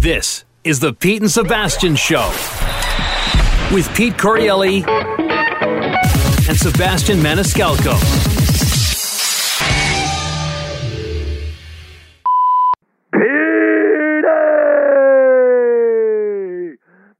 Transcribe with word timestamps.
This 0.00 0.44
is 0.64 0.80
the 0.80 0.94
Pete 0.94 1.20
and 1.20 1.30
Sebastian 1.30 1.94
Show 1.94 2.26
with 3.70 3.86
Pete 3.94 4.16
Correale 4.16 4.82
and 6.48 6.56
Sebastian 6.56 7.18
Maniscalco. 7.18 7.92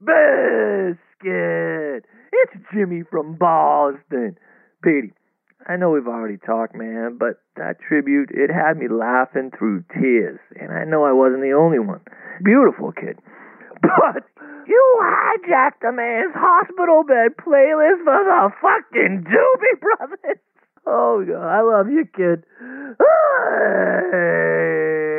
Biscuit! 0.00 2.06
It's 2.32 2.54
Jimmy 2.72 3.02
from 3.10 3.34
Boston. 3.34 4.38
Petey, 4.82 5.12
I 5.70 5.76
know 5.76 5.90
we've 5.90 6.08
already 6.08 6.36
talked, 6.36 6.74
man, 6.74 7.16
but 7.16 7.38
that 7.54 7.78
tribute, 7.78 8.30
it 8.32 8.50
had 8.50 8.76
me 8.76 8.88
laughing 8.88 9.52
through 9.56 9.84
tears. 9.94 10.40
And 10.58 10.72
I 10.72 10.82
know 10.82 11.04
I 11.04 11.12
wasn't 11.12 11.42
the 11.42 11.52
only 11.52 11.78
one. 11.78 12.00
Beautiful 12.42 12.90
kid. 12.90 13.18
But 13.80 14.24
you 14.66 15.00
hijacked 15.00 15.88
a 15.88 15.92
man's 15.92 16.34
hospital 16.34 17.02
bed 17.04 17.36
playlist 17.38 18.04
for 18.04 18.24
the 18.26 18.50
fucking 18.60 19.24
Doobie 19.24 19.80
Brothers. 19.80 20.38
Oh, 20.86 21.22
God, 21.28 21.46
I 21.46 21.60
love 21.60 21.88
you, 21.90 22.06
kid. 22.16 22.42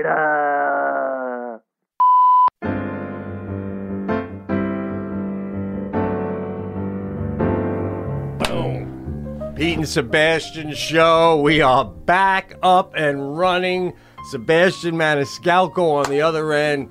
Later. 0.02 0.91
Pete 9.62 9.78
and 9.78 9.88
Sebastian 9.88 10.74
show. 10.74 11.40
We 11.40 11.62
are 11.62 11.86
back 11.86 12.56
up 12.64 12.96
and 12.96 13.38
running. 13.38 13.94
Sebastian 14.32 14.96
Maniscalco 14.96 16.04
on 16.04 16.10
the 16.10 16.20
other 16.20 16.52
end. 16.52 16.90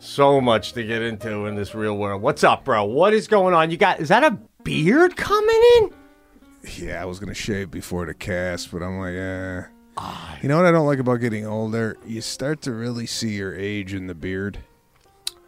So 0.00 0.40
much 0.40 0.72
to 0.72 0.82
get 0.82 1.00
into 1.00 1.46
in 1.46 1.54
this 1.54 1.76
real 1.76 1.96
world. 1.96 2.20
What's 2.20 2.42
up, 2.42 2.64
bro? 2.64 2.82
What 2.86 3.14
is 3.14 3.28
going 3.28 3.54
on? 3.54 3.70
You 3.70 3.76
got 3.76 4.00
is 4.00 4.08
that 4.08 4.24
a 4.24 4.36
beard 4.64 5.16
coming 5.16 5.62
in? 5.76 5.94
Yeah, 6.76 7.00
I 7.00 7.04
was 7.04 7.20
gonna 7.20 7.34
shave 7.34 7.70
before 7.70 8.04
the 8.04 8.14
cast, 8.14 8.72
but 8.72 8.82
I'm 8.82 8.98
like, 8.98 9.14
eh. 9.14 9.62
Ah. 9.96 10.38
You 10.42 10.48
know 10.48 10.56
what 10.56 10.66
I 10.66 10.72
don't 10.72 10.88
like 10.88 10.98
about 10.98 11.18
getting 11.18 11.46
older? 11.46 11.98
You 12.04 12.20
start 12.20 12.62
to 12.62 12.72
really 12.72 13.06
see 13.06 13.36
your 13.36 13.54
age 13.54 13.94
in 13.94 14.08
the 14.08 14.14
beard. 14.16 14.58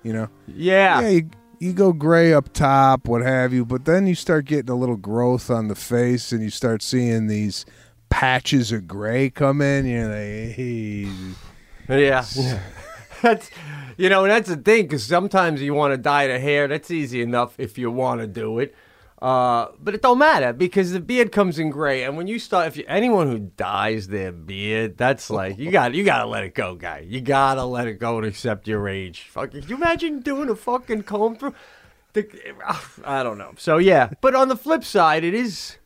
You 0.04 0.12
know? 0.12 0.28
Yeah. 0.46 1.00
Yeah, 1.00 1.08
you, 1.08 1.30
you 1.60 1.74
go 1.74 1.92
gray 1.92 2.32
up 2.32 2.52
top, 2.54 3.06
what 3.06 3.20
have 3.20 3.52
you, 3.52 3.66
but 3.66 3.84
then 3.84 4.06
you 4.06 4.14
start 4.14 4.46
getting 4.46 4.70
a 4.70 4.74
little 4.74 4.96
growth 4.96 5.50
on 5.50 5.68
the 5.68 5.74
face, 5.74 6.32
and 6.32 6.42
you 6.42 6.48
start 6.48 6.82
seeing 6.82 7.26
these 7.26 7.66
patches 8.08 8.72
of 8.72 8.88
gray 8.88 9.28
come 9.28 9.60
in. 9.60 9.84
You're 9.86 10.08
like, 10.08 10.56
hey. 10.56 11.08
Yeah. 11.88 12.60
that's 13.22 13.50
you 13.98 14.08
know, 14.08 14.24
that's 14.26 14.48
the 14.48 14.56
thing 14.56 14.84
because 14.84 15.04
sometimes 15.04 15.60
you 15.60 15.74
want 15.74 15.92
to 15.92 15.98
dye 15.98 16.26
the 16.28 16.38
hair. 16.38 16.66
That's 16.66 16.90
easy 16.90 17.20
enough 17.20 17.54
if 17.58 17.76
you 17.76 17.90
want 17.90 18.22
to 18.22 18.26
do 18.26 18.58
it. 18.58 18.74
Uh, 19.20 19.68
but 19.78 19.94
it 19.94 20.00
don't 20.00 20.18
matter 20.18 20.50
because 20.50 20.92
the 20.92 21.00
beard 21.00 21.30
comes 21.30 21.58
in 21.58 21.68
gray, 21.68 22.04
and 22.04 22.16
when 22.16 22.26
you 22.26 22.38
start, 22.38 22.68
if 22.68 22.76
you, 22.78 22.84
anyone 22.88 23.28
who 23.28 23.38
dyes 23.38 24.08
their 24.08 24.32
beard, 24.32 24.96
that's 24.96 25.28
like 25.28 25.58
you 25.58 25.70
got 25.70 25.92
you 25.92 26.04
gotta 26.04 26.26
let 26.26 26.42
it 26.42 26.54
go, 26.54 26.74
guy. 26.74 27.04
You 27.06 27.20
gotta 27.20 27.64
let 27.64 27.86
it 27.86 27.98
go 27.98 28.16
and 28.16 28.26
accept 28.26 28.66
your 28.66 28.88
age. 28.88 29.28
Fuck, 29.30 29.50
can 29.50 29.68
you 29.68 29.76
imagine 29.76 30.20
doing 30.20 30.48
a 30.48 30.56
fucking 30.56 31.02
comb 31.02 31.36
through? 31.36 31.54
The, 32.14 32.26
I 33.04 33.22
don't 33.22 33.36
know. 33.36 33.52
So 33.58 33.76
yeah, 33.76 34.10
but 34.22 34.34
on 34.34 34.48
the 34.48 34.56
flip 34.56 34.84
side, 34.84 35.22
it 35.22 35.34
is. 35.34 35.76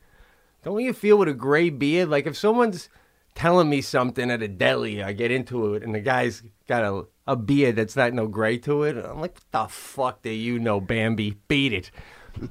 Don't 0.63 0.81
you 0.81 0.93
feel 0.93 1.19
with 1.19 1.29
a 1.29 1.35
gray 1.35 1.71
beard? 1.71 2.11
Like 2.11 2.27
if 2.27 2.37
someone's 2.37 2.89
telling 3.35 3.69
me 3.69 3.81
something 3.81 4.31
at 4.31 4.43
a 4.43 4.49
deli, 4.49 5.03
I 5.03 5.13
get 5.13 5.33
into 5.33 5.75
it, 5.75 5.83
and 5.83 5.93
the 5.93 6.01
guy's 6.01 6.45
got 6.69 6.85
a, 6.85 7.07
a 7.27 7.35
beard 7.35 7.75
that's 7.75 7.97
not 7.97 8.13
no 8.13 8.29
gray 8.29 8.59
to 8.59 8.85
it. 8.85 8.97
I'm 8.97 9.21
like, 9.21 9.35
what 9.35 9.51
the 9.51 9.67
fuck 9.67 10.23
do 10.23 10.31
you 10.31 10.61
know, 10.61 10.81
Bambi? 10.81 11.37
Beat 11.49 11.73
it. 11.73 11.91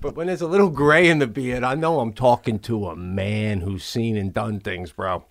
But 0.02 0.16
when 0.16 0.28
there's 0.28 0.42
a 0.42 0.48
little 0.48 0.70
gray 0.70 1.08
in 1.10 1.20
the 1.20 1.28
beard, 1.28 1.64
I 1.64 1.76
know 1.76 2.00
I'm 2.00 2.14
talking 2.14 2.60
to 2.60 2.88
a 2.88 2.96
man 2.96 3.62
who's 3.62 3.84
seen 3.84 4.18
and 4.18 4.34
done 4.34 4.60
things, 4.60 4.92
bro. 4.92 5.26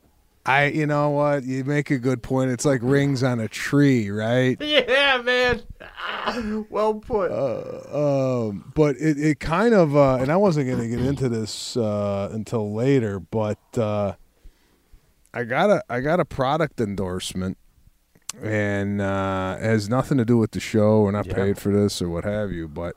I, 0.45 0.67
you 0.67 0.87
know 0.87 1.11
what? 1.11 1.45
You 1.45 1.63
make 1.65 1.91
a 1.93 1.99
good 1.99 2.23
point. 2.23 2.51
It's 2.51 2.65
like 2.65 2.81
rings 2.83 3.23
on 3.23 3.39
a 3.39 3.47
tree, 3.49 4.11
right? 4.11 4.57
Yeah, 4.63 5.21
man. 5.23 5.63
Ah, 5.81 6.63
well 6.71 6.95
put. 6.95 7.31
Um, 7.31 8.73
but 8.75 8.97
it, 8.97 9.19
it 9.19 9.41
kind 9.41 9.73
of, 9.75 9.95
uh, 9.97 10.17
and 10.17 10.33
I 10.33 10.37
wasn't 10.37 10.67
going 10.69 10.81
to 10.81 10.89
get 10.89 11.05
into 11.07 11.29
this 11.29 11.77
uh, 11.77 12.29
until 12.33 12.73
later, 12.75 13.21
but 13.21 13.59
uh, 13.77 14.15
I 15.35 15.45
got 15.45 15.71
a 15.71 15.83
I 15.89 16.01
got 16.01 16.19
a 16.21 16.25
product 16.25 16.81
endorsement, 16.81 17.57
and 18.43 19.01
uh, 19.01 19.57
it 19.61 19.65
has 19.65 19.89
nothing 19.89 20.19
to 20.19 20.25
do 20.25 20.39
with 20.39 20.51
the 20.53 20.61
show. 20.61 21.03
We're 21.03 21.11
not 21.13 21.27
Yeah. 21.27 21.35
paid 21.35 21.59
for 21.59 21.71
this 21.73 22.01
or 22.03 22.09
what 22.09 22.25
have 22.25 22.51
you, 22.53 22.69
but 22.69 22.97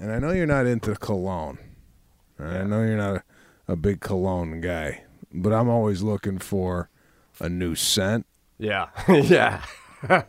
and 0.00 0.10
I 0.10 0.18
know 0.18 0.32
you're 0.32 0.46
not 0.46 0.66
into 0.66 0.94
cologne. 0.96 1.58
I 2.38 2.64
know 2.64 2.82
you're 2.82 2.96
not 2.96 3.16
a, 3.16 3.24
a 3.72 3.76
big 3.76 4.00
cologne 4.00 4.62
guy, 4.62 5.04
but 5.32 5.52
I'm 5.52 5.68
always 5.68 6.02
looking 6.02 6.38
for 6.38 6.88
a 7.38 7.50
new 7.50 7.74
scent. 7.74 8.26
Yeah, 8.58 8.88
yeah. 9.08 9.62
I 10.08 10.24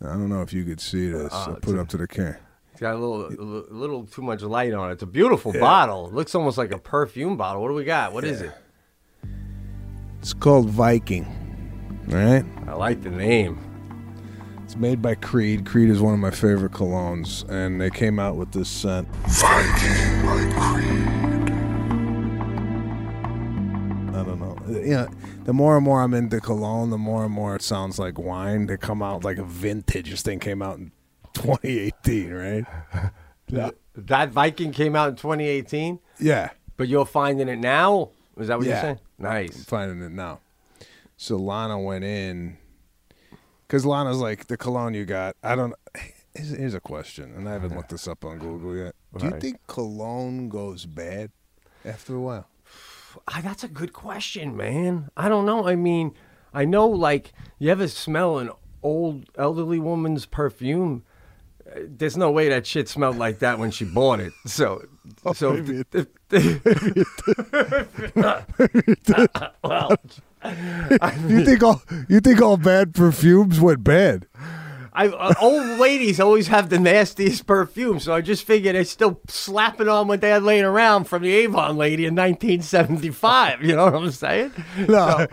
don't 0.00 0.28
know 0.28 0.40
if 0.42 0.52
you 0.52 0.64
could 0.64 0.80
see 0.80 1.10
this. 1.10 1.32
Uh, 1.32 1.46
I'll 1.48 1.56
put 1.56 1.74
it 1.74 1.78
up 1.78 1.88
to 1.88 1.98
the 1.98 2.08
camera. 2.08 2.38
It's 2.72 2.80
got 2.80 2.94
a 2.94 2.98
little, 2.98 3.26
a 3.70 3.72
little 3.72 4.04
too 4.04 4.22
much 4.22 4.42
light 4.42 4.72
on 4.74 4.90
it. 4.90 4.94
It's 4.94 5.02
a 5.02 5.06
beautiful 5.06 5.52
bottle. 5.52 6.08
It 6.08 6.14
looks 6.14 6.34
almost 6.34 6.58
like 6.58 6.72
a 6.72 6.78
perfume 6.78 7.36
bottle. 7.36 7.62
What 7.62 7.68
do 7.68 7.74
we 7.74 7.84
got? 7.84 8.12
What 8.12 8.24
is 8.24 8.42
it? 8.42 8.52
It's 10.20 10.34
called 10.34 10.68
Viking. 10.68 11.24
All 12.10 12.16
right. 12.16 12.44
I 12.66 12.74
like 12.74 13.02
the 13.02 13.10
name. 13.10 13.65
It's 14.76 14.82
made 14.82 15.00
by 15.00 15.14
Creed. 15.14 15.64
Creed 15.64 15.88
is 15.88 16.02
one 16.02 16.12
of 16.12 16.20
my 16.20 16.30
favorite 16.30 16.72
colognes, 16.72 17.48
and 17.48 17.80
they 17.80 17.88
came 17.88 18.18
out 18.18 18.36
with 18.36 18.52
this 18.52 18.68
scent. 18.68 19.08
Viking 19.26 20.22
by 20.22 20.52
Creed. 20.52 21.08
I 24.14 24.22
don't 24.22 24.38
know. 24.38 24.54
You 24.68 24.90
know, 24.90 25.08
the 25.44 25.54
more 25.54 25.76
and 25.76 25.84
more 25.86 26.02
I'm 26.02 26.12
into 26.12 26.42
cologne, 26.42 26.90
the 26.90 26.98
more 26.98 27.24
and 27.24 27.32
more 27.32 27.56
it 27.56 27.62
sounds 27.62 27.98
like 27.98 28.18
wine. 28.18 28.66
They 28.66 28.76
come 28.76 29.02
out 29.02 29.24
like 29.24 29.38
a 29.38 29.44
vintage. 29.44 30.10
This 30.10 30.20
thing 30.20 30.40
came 30.40 30.60
out 30.60 30.76
in 30.76 30.92
2018, 31.32 32.32
right? 32.34 32.64
Yeah. 33.48 33.70
That 33.94 34.28
Viking 34.30 34.72
came 34.72 34.94
out 34.96 35.08
in 35.10 35.14
2018, 35.16 36.00
Yeah. 36.20 36.50
but 36.76 36.88
you're 36.88 37.06
finding 37.06 37.48
it 37.48 37.60
now. 37.60 38.10
Is 38.36 38.48
that 38.48 38.58
what 38.58 38.66
Yeah. 38.66 38.72
you're 38.74 38.82
saying? 38.82 38.98
Nice. 39.18 39.30
I'm 39.52 39.56
Nice. 39.56 39.64
finding 39.64 40.02
it 40.02 40.10
now. 40.12 40.40
So 41.16 41.36
Lana 41.36 41.80
went 41.80 42.04
in 42.04 42.58
because 43.66 43.84
Lana's 43.86 44.18
like 44.18 44.46
the 44.46 44.56
cologne 44.56 44.94
you 44.94 45.04
got. 45.04 45.36
I 45.42 45.54
don't. 45.54 45.74
Here's, 46.34 46.50
here's 46.50 46.74
a 46.74 46.80
question, 46.80 47.32
and 47.34 47.48
I 47.48 47.52
haven't 47.54 47.74
looked 47.74 47.88
this 47.88 48.06
up 48.06 48.22
on 48.22 48.38
Google 48.38 48.76
yet. 48.76 48.94
Do 49.16 49.24
you 49.24 49.30
Right. 49.32 49.40
think 49.40 49.66
cologne 49.68 50.50
goes 50.50 50.84
bad 50.84 51.30
after 51.84 52.14
a 52.14 52.20
while? 52.20 52.46
Ah, 53.28 53.40
that's 53.42 53.64
a 53.64 53.68
good 53.68 53.94
question, 53.94 54.54
man. 54.54 55.08
I 55.16 55.30
don't 55.30 55.46
know. 55.46 55.66
I 55.66 55.74
mean, 55.76 56.12
I 56.52 56.66
know, 56.66 56.86
like, 56.86 57.32
you 57.58 57.70
ever 57.70 57.88
smell 57.88 58.36
an 58.38 58.50
old 58.82 59.30
elderly 59.38 59.78
woman's 59.78 60.26
perfume? 60.26 61.02
Uh, 61.66 61.80
There's 61.88 62.18
no 62.18 62.30
way 62.30 62.50
that 62.50 62.66
shit 62.66 62.90
smelled 62.90 63.16
like 63.16 63.38
that 63.38 63.58
when 63.58 63.70
she 63.70 63.86
bought 63.86 64.20
it. 64.20 64.34
So, 64.44 64.84
so 65.34 65.54
maybe 65.54 65.82
well, 68.14 69.92
You 71.28 71.44
think 71.44 71.62
all 71.62 71.82
you 72.08 72.20
think 72.20 72.40
all 72.40 72.56
bad 72.56 72.94
perfumes 72.94 73.60
went 73.60 73.82
bad? 73.84 74.26
I, 74.92 75.08
uh, 75.08 75.34
old 75.42 75.78
ladies 75.78 76.18
always 76.20 76.48
have 76.48 76.70
the 76.70 76.78
nastiest 76.78 77.46
perfume, 77.46 78.00
so 78.00 78.14
I 78.14 78.22
just 78.22 78.46
figured 78.46 78.74
they 78.74 78.84
still 78.84 79.20
slapping 79.28 79.88
on 79.88 80.08
what 80.08 80.22
they 80.22 80.30
had 80.30 80.42
laying 80.42 80.64
around 80.64 81.04
from 81.04 81.22
the 81.22 81.32
Avon 81.32 81.76
lady 81.76 82.06
in 82.06 82.14
1975. 82.14 83.62
You 83.62 83.76
know 83.76 83.84
what 83.84 83.94
I'm 83.94 84.10
saying? 84.10 84.52
No. 84.88 85.26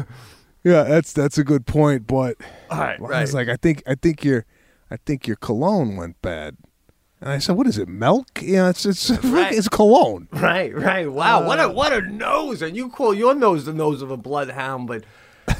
yeah, 0.64 0.82
that's 0.82 1.14
that's 1.14 1.38
a 1.38 1.44
good 1.44 1.66
point. 1.66 2.06
But 2.06 2.36
All 2.70 2.78
right, 2.78 3.00
right. 3.00 3.32
like, 3.32 3.48
I 3.48 3.56
think 3.56 3.82
I 3.86 3.94
think 3.94 4.24
your 4.24 4.44
I 4.90 4.98
think 5.06 5.26
your 5.26 5.36
cologne 5.36 5.96
went 5.96 6.20
bad. 6.20 6.58
And 7.20 7.30
I 7.30 7.38
said, 7.38 7.56
"What 7.56 7.66
is 7.66 7.78
it? 7.78 7.88
Milk? 7.88 8.40
Yeah, 8.40 8.68
it's 8.70 8.86
it's 8.86 9.10
Right. 9.24 9.52
it's 9.52 9.68
cologne." 9.68 10.28
Right, 10.32 10.74
right. 10.74 11.10
Wow, 11.10 11.46
what 11.46 11.58
a 11.58 11.68
uh, 11.68 11.72
what 11.72 11.92
a 11.92 12.00
nose! 12.00 12.62
And 12.62 12.76
you 12.76 12.88
call 12.88 13.12
your 13.14 13.34
nose 13.34 13.64
the 13.64 13.72
nose 13.72 14.02
of 14.02 14.10
a 14.10 14.16
bloodhound, 14.16 14.86
but 14.86 15.04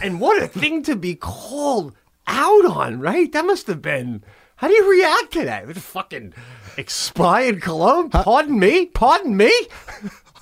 and 0.03 0.21
what 0.21 0.41
a 0.43 0.47
thing 0.47 0.83
to 0.85 0.95
be 0.95 1.15
called 1.15 1.95
out 2.27 2.65
on, 2.65 3.01
right? 3.01 3.31
That 3.33 3.45
must 3.45 3.67
have 3.67 3.83
been. 3.83 4.23
How 4.57 4.67
do 4.69 4.75
you 4.75 4.91
react 4.91 5.33
to 5.35 5.45
that? 5.45 5.67
With 5.69 5.79
fucking 5.79 6.35
expired 6.77 7.63
cologne? 7.63 8.11
Pardon 8.11 8.59
me? 8.59 8.87
Pardon 8.87 9.37
me? 9.37 9.53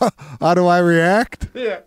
How 0.41 0.55
do 0.55 0.67
I 0.67 0.79
react? 0.79 1.49
Yeah. 1.55 1.81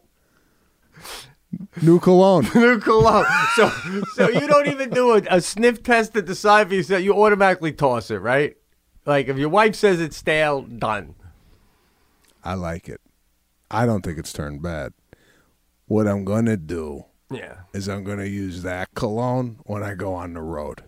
New 1.81 1.99
cologne. 1.99 2.47
New 2.55 2.79
cologne. 2.79 3.25
So, 3.55 3.69
so 4.13 4.29
you 4.29 4.47
don't 4.47 4.67
even 4.67 4.91
do 4.91 5.13
a, 5.15 5.21
a 5.29 5.41
sniff 5.41 5.81
test 5.81 6.13
to 6.13 6.21
decide 6.21 6.71
if 6.71 6.89
you 6.89 6.97
you 6.97 7.13
automatically 7.13 7.71
toss 7.71 8.11
it, 8.11 8.17
right? 8.17 8.55
Like 9.09 9.27
if 9.27 9.37
your 9.37 9.49
wife 9.49 9.73
says 9.75 9.99
it's 9.99 10.17
stale, 10.17 10.61
done. 10.61 11.15
I 12.43 12.53
like 12.53 12.87
it. 12.87 13.01
I 13.71 13.87
don't 13.87 14.03
think 14.03 14.19
it's 14.19 14.31
turned 14.31 14.61
bad. 14.61 14.93
What 15.87 16.07
I'm 16.07 16.23
gonna 16.23 16.55
do 16.57 17.05
Yeah. 17.31 17.55
is 17.73 17.89
I'm 17.89 18.03
going 18.03 18.19
to 18.19 18.27
use 18.29 18.61
that 18.61 18.93
cologne 18.93 19.57
when 19.65 19.81
I 19.81 19.95
go 19.95 20.13
on 20.13 20.33
the 20.35 20.41
road. 20.41 20.83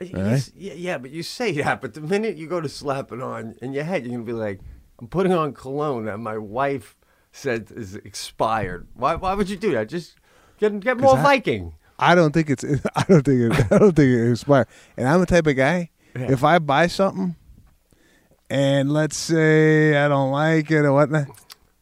Right? 0.00 0.50
Yeah, 0.56 0.72
yeah, 0.74 0.98
but 0.98 1.12
you 1.12 1.22
say 1.22 1.52
that, 1.62 1.80
but 1.80 1.94
the 1.94 2.00
minute 2.00 2.36
you 2.36 2.48
go 2.48 2.60
to 2.60 2.68
slap 2.68 3.12
it 3.12 3.22
on 3.22 3.54
in 3.62 3.72
your 3.72 3.84
head, 3.84 4.02
you're 4.04 4.10
gonna 4.12 4.24
be 4.24 4.32
like, 4.32 4.58
"I'm 4.98 5.06
putting 5.06 5.32
on 5.32 5.52
cologne 5.52 6.06
that 6.06 6.18
my 6.18 6.36
wife 6.36 6.96
said 7.32 7.70
is 7.74 7.94
expired." 7.94 8.88
Why? 8.94 9.14
Why 9.14 9.34
would 9.34 9.48
you 9.48 9.56
do 9.56 9.70
that? 9.72 9.88
Just 9.88 10.16
get 10.58 10.78
get 10.80 10.98
more 10.98 11.16
I- 11.16 11.22
Viking. 11.22 11.74
I 11.96 12.16
don't 12.16 12.32
think 12.32 12.50
it's. 12.50 12.64
I 12.96 13.04
don't 13.08 13.22
think. 13.24 13.40
It, 13.54 13.66
I 13.72 13.78
don't 13.78 13.94
think 13.94 14.08
it 14.10 14.30
expires. 14.32 14.66
And 14.96 15.06
I'm 15.08 15.20
the 15.20 15.26
type 15.26 15.46
of 15.46 15.54
guy. 15.56 15.90
Yeah. 16.14 16.32
If 16.32 16.44
I 16.44 16.58
buy 16.58 16.86
something, 16.86 17.36
and 18.50 18.92
let's 18.92 19.16
say 19.16 19.96
I 19.96 20.08
don't 20.08 20.30
like 20.30 20.70
it 20.70 20.84
or 20.84 20.92
whatnot, 20.92 21.26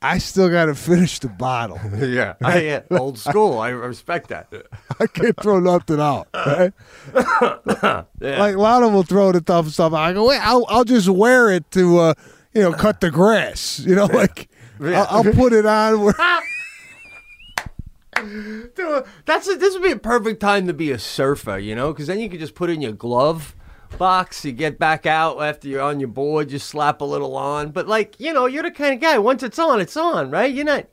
I 0.00 0.19
still 0.19 0.49
got 0.49 0.67
to 0.67 0.75
finish 0.75 1.19
the 1.20 1.29
bottle. 1.29 1.79
yeah, 1.99 2.34
I, 2.43 2.61
yeah, 2.61 2.81
old 2.90 3.19
school. 3.19 3.58
I 3.58 3.69
respect 3.70 4.29
that. 4.29 4.52
I 5.00 5.06
can't 5.06 5.38
throw 5.40 5.61
nothing 5.61 6.00
out. 6.00 6.29
Right? 6.34 6.73
Yeah. 8.20 8.38
Like 8.38 8.55
a 8.55 8.61
lot 8.61 8.82
of 8.82 8.88
them 8.88 8.94
will 8.94 9.02
throw 9.02 9.32
the 9.32 9.40
tough 9.40 9.69
stuff. 9.69 9.93
out. 9.93 9.99
I 9.99 10.12
go, 10.12 10.29
wait, 10.29 10.38
I'll, 10.40 10.64
I'll 10.69 10.85
just 10.85 11.08
wear 11.08 11.50
it 11.50 11.69
to, 11.73 11.99
uh, 11.99 12.14
you 12.55 12.62
know, 12.62 12.73
cut 12.73 13.00
the 13.00 13.11
grass. 13.11 13.81
You 13.85 13.96
know, 13.96 14.06
like 14.06 14.49
Yeah. 14.81 15.02
I'll, 15.11 15.26
I'll 15.26 15.32
put 15.32 15.52
it 15.52 15.67
on. 15.67 16.00
Where, 16.00 16.14
Dude, 18.76 19.05
that's 19.25 19.49
a, 19.49 19.56
this 19.56 19.75
would 19.75 19.82
be 19.82 19.90
a 19.90 19.96
perfect 19.99 20.40
time 20.40 20.67
to 20.69 20.73
be 20.73 20.90
a 20.93 20.99
surfer, 20.99 21.58
you 21.58 21.75
know, 21.75 21.93
because 21.93 22.06
then 22.06 22.20
you 22.20 22.28
could 22.28 22.38
just 22.40 22.55
put 22.55 22.70
in 22.70 22.81
your 22.81 22.93
glove 22.93 23.56
box. 23.99 24.44
You 24.44 24.53
get 24.53 24.79
back 24.79 25.06
out 25.06 25.39
after 25.43 25.69
you're 25.69 25.81
on 25.83 26.00
your 26.00 26.09
board, 26.09 26.50
you 26.50 26.59
slap 26.59 27.00
a 27.00 27.05
little 27.05 27.37
on. 27.37 27.71
But 27.71 27.87
like, 27.89 28.19
you 28.19 28.33
know, 28.33 28.47
you're 28.47 28.62
the 28.62 28.71
kind 28.71 28.94
of 28.94 29.00
guy. 29.00 29.19
Once 29.19 29.43
it's 29.43 29.59
on, 29.59 29.81
it's 29.81 29.97
on, 29.97 30.31
right? 30.31 30.53
You're 30.53 30.65
not. 30.65 30.87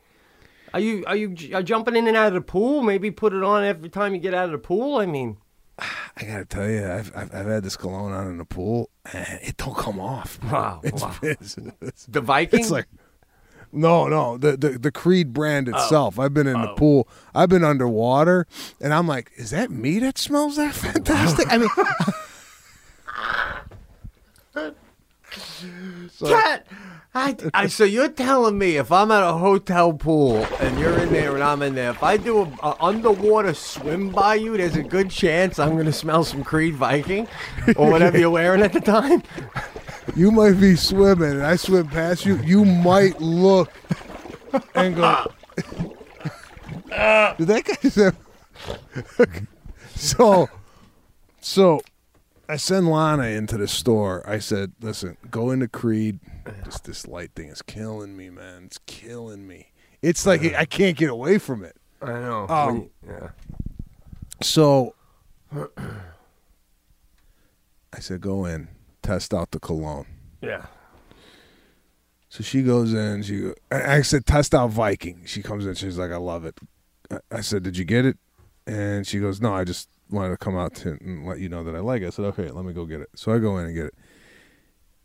Are 0.73 0.79
you 0.79 1.03
are 1.07 1.15
you 1.15 1.35
are 1.55 1.63
jumping 1.63 1.95
in 1.95 2.07
and 2.07 2.15
out 2.15 2.27
of 2.27 2.33
the 2.33 2.41
pool? 2.41 2.83
Maybe 2.83 3.09
put 3.09 3.33
it 3.33 3.43
on 3.43 3.63
every 3.63 3.89
time 3.89 4.13
you 4.13 4.19
get 4.19 4.33
out 4.35 4.45
of 4.45 4.51
the 4.51 4.59
pool. 4.59 4.97
I 4.97 5.07
mean, 5.07 5.37
I 5.79 6.23
gotta 6.25 6.45
tell 6.45 6.69
you, 6.69 6.85
I've, 6.85 7.11
I've 7.15 7.33
I've 7.33 7.47
had 7.47 7.63
this 7.63 7.75
cologne 7.75 8.11
on 8.11 8.27
in 8.27 8.37
the 8.37 8.45
pool, 8.45 8.89
and 9.11 9.39
it 9.41 9.57
don't 9.57 9.75
come 9.75 9.99
off. 9.99 10.39
Wow, 10.43 10.81
It's, 10.83 11.01
wow. 11.01 11.15
it's, 11.23 11.57
it's, 11.81 12.05
the 12.05 12.21
Viking. 12.21 12.59
it's 12.59 12.71
like. 12.71 12.87
No, 13.71 14.07
no, 14.07 14.35
the, 14.35 14.57
the 14.57 14.79
the 14.79 14.91
Creed 14.91 15.31
brand 15.31 15.69
Oh. 15.71 15.77
itself. 15.77 16.17
I've 16.17 16.33
been 16.33 16.47
in 16.47 16.59
the 16.59 16.71
oh. 16.71 16.75
pool. 16.75 17.07
I've 17.35 17.49
been 17.49 17.63
underwater, 17.63 18.47
and 18.81 18.91
I'm 18.95 19.05
like, 19.07 19.31
is 19.35 19.51
that 19.51 19.69
me 19.69 19.99
that 19.99 20.17
smells 20.17 20.55
that 20.55 20.73
fantastic? 20.75 21.45
I 21.51 21.59
mean, 21.59 21.69
Cat, 26.19 26.67
I, 27.13 27.35
I, 27.53 27.67
so 27.67 27.83
you're 27.83 28.09
telling 28.09 28.57
me 28.57 28.77
if 28.77 28.91
I'm 28.91 29.11
at 29.11 29.23
a 29.23 29.33
hotel 29.33 29.93
pool 29.93 30.45
and 30.59 30.79
you're 30.79 30.97
in 30.99 31.11
there 31.11 31.33
and 31.33 31.43
I'm 31.43 31.61
in 31.61 31.75
there, 31.75 31.91
if 31.91 32.03
I 32.03 32.17
do 32.17 32.41
a, 32.41 32.51
a 32.63 32.75
underwater 32.79 33.53
swim 33.53 34.09
by 34.09 34.35
you, 34.35 34.57
there's 34.57 34.75
a 34.75 34.83
good 34.83 35.09
chance 35.09 35.59
I'm 35.59 35.75
gonna 35.75 35.91
smell 35.91 36.23
some 36.23 36.43
Creed 36.43 36.75
Viking 36.75 37.27
or 37.75 37.89
whatever 37.89 38.17
you're 38.17 38.29
wearing 38.29 38.61
at 38.61 38.73
the 38.73 38.81
time. 38.81 39.23
you 40.15 40.31
might 40.31 40.59
be 40.59 40.75
swimming, 40.75 41.31
and 41.31 41.45
I 41.45 41.55
swim 41.55 41.87
past 41.87 42.25
you. 42.25 42.37
You 42.37 42.65
might 42.65 43.19
look 43.19 43.71
and 44.75 44.95
go. 44.95 45.31
Did 47.37 47.47
that 47.47 47.63
guy 47.65 47.89
say? 47.89 48.11
so, 49.95 50.49
so 51.39 51.81
I 52.49 52.57
send 52.57 52.89
Lana 52.89 53.27
into 53.27 53.57
the 53.57 53.67
store. 53.67 54.27
I 54.27 54.39
said, 54.39 54.73
"Listen, 54.81 55.17
go 55.29 55.51
into 55.51 55.67
Creed. 55.67 56.19
This 56.65 56.79
this 56.79 57.07
light 57.07 57.31
thing 57.35 57.49
is 57.49 57.61
killing 57.61 58.17
me, 58.17 58.31
man. 58.31 58.63
It's 58.65 58.79
killing 58.87 59.47
me. 59.47 59.71
It's 60.01 60.25
like 60.25 60.41
I 60.55 60.65
can't 60.65 60.97
get 60.97 61.09
away 61.11 61.37
from 61.37 61.63
it." 61.63 61.77
I 62.01 62.13
know. 62.13 62.47
Um, 62.47 62.89
yeah. 63.07 63.29
So 64.41 64.95
I 67.93 67.99
said, 67.99 68.21
"Go 68.21 68.45
in, 68.45 68.67
test 69.03 69.33
out 69.33 69.51
the 69.51 69.59
cologne." 69.59 70.07
Yeah. 70.41 70.65
So 72.29 72.43
she 72.43 72.61
goes 72.63 72.93
in. 72.93 73.23
She, 73.23 73.41
go- 73.41 73.55
I 73.71 74.03
said, 74.03 74.25
test 74.27 74.53
out 74.53 74.69
Viking. 74.69 75.23
She 75.25 75.41
comes 75.41 75.65
in. 75.65 75.73
She's 75.73 75.97
like, 75.97 76.11
I 76.11 76.17
love 76.17 76.45
it. 76.45 76.59
I 77.31 77.41
said, 77.41 77.63
did 77.63 77.75
you 77.75 77.85
get 77.85 78.05
it? 78.05 78.17
And 78.67 79.07
she 79.07 79.19
goes, 79.19 79.41
no, 79.41 79.51
I 79.51 79.63
just 79.63 79.89
wanted 80.09 80.29
to 80.31 80.37
come 80.37 80.57
out 80.57 80.73
to, 80.75 80.97
and 81.01 81.25
let 81.25 81.39
you 81.39 81.49
know 81.49 81.63
that 81.63 81.75
I 81.75 81.79
like 81.79 82.01
it. 82.01 82.07
I 82.07 82.09
said, 82.09 82.25
okay, 82.25 82.49
let 82.49 82.65
me 82.65 82.73
go 82.73 82.85
get 82.85 83.01
it. 83.01 83.09
So 83.15 83.31
I 83.33 83.39
go 83.39 83.57
in 83.57 83.65
and 83.65 83.75
get 83.75 83.85
it. 83.87 83.93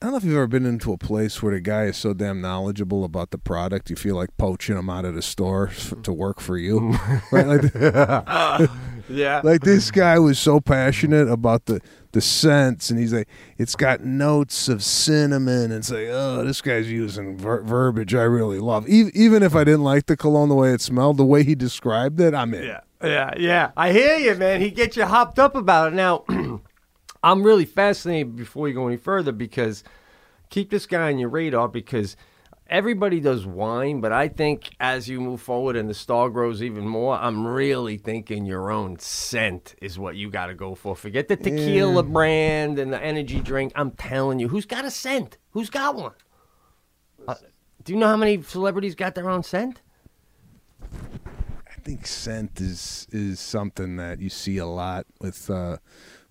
I 0.02 0.06
don't 0.06 0.12
know 0.12 0.16
if 0.18 0.24
you've 0.24 0.34
ever 0.34 0.46
been 0.46 0.66
into 0.66 0.92
a 0.92 0.98
place 0.98 1.42
where 1.42 1.54
the 1.54 1.60
guy 1.60 1.84
is 1.84 1.96
so 1.96 2.12
damn 2.12 2.40
knowledgeable 2.42 3.04
about 3.04 3.30
the 3.30 3.38
product, 3.38 3.88
you 3.88 3.96
feel 3.96 4.16
like 4.16 4.36
poaching 4.36 4.76
him 4.76 4.90
out 4.90 5.06
of 5.06 5.14
the 5.14 5.22
store 5.22 5.68
f- 5.68 5.94
to 6.02 6.12
work 6.12 6.40
for 6.40 6.58
you. 6.58 6.90
right? 7.32 7.46
Like, 7.46 7.74
Yeah. 9.08 9.42
like 9.44 9.60
this 9.60 9.90
guy 9.90 10.18
was 10.18 10.38
so 10.38 10.60
passionate 10.60 11.28
about 11.28 11.66
the 11.66 11.80
the 12.12 12.22
scents 12.22 12.88
and 12.90 12.98
he's 12.98 13.12
like 13.12 13.28
it's 13.58 13.74
got 13.76 14.02
notes 14.02 14.66
of 14.68 14.82
cinnamon 14.82 15.64
and 15.64 15.74
it's 15.74 15.90
like 15.90 16.06
oh 16.10 16.42
this 16.42 16.62
guy's 16.62 16.90
using 16.90 17.36
ver- 17.36 17.60
verbiage 17.62 18.14
i 18.14 18.22
really 18.22 18.60
love 18.60 18.88
e- 18.88 19.10
even 19.12 19.42
if 19.42 19.54
i 19.54 19.62
didn't 19.64 19.82
like 19.82 20.06
the 20.06 20.16
cologne 20.16 20.48
the 20.48 20.54
way 20.54 20.72
it 20.72 20.80
smelled 20.80 21.18
the 21.18 21.24
way 21.24 21.42
he 21.42 21.54
described 21.54 22.18
it 22.20 22.34
i'm 22.34 22.54
in 22.54 22.62
Yeah, 22.64 22.80
yeah, 23.04 23.34
yeah. 23.38 23.70
I 23.76 23.92
hear 23.92 24.16
you, 24.16 24.34
man. 24.34 24.60
He 24.60 24.70
gets 24.70 24.96
you 24.96 25.04
hopped 25.04 25.38
up 25.38 25.54
about 25.54 25.92
it. 25.92 25.96
Now, 25.96 26.24
I'm 27.22 27.42
really 27.42 27.64
fascinated 27.64 28.36
before 28.36 28.68
you 28.68 28.74
go 28.74 28.86
any 28.86 28.96
further 28.96 29.32
because 29.32 29.84
keep 30.50 30.70
this 30.70 30.86
guy 30.86 31.10
on 31.10 31.18
your 31.18 31.30
radar 31.30 31.68
because 31.68 32.16
everybody 32.66 33.20
does 33.20 33.46
wine, 33.46 34.00
but 34.00 34.12
I 34.12 34.28
think 34.28 34.70
as 34.80 35.08
you 35.08 35.20
move 35.20 35.40
forward 35.40 35.76
and 35.76 35.88
the 35.88 35.94
star 35.94 36.30
grows 36.30 36.62
even 36.62 36.86
more, 36.86 37.16
I'm 37.16 37.46
really 37.46 37.96
thinking 37.96 38.44
your 38.44 38.70
own 38.70 38.98
scent 38.98 39.74
is 39.80 39.98
what 39.98 40.16
you 40.16 40.30
got 40.30 40.46
to 40.46 40.54
go 40.54 40.74
for. 40.74 40.96
Forget 40.96 41.28
the 41.28 41.36
tequila 41.36 42.02
brand 42.02 42.78
and 42.78 42.92
the 42.92 43.02
energy 43.02 43.40
drink. 43.40 43.72
I'm 43.74 43.92
telling 43.92 44.38
you, 44.38 44.48
who's 44.48 44.66
got 44.66 44.84
a 44.84 44.90
scent? 44.90 45.38
Who's 45.50 45.70
got 45.70 45.94
one? 45.94 46.12
Uh, 47.26 47.34
do 47.84 47.92
you 47.92 47.98
know 47.98 48.08
how 48.08 48.16
many 48.16 48.42
celebrities 48.42 48.94
got 48.94 49.14
their 49.14 49.30
own 49.30 49.42
scent? 49.42 49.80
I 51.84 51.86
think 51.86 52.06
scent 52.06 52.60
is 52.62 53.06
is 53.12 53.38
something 53.38 53.96
that 53.96 54.19
you 54.19 54.31
see 54.31 54.56
a 54.56 54.64
lot 54.66 55.04
with 55.20 55.50
uh 55.50 55.76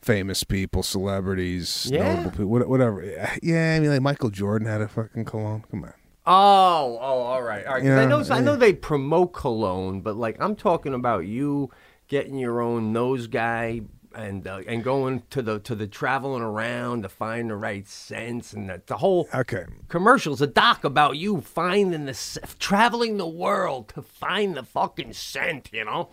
famous 0.01 0.44
people 0.44 0.81
celebrities 0.81 1.89
Yeah. 1.91 2.00
notable 2.00 2.31
people 2.31 2.47
whatever 2.47 3.03
yeah 3.44 3.75
i 3.75 3.79
mean 3.79 3.91
like 3.91 4.01
michael 4.01 4.31
jordan 4.31 4.67
had 4.67 4.81
a 4.81 4.88
fucking 4.88 5.25
cologne 5.25 5.63
come 5.69 5.83
on 5.83 5.94
Oh, 6.25 6.97
oh, 7.01 7.19
all 7.21 7.44
right, 7.44 7.65
all 7.65 7.73
right. 7.73 7.81
'Cause 7.83 7.97
I 7.97 8.03
Yeah, 8.03 8.07
know, 8.07 8.23
I 8.31 8.39
know 8.39 8.55
they 8.55 8.71
promote 8.71 9.33
cologne, 9.33 10.00
but 10.00 10.15
like 10.15 10.38
I'm 10.39 10.55
talking 10.55 10.94
about 10.94 11.25
you 11.25 11.69
getting 12.07 12.37
your 12.37 12.61
own 12.61 12.94
nose 12.94 13.28
guy 13.28 13.81
and 14.15 14.47
uh, 14.47 14.61
and 14.67 14.83
going 14.83 15.23
to 15.29 15.41
the 15.41 15.59
to 15.59 15.75
the 15.75 15.87
traveling 15.87 16.41
around 16.41 17.03
to 17.03 17.09
find 17.09 17.49
the 17.49 17.55
right 17.55 17.87
scents 17.87 18.53
and 18.53 18.69
the, 18.69 18.81
the 18.85 18.97
whole 18.97 19.27
okay 19.33 19.65
commercials, 19.89 20.41
a 20.41 20.47
doc 20.47 20.83
about 20.83 21.17
you 21.17 21.41
finding 21.41 22.05
the 22.05 22.39
traveling 22.59 23.17
the 23.17 23.27
world 23.27 23.89
to 23.89 24.01
find 24.01 24.55
the 24.55 24.63
fucking 24.63 25.13
scent. 25.13 25.69
You 25.73 25.85
know? 25.85 26.09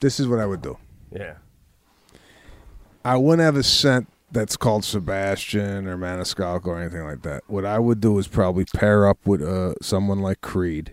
this 0.00 0.20
is 0.20 0.28
what 0.28 0.38
i 0.38 0.46
would 0.46 0.60
do 0.62 0.76
Yeah. 1.10 1.34
I 3.04 3.16
wouldn't 3.16 3.44
have 3.44 3.54
a 3.54 3.62
scent 3.62 4.08
that's 4.32 4.56
called 4.56 4.84
Sebastian 4.84 5.86
or 5.86 5.96
Maniscalco 5.96 6.66
or 6.66 6.80
anything 6.80 7.04
like 7.04 7.22
that. 7.22 7.44
What 7.46 7.64
I 7.64 7.78
would 7.78 8.00
do 8.00 8.18
is 8.18 8.26
probably 8.26 8.64
pair 8.64 9.06
up 9.06 9.18
with 9.24 9.40
uh, 9.42 9.74
someone 9.80 10.18
like 10.18 10.40
Creed, 10.40 10.92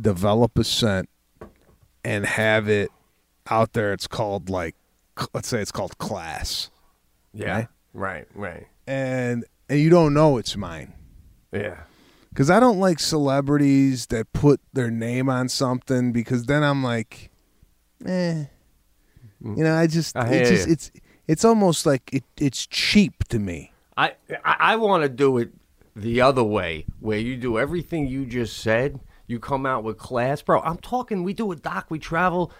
develop 0.00 0.58
a 0.58 0.64
scent, 0.64 1.10
and 2.02 2.24
have 2.24 2.70
it 2.70 2.90
out 3.50 3.74
there. 3.74 3.92
It's 3.92 4.06
called 4.06 4.48
like, 4.48 4.74
let's 5.32 5.48
say 5.48 5.60
it's 5.60 5.72
called 5.72 5.98
Class, 5.98 6.70
Yeah. 7.32 7.66
Right. 7.92 8.26
Right. 8.34 8.66
and 8.86 9.44
and 9.68 9.78
you 9.80 9.88
don't 9.90 10.12
know 10.14 10.36
it's 10.38 10.56
mine. 10.56 10.92
Yeah. 11.52 11.76
Because 12.30 12.50
I 12.50 12.58
don't 12.58 12.80
like 12.80 12.98
celebrities 12.98 14.06
that 14.06 14.32
put 14.32 14.60
their 14.72 14.90
name 14.90 15.28
on 15.28 15.48
something 15.48 16.12
because 16.12 16.46
then 16.46 16.64
I'm 16.64 16.82
like, 16.82 17.30
eh. 18.04 18.44
You 19.40 19.62
know, 19.62 19.74
I 19.76 19.86
just, 19.86 20.16
I 20.16 20.26
it's 20.28 20.50
just, 20.50 20.68
it's, 20.68 20.90
it's 21.28 21.44
almost 21.44 21.86
like 21.86 22.10
it, 22.12 22.24
it's 22.38 22.66
cheap 22.66 23.24
to 23.28 23.38
me. 23.38 23.72
I 23.96 24.14
I, 24.44 24.56
I 24.58 24.76
want 24.76 25.02
to 25.04 25.08
do 25.08 25.38
it 25.38 25.50
the 25.94 26.20
other 26.22 26.42
way, 26.42 26.86
where 27.00 27.18
you 27.18 27.36
do 27.36 27.58
everything 27.58 28.06
you 28.08 28.26
just 28.26 28.56
said. 28.58 28.98
You 29.26 29.38
come 29.38 29.64
out 29.64 29.84
with 29.84 29.96
class, 29.98 30.42
bro. 30.42 30.60
I'm 30.62 30.78
talking. 30.78 31.22
We 31.22 31.32
do 31.34 31.52
a 31.52 31.56
doc. 31.56 31.86
We 31.88 31.98
travel, 31.98 32.52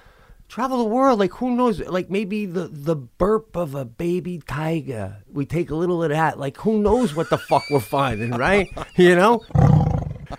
travel 0.54 0.78
the 0.78 0.84
world. 0.84 1.18
Like 1.18 1.32
who 1.32 1.56
knows? 1.56 1.80
Like 1.80 2.10
maybe 2.10 2.46
the 2.46 2.68
the 2.68 2.94
burp 2.94 3.56
of 3.56 3.74
a 3.74 3.84
baby 3.84 4.40
tiger. 4.46 5.16
We 5.32 5.46
take 5.46 5.70
a 5.70 5.74
little 5.74 6.02
of 6.04 6.10
that. 6.10 6.38
Like 6.38 6.56
who 6.58 6.78
knows 6.80 7.12
what 7.14 7.28
the 7.28 7.38
fuck 7.38 7.64
we're 7.70 7.80
finding, 7.80 8.30
right? 8.30 8.68
You 8.96 9.16
know. 9.16 9.42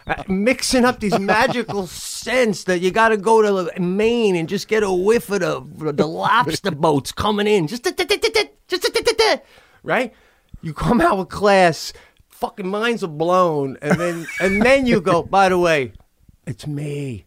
Uh, 0.07 0.23
Mixing 0.27 0.85
up 0.85 0.99
these 0.99 1.17
magical 1.19 1.87
scents 1.87 2.63
that 2.65 2.79
you 2.79 2.91
got 2.91 3.09
to 3.09 3.17
go 3.17 3.41
to 3.41 3.79
Maine 3.79 4.35
and 4.35 4.47
just 4.47 4.67
get 4.67 4.83
a 4.83 4.91
whiff 4.91 5.29
of 5.29 5.39
the, 5.39 5.91
the 5.91 6.07
lobster 6.07 6.71
boats 6.85 7.11
coming 7.11 7.47
in. 7.47 7.67
Just, 7.67 7.83
just, 7.83 9.41
right? 9.83 10.13
You 10.61 10.73
come 10.73 11.01
out 11.01 11.17
with 11.17 11.29
class, 11.29 11.91
fucking 12.29 12.67
minds 12.67 13.03
are 13.03 13.07
blown, 13.07 13.77
and 13.81 13.99
then 13.99 14.25
and 14.39 14.61
then 14.61 14.85
you 14.85 15.01
go. 15.01 15.23
By 15.23 15.49
the 15.49 15.59
way, 15.59 15.93
it's 16.45 16.65
me. 16.67 17.25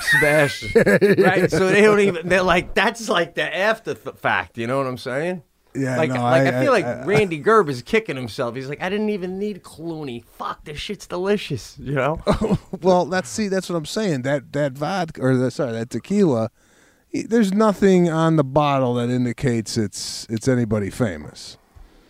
Sebastian. 0.00 0.82
right? 1.22 1.50
So 1.50 1.68
they 1.68 1.82
don't 1.82 2.00
even. 2.00 2.28
They're 2.28 2.42
like 2.42 2.74
that's 2.74 3.08
like 3.08 3.34
the 3.34 3.54
after 3.56 3.94
th- 3.94 4.16
fact. 4.16 4.58
You 4.58 4.66
know 4.66 4.78
what 4.78 4.86
I'm 4.86 4.98
saying? 4.98 5.42
Yeah, 5.74 5.98
Like, 5.98 6.08
no, 6.08 6.22
like 6.22 6.46
I, 6.54 6.58
I- 6.58 6.62
feel 6.62 6.72
like 6.72 6.86
I- 6.86 7.02
I- 7.02 7.04
Rande 7.04 7.44
Gerber's 7.44 7.82
kicking 7.82 8.16
himself. 8.16 8.54
He's 8.54 8.68
like, 8.68 8.80
I 8.80 8.88
didn't 8.88 9.10
even 9.10 9.38
need 9.38 9.62
Clooney. 9.62 10.24
Fuck, 10.24 10.64
this 10.64 10.78
shit's 10.78 11.06
delicious. 11.06 11.76
You 11.78 11.92
know? 11.92 12.22
Well, 12.80 13.04
that's 13.06 13.28
see, 13.28 13.48
that's 13.48 13.68
what 13.68 13.76
I'm 13.76 13.84
saying. 13.86 14.22
That 14.22 14.52
that 14.54 14.72
vodka 14.72 15.20
or 15.20 15.36
the, 15.36 15.50
sorry, 15.50 15.72
that 15.72 15.90
tequila. 15.90 16.50
There's 17.12 17.52
nothing 17.52 18.10
on 18.10 18.36
the 18.36 18.44
bottle 18.44 18.94
that 18.94 19.08
indicates 19.10 19.76
it's 19.76 20.26
it's 20.30 20.48
anybody 20.48 20.90
famous. 20.90 21.56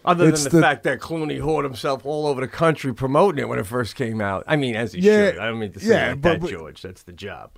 Other 0.06 0.28
It's 0.28 0.44
than 0.44 0.52
the, 0.52 0.56
the- 0.58 0.62
fact 0.62 0.84
that 0.84 1.00
Clooney 1.00 1.40
whored 1.40 1.64
himself 1.64 2.06
all 2.06 2.26
over 2.26 2.40
the 2.40 2.48
country 2.48 2.94
promoting 2.94 3.40
it 3.40 3.48
when 3.48 3.58
it 3.58 3.66
first 3.66 3.96
came 3.96 4.20
out. 4.20 4.44
I 4.46 4.54
mean, 4.56 4.76
as 4.76 4.92
he 4.92 5.00
Yeah, 5.00 5.30
should. 5.32 5.38
I 5.38 5.46
don't 5.46 5.58
mean 5.58 5.72
to 5.72 5.80
say 5.80 5.88
yeah, 5.88 6.10
like 6.10 6.20
but- 6.20 6.40
that, 6.40 6.50
George. 6.50 6.82
That's 6.82 7.02
the 7.02 7.12
job. 7.12 7.50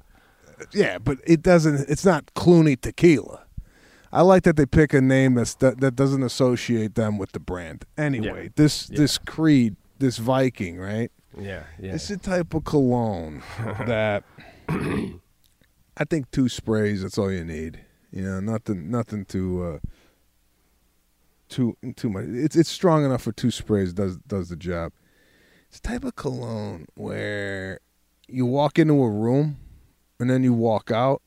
Yeah, 0.73 0.99
but 0.99 1.19
it 1.26 1.43
doesn't. 1.43 1.88
It's 1.88 2.05
not 2.05 2.33
Clooney 2.35 2.81
tequila. 2.81 3.45
I 4.12 4.23
like 4.23 4.43
that 4.45 4.57
they 4.57 4.64
pick 4.67 4.95
a 4.95 5.00
name 5.02 5.35
that's 5.35 5.55
that, 5.57 5.81
that 5.81 5.95
doesn't 5.95 6.23
associate 6.23 6.95
them 6.95 7.19
with 7.19 7.33
the 7.33 7.38
brand. 7.40 7.85
Anyway, 7.99 8.45
Yeah. 8.45 8.49
this 8.57 8.88
Yeah. 8.90 8.97
this 8.97 9.19
Creed, 9.19 9.76
this 9.99 10.17
Viking, 10.19 10.78
right? 10.78 11.12
Yeah, 11.38 11.64
yeah. 11.78 11.95
It's 11.95 12.09
a 12.11 12.17
type 12.17 12.55
of 12.55 12.64
cologne 12.64 13.43
that 13.87 14.25
I 14.69 16.05
think 16.09 16.31
two 16.31 16.49
sprays. 16.49 17.02
That's 17.02 17.19
all 17.19 17.31
you 17.31 17.45
need. 17.45 17.81
You 18.11 18.23
know, 18.23 18.40
nothing, 18.40 18.90
nothing 18.90 19.25
to. 19.26 19.64
uh, 19.64 19.78
too, 21.49 21.76
too 21.97 22.11
much. 22.11 22.25
It's 22.28 22.57
it's 22.57 22.69
strong 22.69 23.05
enough 23.05 23.23
for 23.23 23.33
two 23.33 23.50
sprays. 23.50 23.93
Does 23.93 24.17
does 24.19 24.49
the 24.49 24.57
job. 24.57 24.93
It's 25.69 25.81
type 25.81 26.05
of 26.05 26.17
cologne 26.17 26.87
where 26.95 27.81
you 28.26 28.47
walk 28.47 28.78
into 28.78 29.02
a 29.02 29.11
room 29.11 29.59
and 30.19 30.31
then 30.31 30.43
you 30.43 30.52
walk 30.52 30.90
out, 30.90 31.23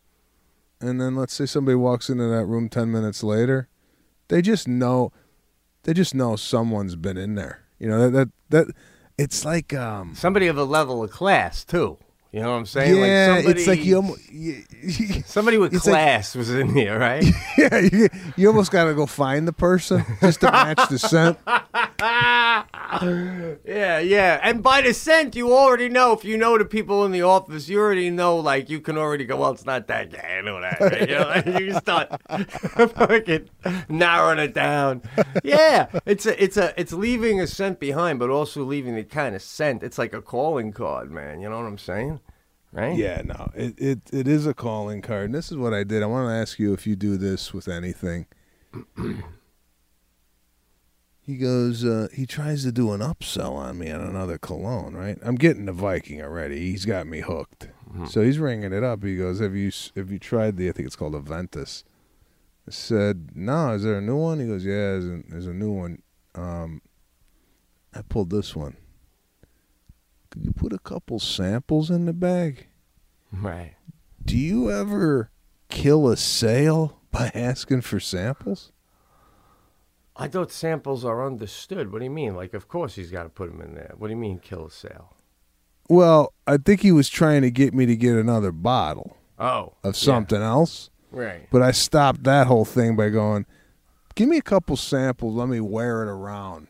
and 0.79 0.99
then 0.99 1.15
let's 1.15 1.33
say 1.33 1.45
somebody 1.45 1.75
walks 1.75 2.09
into 2.09 2.27
that 2.27 2.45
room 2.45 2.69
ten 2.69 2.91
minutes 2.91 3.23
later, 3.23 3.67
they 4.27 4.41
just 4.41 4.67
know, 4.67 5.11
they 5.83 5.93
just 5.93 6.15
know 6.15 6.35
someone's 6.35 6.95
been 6.95 7.17
in 7.17 7.35
there. 7.35 7.63
You 7.79 7.89
know 7.89 8.09
that 8.09 8.11
that 8.49 8.67
that. 8.67 8.75
It's 9.17 9.45
like 9.45 9.71
um, 9.71 10.15
Somebody 10.15 10.47
of 10.47 10.57
a 10.57 10.63
level 10.63 11.03
of 11.03 11.11
class 11.11 11.63
too. 11.63 11.99
You 12.31 12.39
know 12.39 12.51
what 12.51 12.59
I'm 12.59 12.65
saying? 12.65 12.95
yeah, 12.95 13.27
like 13.27 13.43
somebody, 13.43 13.59
it's 13.59 13.67
like 13.67 13.83
you, 13.83 13.95
almost, 13.97 14.31
you, 14.31 14.63
somebody 15.25 15.57
with 15.57 15.73
it's 15.73 15.85
like- 15.85 15.93
class 15.95 16.33
was 16.33 16.49
in 16.49 16.73
here, 16.73 16.97
right? 16.97 17.25
yeah, 17.57 17.79
you, 17.79 18.07
you 18.37 18.47
almost 18.47 18.71
got 18.71 18.85
to 18.85 18.93
go 18.93 19.05
find 19.05 19.45
the 19.45 19.51
person 19.51 20.05
just 20.21 20.39
to 20.39 20.49
match 20.49 20.79
the 20.89 20.97
scent. 20.97 21.37
yeah, 23.65 23.99
yeah. 23.99 24.39
And 24.43 24.63
by 24.63 24.81
the 24.81 24.93
scent, 24.93 25.35
you 25.35 25.53
already 25.53 25.89
know. 25.89 26.13
If 26.13 26.23
you 26.23 26.37
know 26.37 26.57
the 26.57 26.63
people 26.63 27.03
in 27.03 27.11
the 27.11 27.21
office, 27.21 27.67
you 27.67 27.77
already 27.79 28.09
know. 28.09 28.37
Like 28.37 28.69
you 28.69 28.79
can 28.79 28.97
already 28.97 29.25
go. 29.25 29.35
Well, 29.35 29.51
it's 29.51 29.65
not 29.65 29.87
that 29.87 30.13
guy. 30.13 30.37
I 30.37 30.41
know 30.41 30.61
that. 30.61 30.79
Right? 30.79 31.09
You, 31.09 31.15
know, 31.15 31.27
like, 31.27 31.59
you 31.59 31.73
start 31.73 32.09
fucking 32.95 33.49
narrowing 33.89 34.39
it 34.39 34.53
down. 34.53 35.01
Yeah, 35.43 35.87
it's 36.05 36.25
a, 36.25 36.41
it's 36.41 36.55
a, 36.55 36.73
it's 36.79 36.93
leaving 36.93 37.41
a 37.41 37.47
scent 37.47 37.81
behind, 37.81 38.19
but 38.19 38.29
also 38.29 38.63
leaving 38.63 38.95
the 38.95 39.03
kind 39.03 39.35
of 39.35 39.41
scent. 39.41 39.83
It's 39.83 39.97
like 39.97 40.13
a 40.13 40.21
calling 40.21 40.71
card, 40.71 41.11
man. 41.11 41.41
You 41.41 41.49
know 41.49 41.57
what 41.57 41.65
I'm 41.65 41.77
saying? 41.77 42.20
Right? 42.71 42.95
Yeah, 42.95 43.21
no, 43.25 43.51
it, 43.53 43.73
it 43.77 43.99
it 44.13 44.27
is 44.27 44.47
a 44.47 44.53
calling 44.53 45.01
card. 45.01 45.25
And 45.25 45.35
this 45.35 45.51
is 45.51 45.57
what 45.57 45.73
I 45.73 45.83
did. 45.83 46.03
I 46.03 46.05
want 46.05 46.29
to 46.29 46.33
ask 46.33 46.57
you 46.57 46.73
if 46.73 46.87
you 46.87 46.95
do 46.95 47.17
this 47.17 47.53
with 47.53 47.67
anything. 47.67 48.27
he 51.21 51.35
goes, 51.37 51.83
uh, 51.83 52.07
he 52.13 52.25
tries 52.25 52.63
to 52.63 52.71
do 52.71 52.93
an 52.93 53.01
upsell 53.01 53.53
on 53.55 53.77
me 53.77 53.91
on 53.91 53.99
another 53.99 54.37
cologne, 54.37 54.93
right? 54.93 55.17
I'm 55.21 55.35
getting 55.35 55.65
the 55.65 55.73
Viking 55.73 56.21
already. 56.21 56.71
He's 56.71 56.85
got 56.85 57.07
me 57.07 57.19
hooked. 57.19 57.67
So 58.07 58.21
he's 58.21 58.39
ringing 58.39 58.71
it 58.71 58.85
up. 58.85 59.03
He 59.03 59.17
goes, 59.17 59.41
"Have 59.41 59.53
you 59.53 59.69
have 59.97 60.09
you 60.09 60.17
tried 60.17 60.55
the? 60.55 60.69
I 60.69 60.71
think 60.71 60.87
it's 60.87 60.95
called 60.95 61.13
Aventus." 61.13 61.83
I 62.65 62.71
said, 62.71 63.31
"No, 63.35 63.73
is 63.73 63.83
there 63.83 63.97
a 63.97 64.01
new 64.01 64.15
one?" 64.15 64.39
He 64.39 64.47
goes, 64.47 64.63
"Yeah, 64.63 64.73
there's 64.73 65.05
a, 65.05 65.23
there's 65.27 65.47
a 65.47 65.53
new 65.53 65.71
one." 65.71 66.01
Um, 66.33 66.81
I 67.93 68.01
pulled 68.01 68.29
this 68.29 68.55
one. 68.55 68.77
Could 70.31 70.45
you 70.45 70.53
put 70.53 70.73
a 70.73 70.79
couple 70.79 71.19
samples 71.19 71.89
in 71.91 72.05
the 72.05 72.13
bag? 72.13 72.67
Right. 73.31 73.75
Do 74.23 74.37
you 74.37 74.71
ever 74.71 75.29
kill 75.69 76.09
a 76.09 76.17
sale 76.17 76.99
by 77.11 77.31
asking 77.35 77.81
for 77.81 77.99
samples? 77.99 78.71
I 80.15 80.27
thought 80.27 80.51
samples 80.51 81.03
are 81.05 81.25
understood. 81.25 81.91
What 81.91 81.99
do 81.99 82.05
you 82.05 82.11
mean? 82.11 82.35
Like, 82.35 82.53
of 82.53 82.67
course 82.67 82.95
he's 82.95 83.11
got 83.11 83.23
to 83.23 83.29
put 83.29 83.51
them 83.51 83.61
in 83.61 83.75
there. 83.75 83.93
What 83.97 84.07
do 84.07 84.11
you 84.13 84.19
mean, 84.19 84.39
kill 84.39 84.65
a 84.65 84.71
sale? 84.71 85.15
Well, 85.89 86.33
I 86.47 86.57
think 86.57 86.81
he 86.81 86.91
was 86.91 87.09
trying 87.09 87.41
to 87.41 87.51
get 87.51 87.73
me 87.73 87.85
to 87.85 87.95
get 87.95 88.15
another 88.15 88.51
bottle 88.51 89.17
Oh, 89.39 89.73
of 89.83 89.95
yeah. 89.95 89.99
something 89.99 90.41
else, 90.41 90.89
Right. 91.11 91.47
but 91.51 91.61
I 91.61 91.71
stopped 91.71 92.23
that 92.23 92.47
whole 92.47 92.63
thing 92.65 92.95
by 92.95 93.09
going, 93.09 93.45
"Give 94.15 94.29
me 94.29 94.37
a 94.37 94.41
couple 94.41 94.77
samples, 94.77 95.35
let 95.35 95.49
me 95.49 95.59
wear 95.59 96.03
it 96.03 96.07
around." 96.07 96.67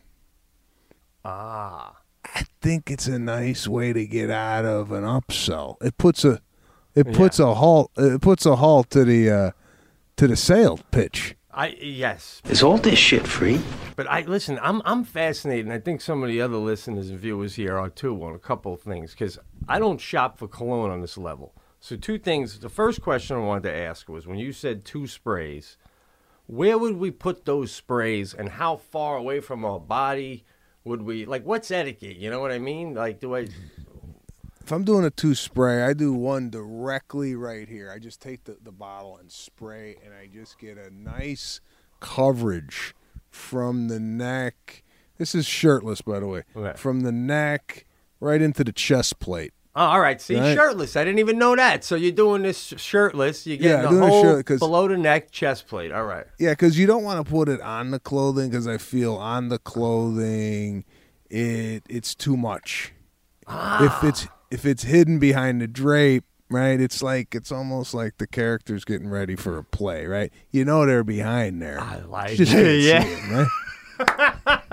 Ah. 1.24 2.01
I 2.34 2.44
think 2.60 2.90
it's 2.90 3.06
a 3.06 3.18
nice 3.18 3.68
way 3.68 3.92
to 3.92 4.06
get 4.06 4.30
out 4.30 4.64
of 4.64 4.92
an 4.92 5.04
upsell. 5.04 5.76
It 5.82 5.98
puts 5.98 6.24
a 6.24 6.40
it 6.94 7.12
puts 7.12 7.38
a 7.38 7.54
halt 7.54 7.90
it 7.96 8.20
puts 8.20 8.46
a 8.46 8.56
halt 8.56 8.90
to 8.90 9.04
the 9.04 9.30
uh, 9.30 9.50
to 10.16 10.26
the 10.28 10.36
sale 10.36 10.78
pitch. 10.90 11.36
I 11.54 11.76
yes, 11.80 12.40
Is 12.48 12.62
all 12.62 12.78
this 12.78 12.98
shit 12.98 13.26
free? 13.26 13.60
but 13.94 14.10
I 14.10 14.22
listen. 14.22 14.58
I'm 14.62 14.80
I'm 14.86 15.04
fascinated, 15.04 15.66
and 15.66 15.74
I 15.74 15.78
think 15.78 16.00
some 16.00 16.22
of 16.22 16.30
the 16.30 16.40
other 16.40 16.56
listeners 16.56 17.10
and 17.10 17.18
viewers 17.18 17.54
here 17.56 17.78
are 17.78 17.90
too 17.90 18.22
on 18.24 18.34
a 18.34 18.38
couple 18.38 18.72
of 18.72 18.80
things 18.80 19.10
because 19.10 19.38
I 19.68 19.78
don't 19.78 20.00
shop 20.00 20.38
for 20.38 20.48
cologne 20.48 20.90
on 20.90 21.02
this 21.02 21.18
level. 21.18 21.54
So 21.80 21.96
two 21.96 22.18
things. 22.18 22.58
The 22.60 22.70
first 22.70 23.02
question 23.02 23.36
I 23.36 23.40
wanted 23.40 23.64
to 23.64 23.74
ask 23.76 24.08
was 24.08 24.26
when 24.26 24.38
you 24.38 24.52
said 24.52 24.84
two 24.86 25.06
sprays, 25.06 25.76
where 26.46 26.78
would 26.78 26.96
we 26.96 27.10
put 27.10 27.44
those 27.44 27.70
sprays, 27.70 28.32
and 28.32 28.48
how 28.48 28.76
far 28.76 29.16
away 29.16 29.40
from 29.40 29.62
our 29.64 29.80
body 29.80 30.44
would 30.84 31.02
we 31.02 31.24
like? 31.24 31.44
What's 31.44 31.70
etiquette? 31.70 32.16
You 32.16 32.30
know 32.30 32.40
what 32.40 32.52
I 32.52 32.58
mean? 32.58 32.94
Like, 32.94 33.20
do 33.20 33.36
I? 33.36 33.48
If 34.60 34.70
I'm 34.70 34.84
doing 34.84 35.04
a 35.04 35.10
two 35.10 35.34
spray, 35.34 35.82
I 35.82 35.92
do 35.92 36.12
one 36.12 36.48
directly 36.48 37.34
right 37.34 37.68
here. 37.68 37.90
I 37.90 37.98
just 37.98 38.20
take 38.20 38.44
the, 38.44 38.56
the 38.62 38.70
bottle 38.70 39.16
and 39.16 39.30
spray, 39.30 39.96
and 40.04 40.14
I 40.14 40.28
just 40.32 40.58
get 40.58 40.78
a 40.78 40.88
nice 40.94 41.60
coverage 42.00 42.94
from 43.28 43.88
the 43.88 43.98
neck. 43.98 44.84
This 45.18 45.34
is 45.34 45.46
shirtless, 45.46 46.00
by 46.00 46.20
the 46.20 46.26
way. 46.26 46.42
Right. 46.54 46.78
From 46.78 47.00
the 47.00 47.12
neck 47.12 47.86
right 48.20 48.40
into 48.40 48.62
the 48.62 48.72
chest 48.72 49.18
plate. 49.18 49.52
Oh, 49.74 49.84
all 49.86 50.00
right. 50.00 50.20
See, 50.20 50.36
Right. 50.38 50.54
shirtless. 50.54 50.96
I 50.96 51.04
didn't 51.04 51.18
even 51.20 51.38
know 51.38 51.56
that. 51.56 51.82
So 51.82 51.94
you're 51.94 52.12
doing 52.12 52.42
this 52.42 52.74
shirtless. 52.76 53.46
You're 53.46 53.56
getting 53.56 53.88
doing 53.88 54.00
the 54.00 54.06
whole 54.06 54.42
below 54.58 54.86
the 54.88 54.98
neck 54.98 55.30
chest 55.30 55.66
plate. 55.66 55.92
All 55.92 56.04
right. 56.04 56.26
Yeah, 56.38 56.50
because 56.50 56.78
you 56.78 56.86
don't 56.86 57.02
want 57.04 57.24
to 57.24 57.30
put 57.30 57.48
it 57.48 57.60
on 57.62 57.90
the 57.90 57.98
clothing 57.98 58.50
because 58.50 58.66
I 58.68 58.76
feel 58.76 59.14
on 59.14 59.48
the 59.48 59.58
clothing 59.58 60.84
it 61.30 61.84
it's 61.88 62.14
too 62.14 62.36
much. 62.36 62.92
Ah. 63.46 63.98
If 64.02 64.04
it's 64.08 64.28
if 64.50 64.66
it's 64.66 64.82
hidden 64.82 65.18
behind 65.18 65.62
the 65.62 65.66
drape, 65.68 66.24
right? 66.50 66.78
It's 66.78 67.02
like 67.02 67.34
it's 67.34 67.50
almost 67.50 67.94
like 67.94 68.18
the 68.18 68.26
character's 68.26 68.84
getting 68.84 69.08
ready 69.08 69.36
for 69.36 69.56
a 69.56 69.64
play, 69.64 70.04
right? 70.06 70.30
You 70.50 70.66
know 70.66 70.84
they're 70.84 71.02
behind 71.02 71.62
there. 71.62 71.80
I 71.80 72.00
like 72.00 72.38
it. 72.38 72.50
Yeah. 72.82 73.02
it, 73.06 73.48
right? 73.98 74.62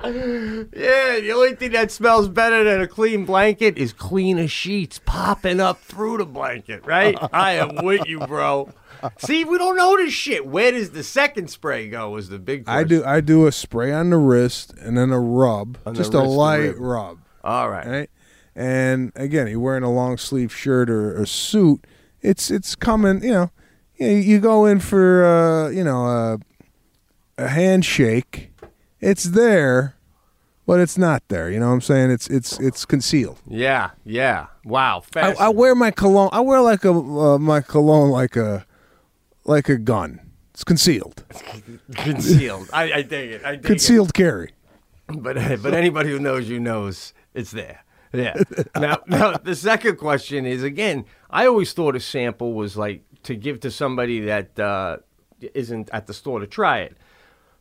Yeah, 0.04 1.20
the 1.20 1.32
only 1.34 1.54
thing 1.56 1.72
that 1.72 1.90
smells 1.90 2.28
better 2.28 2.62
than 2.64 2.80
a 2.80 2.86
clean 2.86 3.24
blanket 3.24 3.76
is 3.76 3.92
cleaner 3.92 4.48
sheets 4.48 5.00
popping 5.04 5.60
up 5.60 5.80
through 5.80 6.18
the 6.18 6.26
blanket, 6.26 6.84
right? 6.86 7.16
I 7.32 7.52
am 7.52 7.84
with 7.84 8.06
you, 8.06 8.20
bro. 8.20 8.70
See, 9.18 9.44
we 9.44 9.58
don't 9.58 9.76
know 9.76 9.96
this 9.96 10.12
shit. 10.12 10.46
Where 10.46 10.72
does 10.72 10.90
the 10.90 11.02
second 11.02 11.50
spray 11.50 11.88
go? 11.88 12.16
Is 12.16 12.28
the 12.28 12.38
big 12.38 12.64
question. 12.64 12.80
I 12.80 12.84
do 12.84 13.04
I 13.04 13.20
do 13.20 13.46
a 13.46 13.52
spray 13.52 13.92
on 13.92 14.10
the 14.10 14.16
wrist 14.16 14.74
and 14.80 14.96
then 14.96 15.10
a 15.10 15.20
rub, 15.20 15.78
On 15.86 15.94
just 15.94 16.14
a 16.14 16.22
light 16.22 16.74
rib. 16.74 16.76
rub. 16.78 17.18
All 17.44 17.70
right. 17.70 17.86
right? 17.86 18.10
And 18.54 19.12
again, 19.14 19.46
you're 19.46 19.60
wearing 19.60 19.84
a 19.84 19.92
long 19.92 20.16
sleeve 20.18 20.52
shirt 20.52 20.90
or 20.90 21.16
a 21.20 21.26
suit. 21.26 21.84
It's 22.22 22.50
it's 22.50 22.74
coming. 22.74 23.22
You 23.22 23.30
know, 23.30 23.50
you, 23.96 24.08
you 24.08 24.38
go 24.40 24.66
in 24.66 24.80
for 24.80 25.24
uh, 25.24 25.68
you 25.70 25.84
know 25.84 26.06
a, 26.06 26.38
a 27.36 27.48
handshake. 27.48 28.50
It's 29.00 29.24
there, 29.24 29.94
but 30.66 30.80
it's 30.80 30.98
not 30.98 31.22
there. 31.28 31.50
You 31.50 31.60
know 31.60 31.68
what 31.68 31.74
I'm 31.74 31.80
saying? 31.80 32.10
It's 32.10 32.28
it's 32.28 32.58
it's 32.60 32.84
concealed. 32.84 33.40
Yeah, 33.48 33.90
yeah. 34.04 34.46
Wow. 34.64 35.02
I, 35.16 35.32
I 35.34 35.48
wear 35.50 35.74
my 35.74 35.90
cologne. 35.90 36.30
I 36.32 36.40
wear 36.40 36.60
like 36.60 36.84
a 36.84 36.92
uh, 36.92 37.38
my 37.38 37.60
cologne 37.60 38.10
like 38.10 38.36
a 38.36 38.66
like 39.44 39.68
a 39.68 39.76
gun. 39.76 40.20
It's 40.52 40.64
concealed, 40.64 41.24
concealed. 41.94 42.68
I, 42.72 42.92
I 42.92 43.02
dig 43.02 43.30
it. 43.30 43.44
I 43.44 43.52
dig 43.52 43.64
it. 43.64 43.66
concealed 43.66 44.12
carry. 44.12 44.52
But 45.06 45.62
but 45.62 45.72
anybody 45.72 46.10
who 46.10 46.18
knows 46.18 46.48
you 46.48 46.58
knows 46.58 47.14
it's 47.32 47.52
there. 47.52 47.84
Yeah. 48.12 48.34
now 48.76 48.98
now 49.06 49.36
the 49.36 49.54
second 49.54 49.96
question 49.96 50.46
is 50.46 50.62
again, 50.62 51.04
I 51.30 51.46
always 51.46 51.72
thought 51.72 51.94
a 51.96 52.00
sample 52.00 52.54
was 52.54 52.76
like 52.76 53.02
to 53.22 53.34
give 53.34 53.60
to 53.60 53.70
somebody 53.70 54.20
that 54.20 54.58
uh, 54.58 54.98
isn't 55.54 55.90
at 55.92 56.06
the 56.06 56.14
store 56.14 56.40
to 56.40 56.46
try 56.46 56.80
it. 56.80 56.96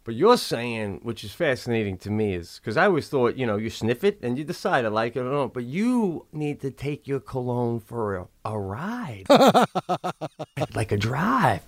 But 0.08 0.16
you're 0.16 0.38
saying, 0.38 1.02
which 1.04 1.26
is 1.26 1.34
fascinating 1.34 1.98
to 1.98 2.10
me, 2.10 2.34
is 2.34 2.62
because 2.64 2.78
I 2.78 2.86
always 2.86 3.10
thought, 3.10 3.36
you 3.36 3.46
know, 3.46 3.58
you 3.58 3.70
sniff 3.70 4.06
it 4.06 4.20
and 4.22 4.38
you 4.38 4.46
decide 4.46 4.86
I 4.86 4.88
like 4.88 5.18
it 5.18 5.20
or 5.20 5.30
not. 5.30 5.54
But 5.54 5.66
you 5.66 6.28
need 6.32 6.62
to 6.62 6.72
take 6.72 7.10
your 7.10 7.20
cologne 7.20 7.82
for 7.82 8.16
a, 8.16 8.28
a 8.46 8.58
ride, 8.58 9.26
like 10.74 10.94
a 10.94 10.98
drive. 10.98 11.62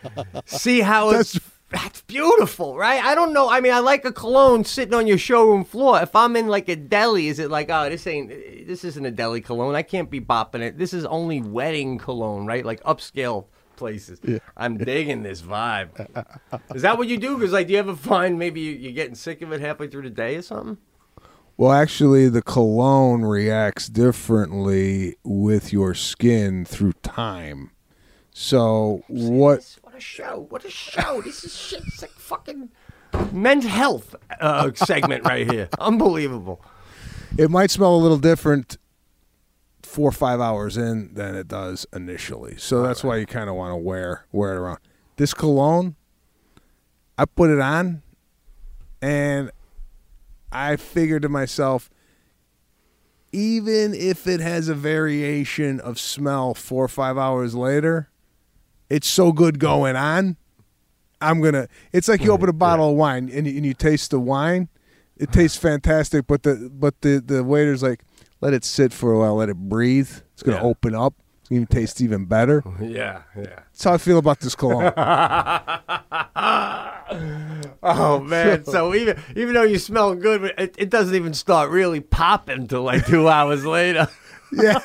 See 0.46 0.80
how 0.80 1.10
it's. 1.10 1.38
That's 1.70 2.02
beautiful, 2.04 2.78
right? 2.78 3.04
I 3.04 3.14
don't 3.14 3.34
know. 3.34 3.50
I 3.50 3.60
mean, 3.60 3.74
I 3.74 3.80
like 3.80 4.06
a 4.06 4.12
cologne 4.14 4.64
sitting 4.64 4.94
on 4.94 5.06
your 5.06 5.20
showroom 5.20 5.66
floor. 5.66 6.02
If 6.02 6.16
I'm 6.16 6.38
in 6.38 6.48
like 6.48 6.70
a 6.70 6.78
deli, 6.78 7.28
is 7.28 7.40
it 7.40 7.52
like, 7.52 7.70
oh, 7.70 7.90
this 7.90 8.08
ain't, 8.08 8.30
this 8.66 8.84
isn't 8.86 9.06
a 9.06 9.12
deli 9.12 9.42
cologne. 9.42 9.76
I 9.76 9.84
can't 9.84 10.10
be 10.10 10.20
bopping 10.20 10.62
it. 10.62 10.80
This 10.80 10.96
is 10.96 11.06
only 11.06 11.42
wedding 11.42 11.98
cologne, 12.00 12.48
right? 12.48 12.66
Like 12.66 12.82
upscale 12.84 13.48
places. 13.80 14.20
I'm 14.56 14.78
digging 14.78 15.24
this 15.24 15.42
vibe. 15.42 15.90
Is 16.76 16.84
that 16.84 16.98
what 17.00 17.08
you 17.08 17.18
do? 17.18 17.36
Because 17.38 17.54
like, 17.54 17.66
do 17.68 17.74
you 17.74 17.80
ever 17.80 17.96
find 17.96 18.38
maybe 18.38 18.60
you- 18.62 18.74
you're 18.76 18.92
getting 18.92 19.16
sick 19.16 19.42
of 19.42 19.52
it 19.52 19.62
halfway 19.62 19.88
through 19.88 20.04
the 20.04 20.10
day 20.12 20.36
or 20.36 20.42
something? 20.44 20.78
Well, 21.58 21.72
actually, 21.72 22.30
the 22.30 22.42
cologne 22.42 23.24
reacts 23.24 23.88
differently 23.90 25.16
with 25.24 25.74
your 25.74 25.94
skin 25.94 26.64
through 26.64 26.94
time. 27.04 27.72
So 28.32 29.04
what? 29.08 29.76
What 29.82 29.96
a 29.96 30.00
show! 30.00 30.46
What 30.50 30.64
a 30.64 30.70
show! 30.70 31.22
This 31.22 31.44
is 31.44 31.54
shit. 31.58 31.82
It's 31.88 32.02
like 32.02 32.12
fucking 32.12 32.70
men's 33.34 33.66
health 33.66 34.16
uh, 34.40 34.72
segment 34.74 35.26
right 35.26 35.50
here. 35.52 35.68
Unbelievable. 35.80 36.62
It 37.38 37.50
might 37.52 37.72
smell 37.72 37.94
a 37.96 37.98
little 37.98 38.18
different 38.20 38.78
four 39.90 40.10
or 40.10 40.14
five 40.14 40.40
hours 40.40 40.78
in 40.78 41.12
than 41.16 41.34
it 41.34 41.48
does 41.48 41.88
initially. 41.94 42.56
So 42.58 42.84
that's 42.84 43.04
why 43.04 43.18
you 43.18 43.26
kind 43.26 43.50
of 43.50 43.56
want 43.56 43.72
to 43.72 43.76
wear 43.76 44.26
wear 44.32 44.54
it 44.54 44.58
around. 44.58 44.78
This 45.18 45.34
cologne, 45.34 45.96
I 47.18 47.26
put 47.26 47.50
it 47.50 47.60
on, 47.60 48.04
and 49.02 49.52
I 50.52 50.76
figured 50.76 51.24
to 51.24 51.30
myself, 51.30 51.90
even 53.32 53.96
if 53.96 54.28
it 54.28 54.40
has 54.42 54.70
a 54.70 54.76
variation 54.76 55.80
of 55.80 56.00
smell 56.00 56.54
four 56.54 56.86
or 56.86 56.88
five 56.88 57.18
hours 57.18 57.56
later, 57.56 58.10
it's 58.92 59.10
so 59.10 59.32
good 59.32 59.60
going 59.60 59.96
on. 59.96 60.38
I'm 61.20 61.42
gonna. 61.42 61.68
It's 61.92 62.08
like 62.08 62.22
you 62.22 62.32
open 62.32 62.48
a 62.48 62.54
bottle 62.54 62.92
of 62.92 62.96
wine 62.96 63.30
and 63.34 63.48
you, 63.48 63.58
and 63.58 63.66
you 63.66 63.74
taste 63.74 64.12
the 64.12 64.20
wine. 64.20 64.70
It 65.18 65.32
tastes 65.32 65.58
fantastic, 65.58 66.28
but 66.28 66.44
the 66.44 66.72
but 66.72 67.02
the 67.02 67.20
the 67.20 67.44
waiter's 67.44 67.82
like, 67.84 68.04
let 68.42 68.54
it 68.54 68.64
sit 68.64 68.94
for 68.94 69.12
a 69.14 69.20
while, 69.20 69.36
let 69.36 69.50
it 69.50 69.58
breathe. 69.58 70.10
It's 70.34 70.44
gonna 70.44 70.58
Yeah. 70.58 70.64
open 70.64 70.96
up. 70.96 71.14
It's 71.42 71.50
gonna 71.50 71.66
taste 71.66 72.02
even 72.02 72.26
better. 72.26 72.64
Yeah, 72.82 73.24
yeah. 73.36 73.44
That's 73.72 73.84
how 73.84 73.94
I 73.94 73.98
feel 73.98 74.18
about 74.18 74.40
this 74.40 74.56
cologne. 74.56 74.94
Oh 77.82 78.20
man! 78.24 78.66
So 78.66 78.94
even 78.94 79.18
even 79.36 79.54
though 79.56 79.64
you 79.64 79.80
smell 79.80 80.14
good, 80.16 80.54
it, 80.58 80.76
it 80.78 80.90
doesn't 80.90 81.16
even 81.16 81.34
start 81.34 81.72
really 81.72 82.02
popping 82.02 82.68
till 82.68 82.84
like 82.84 83.06
two 83.08 83.28
hours 83.28 83.66
later. 83.66 84.08
yeah. 84.52 84.80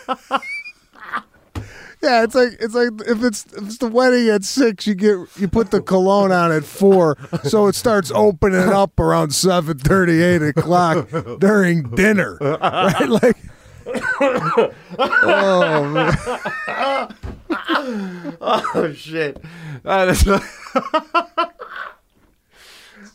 Yeah, 2.04 2.22
it's 2.22 2.34
like 2.34 2.56
it's 2.60 2.74
like 2.74 2.90
if 3.08 3.24
it's 3.24 3.46
if 3.54 3.64
it's 3.64 3.78
the 3.78 3.88
wedding 3.88 4.28
at 4.28 4.44
six, 4.44 4.86
you 4.86 4.94
get 4.94 5.16
you 5.36 5.48
put 5.48 5.70
the 5.70 5.80
cologne 5.80 6.32
on 6.32 6.52
at 6.52 6.62
four, 6.62 7.16
so 7.44 7.66
it 7.66 7.74
starts 7.74 8.12
opening 8.14 8.68
up 8.68 9.00
around 9.00 9.34
seven 9.34 9.78
thirty, 9.78 10.22
eight 10.22 10.42
o'clock 10.42 11.08
during 11.38 11.84
dinner, 11.94 12.36
right? 12.40 13.08
Like, 13.86 14.74
oh 14.98 15.88
man, 15.94 16.12
Oh 18.40 18.92
shit! 18.94 19.42
That 19.82 20.08
is. 20.08 20.26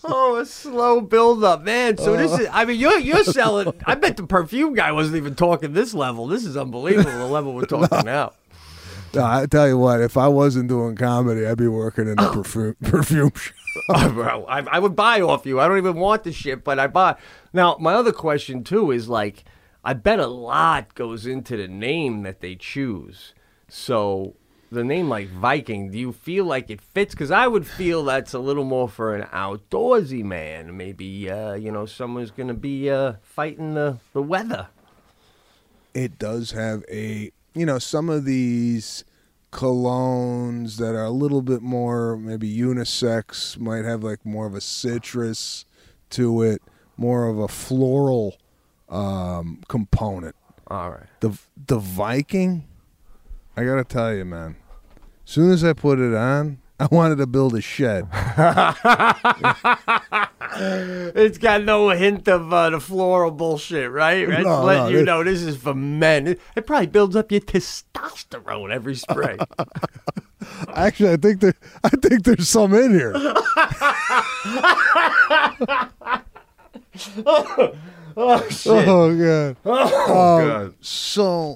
Oh, 0.02 0.38
a 0.38 0.46
slow 0.46 1.02
build 1.02 1.44
up, 1.44 1.62
man. 1.62 1.98
So 1.98 2.16
this 2.16 2.32
is 2.40 2.48
I 2.52 2.64
mean 2.66 2.80
you're 2.80 2.98
you're 2.98 3.26
selling 3.26 3.74
I 3.86 3.96
bet 3.96 4.16
the 4.18 4.26
perfume 4.26 4.74
guy 4.74 4.92
wasn't 4.94 5.18
even 5.18 5.36
talking 5.36 5.74
this 5.74 5.94
level. 5.94 6.26
This 6.26 6.46
is 6.46 6.56
unbelievable 6.56 7.12
the 7.12 7.28
level 7.28 7.54
we're 7.54 7.66
talking 7.66 8.06
now. 8.06 8.32
No, 9.14 9.26
I 9.26 9.46
tell 9.48 9.68
you 9.68 9.78
what, 9.78 10.02
if 10.02 10.18
I 10.18 10.28
wasn't 10.28 10.70
doing 10.70 10.96
comedy, 10.96 11.46
I'd 11.46 11.58
be 11.58 11.68
working 11.68 12.08
in 12.08 12.16
the 12.16 12.30
perfume 12.34 12.76
perfume 12.84 13.32
shop. 13.36 14.14
Bro, 14.14 14.46
I, 14.46 14.60
I 14.60 14.80
would 14.80 14.96
buy 14.96 15.22
off 15.22 15.46
you. 15.46 15.60
I 15.60 15.68
don't 15.68 15.78
even 15.78 15.96
want 15.96 16.24
the 16.24 16.32
shit, 16.32 16.64
but 16.64 16.78
I 16.80 16.88
buy. 16.88 17.16
Now, 17.54 17.78
my 17.80 17.94
other 17.94 18.12
question 18.12 18.64
too 18.64 18.92
is 18.92 19.10
like, 19.10 19.46
I 19.84 19.94
bet 19.94 20.20
a 20.20 20.28
lot 20.28 20.94
goes 20.94 21.26
into 21.26 21.58
the 21.58 21.68
name 21.68 22.22
that 22.24 22.42
they 22.42 22.56
choose. 22.56 23.34
So 23.68 24.36
the 24.72 24.84
name 24.84 25.10
like 25.10 25.30
Viking, 25.30 25.90
do 25.90 25.98
you 25.98 26.12
feel 26.12 26.46
like 26.46 26.70
it 26.70 26.82
fits? 26.82 27.16
Because 27.16 27.32
I 27.32 27.48
would 27.48 27.66
feel 27.66 28.04
that's 28.04 28.34
a 28.34 28.40
little 28.40 28.64
more 28.66 28.88
for 28.90 29.16
an 29.16 29.28
outdoorsy 29.30 30.24
man. 30.24 30.78
Maybe 30.78 31.30
uh, 31.30 31.54
you 31.54 31.72
know 31.72 31.86
someone's 31.88 32.30
gonna 32.32 32.54
be 32.54 32.90
uh, 32.92 33.14
fighting 33.24 33.74
the 33.74 33.98
the 34.14 34.22
weather. 34.22 34.68
it 35.96 36.20
does 36.20 36.52
have 36.52 36.84
a 36.92 37.32
you 37.54 37.66
know 37.66 37.80
some 37.80 38.10
of 38.10 38.26
these 38.26 39.04
colognes 39.52 40.78
that 40.78 40.96
are 40.96 41.06
a 41.06 41.10
little 41.12 41.42
bit 41.42 41.62
more 41.62 42.16
maybe 42.18 42.52
unisex 42.52 43.58
might 43.58 43.84
have 43.84 44.04
like 44.04 44.24
more 44.26 44.46
of 44.46 44.54
a 44.54 44.62
citrus 44.62 45.66
to 46.10 46.42
it 46.44 46.62
more 46.98 47.28
of 47.28 47.40
a 47.40 47.48
floral 47.48 48.36
um, 48.90 49.62
component. 49.68 50.36
All 50.68 50.92
right. 50.92 51.08
the 51.20 51.38
the 51.68 51.80
viking? 51.80 52.66
I 53.58 53.64
gotta 53.64 53.84
tell 53.84 54.14
you 54.14 54.26
man. 54.26 54.56
As 55.26 55.32
soon 55.34 55.52
as 55.52 55.64
i 55.64 55.74
put 55.74 56.00
it 56.00 56.14
on 56.16 56.60
i 56.80 56.88
wanted 56.92 57.18
to 57.18 57.28
build 57.28 57.56
a 57.56 57.62
shed 57.62 58.08
It's 61.16 61.38
got 61.38 61.64
no 61.64 61.90
hint 61.90 62.28
of 62.28 62.52
uh, 62.54 62.70
the 62.72 62.80
floral 62.80 63.32
bullshit, 63.32 63.90
right? 63.92 64.28
It's 64.30 64.44
No, 64.44 64.64
letting 64.64 64.94
no, 64.94 65.00
you 65.00 65.06
know 65.06 65.24
this 65.24 65.42
is 65.42 65.58
for 65.58 65.74
men. 65.74 66.28
It, 66.28 66.42
it 66.56 66.68
probably 66.68 66.88
builds 66.88 67.16
up 67.16 67.32
your 67.32 67.42
testosterone 67.42 68.72
every 68.72 68.96
spray. 68.96 69.38
actually 70.74 71.12
i 71.12 71.18
think 71.18 71.42
there 71.42 71.54
i 71.84 71.90
think 71.90 72.24
there's 72.24 72.48
some 72.48 72.74
in 72.74 72.92
here 72.92 73.12
oh 78.16 78.48
shit! 78.50 78.88
oh 78.88 79.16
god 79.16 79.58
Oh, 79.66 80.40
Um, 80.42 80.48
God. 80.48 80.74
So, 80.82 81.56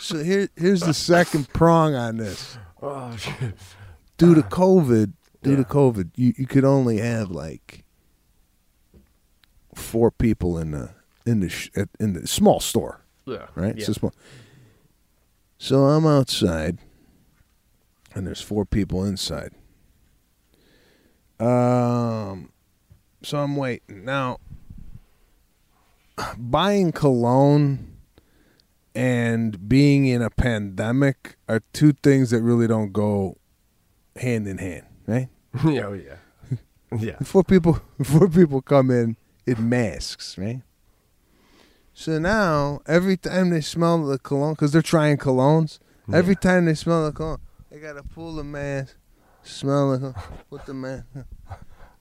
so 0.00 0.22
here, 0.22 0.48
here's 0.56 0.80
the 0.80 0.94
second 0.94 1.48
prong 1.52 1.94
on 1.94 2.18
this. 2.18 2.58
Oh 2.82 3.14
shit! 3.16 3.54
Due 4.16 4.34
to 4.34 4.42
COVID, 4.42 5.12
due 5.42 5.56
to 5.56 5.64
COVID, 5.64 6.10
you, 6.16 6.34
you 6.36 6.46
could 6.46 6.64
only 6.64 6.98
have 6.98 7.30
like 7.30 7.84
four 9.78 10.10
people 10.10 10.58
in 10.58 10.70
the 10.72 10.90
in 11.26 11.40
the 11.40 11.48
sh- 11.48 11.70
at- 11.76 11.88
in 12.00 12.12
the 12.14 12.26
small 12.26 12.60
store, 12.60 13.00
Yeah. 13.26 13.46
right? 13.54 13.76
Yeah. 13.76 13.84
So 13.86 13.92
small. 13.92 14.12
So 15.58 15.84
I'm 15.84 16.06
outside, 16.06 16.78
and 18.14 18.26
there's 18.26 18.40
four 18.40 18.64
people 18.64 19.04
inside. 19.04 19.52
Um, 21.40 22.50
so 23.22 23.38
I'm 23.38 23.56
waiting 23.56 24.04
now. 24.04 24.38
Buying 26.36 26.90
cologne 26.90 27.96
and 28.94 29.68
being 29.68 30.06
in 30.06 30.20
a 30.22 30.30
pandemic 30.30 31.36
are 31.48 31.62
two 31.72 31.92
things 32.02 32.30
that 32.30 32.42
really 32.42 32.66
don't 32.66 32.92
go 32.92 33.36
hand 34.16 34.48
in 34.48 34.58
hand, 34.58 34.86
right? 35.06 35.28
yeah. 35.64 35.82
oh, 35.86 35.92
yeah. 35.92 36.16
Yeah. 36.98 37.16
Before 37.18 37.44
people 37.44 37.80
four 38.02 38.28
people 38.28 38.62
come 38.62 38.90
in, 38.90 39.16
it 39.48 39.58
masks, 39.58 40.36
right? 40.36 40.60
So 41.94 42.18
now 42.18 42.80
every 42.86 43.16
time 43.16 43.50
they 43.50 43.60
smell 43.60 44.04
the 44.04 44.18
cologne, 44.18 44.52
because 44.52 44.72
they're 44.72 44.82
trying 44.82 45.16
colognes, 45.16 45.78
every 46.12 46.36
time 46.36 46.66
they 46.66 46.74
smell 46.74 47.06
the 47.06 47.12
cologne, 47.12 47.40
they 47.70 47.80
gotta 47.80 48.02
pull 48.02 48.34
the 48.34 48.44
mask, 48.44 48.96
smell 49.42 49.92
the, 49.92 49.98
cologne, 49.98 50.14
put 50.50 50.66
the 50.66 50.74
mask. 50.74 51.06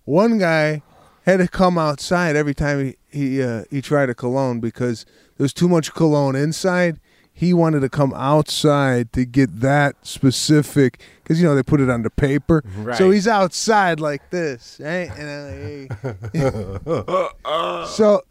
One 0.06 0.38
guy 0.38 0.84
had 1.26 1.38
to 1.38 1.48
come 1.48 1.78
outside 1.78 2.36
every 2.36 2.54
time 2.54 2.86
he 2.86 2.96
he 3.10 3.42
uh, 3.42 3.64
he 3.72 3.82
tried 3.82 4.10
a 4.10 4.16
cologne 4.16 4.60
because 4.60 5.06
there 5.38 5.44
was 5.44 5.54
too 5.54 5.68
much 5.70 5.94
cologne 5.94 6.36
inside. 6.36 7.00
He 7.38 7.54
wanted 7.54 7.82
to 7.82 7.90
come 7.90 8.16
outside 8.16 9.14
to 9.14 9.24
get 9.24 9.60
that 9.60 9.96
specific 10.02 11.00
because 11.22 11.40
you 11.40 11.48
know 11.48 11.54
they 11.54 11.62
put 11.62 11.80
it 11.80 11.88
on 11.88 12.02
the 12.02 12.10
paper. 12.10 12.64
right. 12.78 12.98
So 12.98 13.12
he's 13.12 13.28
outside 13.28 14.00
like 14.00 14.28
this, 14.32 14.82
right? 14.82 15.12
And 15.16 15.30
I'm 15.30 15.88
like, 16.02 16.34
hey. 16.34 17.88
so 17.94 18.24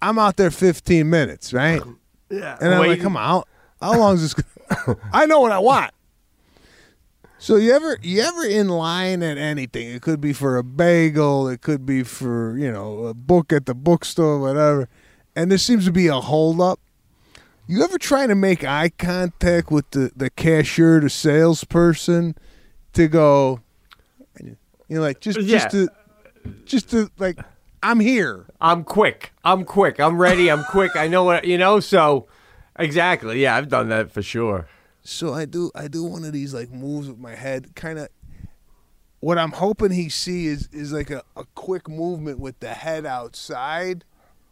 I'm 0.00 0.18
out 0.18 0.38
there 0.38 0.50
15 0.50 1.10
minutes, 1.10 1.52
right? 1.52 1.82
Yeah. 2.30 2.56
And 2.58 2.74
I'm 2.74 2.86
like, 2.86 3.02
come 3.02 3.18
out 3.18 3.46
how, 3.82 3.92
how 3.92 3.98
long 3.98 4.14
is 4.14 4.22
this? 4.22 4.44
Gonna... 4.86 4.98
I 5.12 5.26
know 5.26 5.40
what 5.40 5.52
I 5.52 5.58
want. 5.58 5.92
So 7.36 7.56
you 7.56 7.72
ever 7.72 7.98
you 8.02 8.22
ever 8.22 8.46
in 8.46 8.68
line 8.68 9.22
at 9.22 9.36
anything? 9.36 9.90
It 9.90 10.00
could 10.00 10.22
be 10.22 10.32
for 10.32 10.56
a 10.56 10.64
bagel, 10.64 11.48
it 11.48 11.60
could 11.60 11.84
be 11.84 12.02
for 12.02 12.56
you 12.56 12.72
know 12.72 13.04
a 13.04 13.12
book 13.12 13.52
at 13.52 13.66
the 13.66 13.74
bookstore, 13.74 14.40
whatever. 14.40 14.88
And 15.36 15.50
there 15.50 15.58
seems 15.58 15.84
to 15.84 15.92
be 15.92 16.06
a 16.06 16.20
holdup. 16.20 16.80
You 17.66 17.82
ever 17.82 17.98
try 17.98 18.26
to 18.26 18.34
make 18.34 18.62
eye 18.64 18.90
contact 18.90 19.70
with 19.70 19.90
the 19.90 20.12
the 20.14 20.30
cashier, 20.30 21.00
the 21.00 21.08
salesperson, 21.10 22.34
to 22.92 23.08
go, 23.08 23.60
you 24.40 24.56
know, 24.88 25.00
like 25.00 25.20
just 25.20 25.40
Yeah. 25.40 25.58
just 25.58 25.70
to 25.70 25.88
just 26.66 26.90
to 26.90 27.10
like, 27.18 27.38
I'm 27.82 28.00
here. 28.00 28.46
I'm 28.60 28.84
quick. 28.84 29.32
I'm 29.44 29.64
quick. 29.64 29.98
I'm 29.98 30.18
ready. 30.18 30.50
I'm 30.50 30.64
quick. 30.64 30.94
I 30.94 31.08
know 31.08 31.24
what 31.24 31.46
you 31.46 31.56
know. 31.56 31.80
So, 31.80 32.26
exactly. 32.78 33.40
Yeah, 33.42 33.56
I've 33.56 33.68
done 33.68 33.88
that 33.88 34.10
for 34.12 34.20
sure. 34.22 34.68
So 35.02 35.32
I 35.32 35.44
do 35.46 35.70
I 35.74 35.88
do 35.88 36.04
one 36.04 36.24
of 36.24 36.32
these 36.32 36.52
like 36.52 36.70
moves 36.70 37.08
with 37.08 37.18
my 37.18 37.34
head, 37.34 37.74
kind 37.74 37.98
of. 37.98 38.08
What 39.20 39.38
I'm 39.38 39.52
hoping 39.52 39.90
he 39.90 40.10
see 40.10 40.46
is 40.48 40.68
is 40.70 40.92
like 40.92 41.08
a, 41.10 41.22
a 41.34 41.44
quick 41.54 41.88
movement 41.88 42.38
with 42.40 42.60
the 42.60 42.74
head 42.74 43.06
outside, 43.06 44.04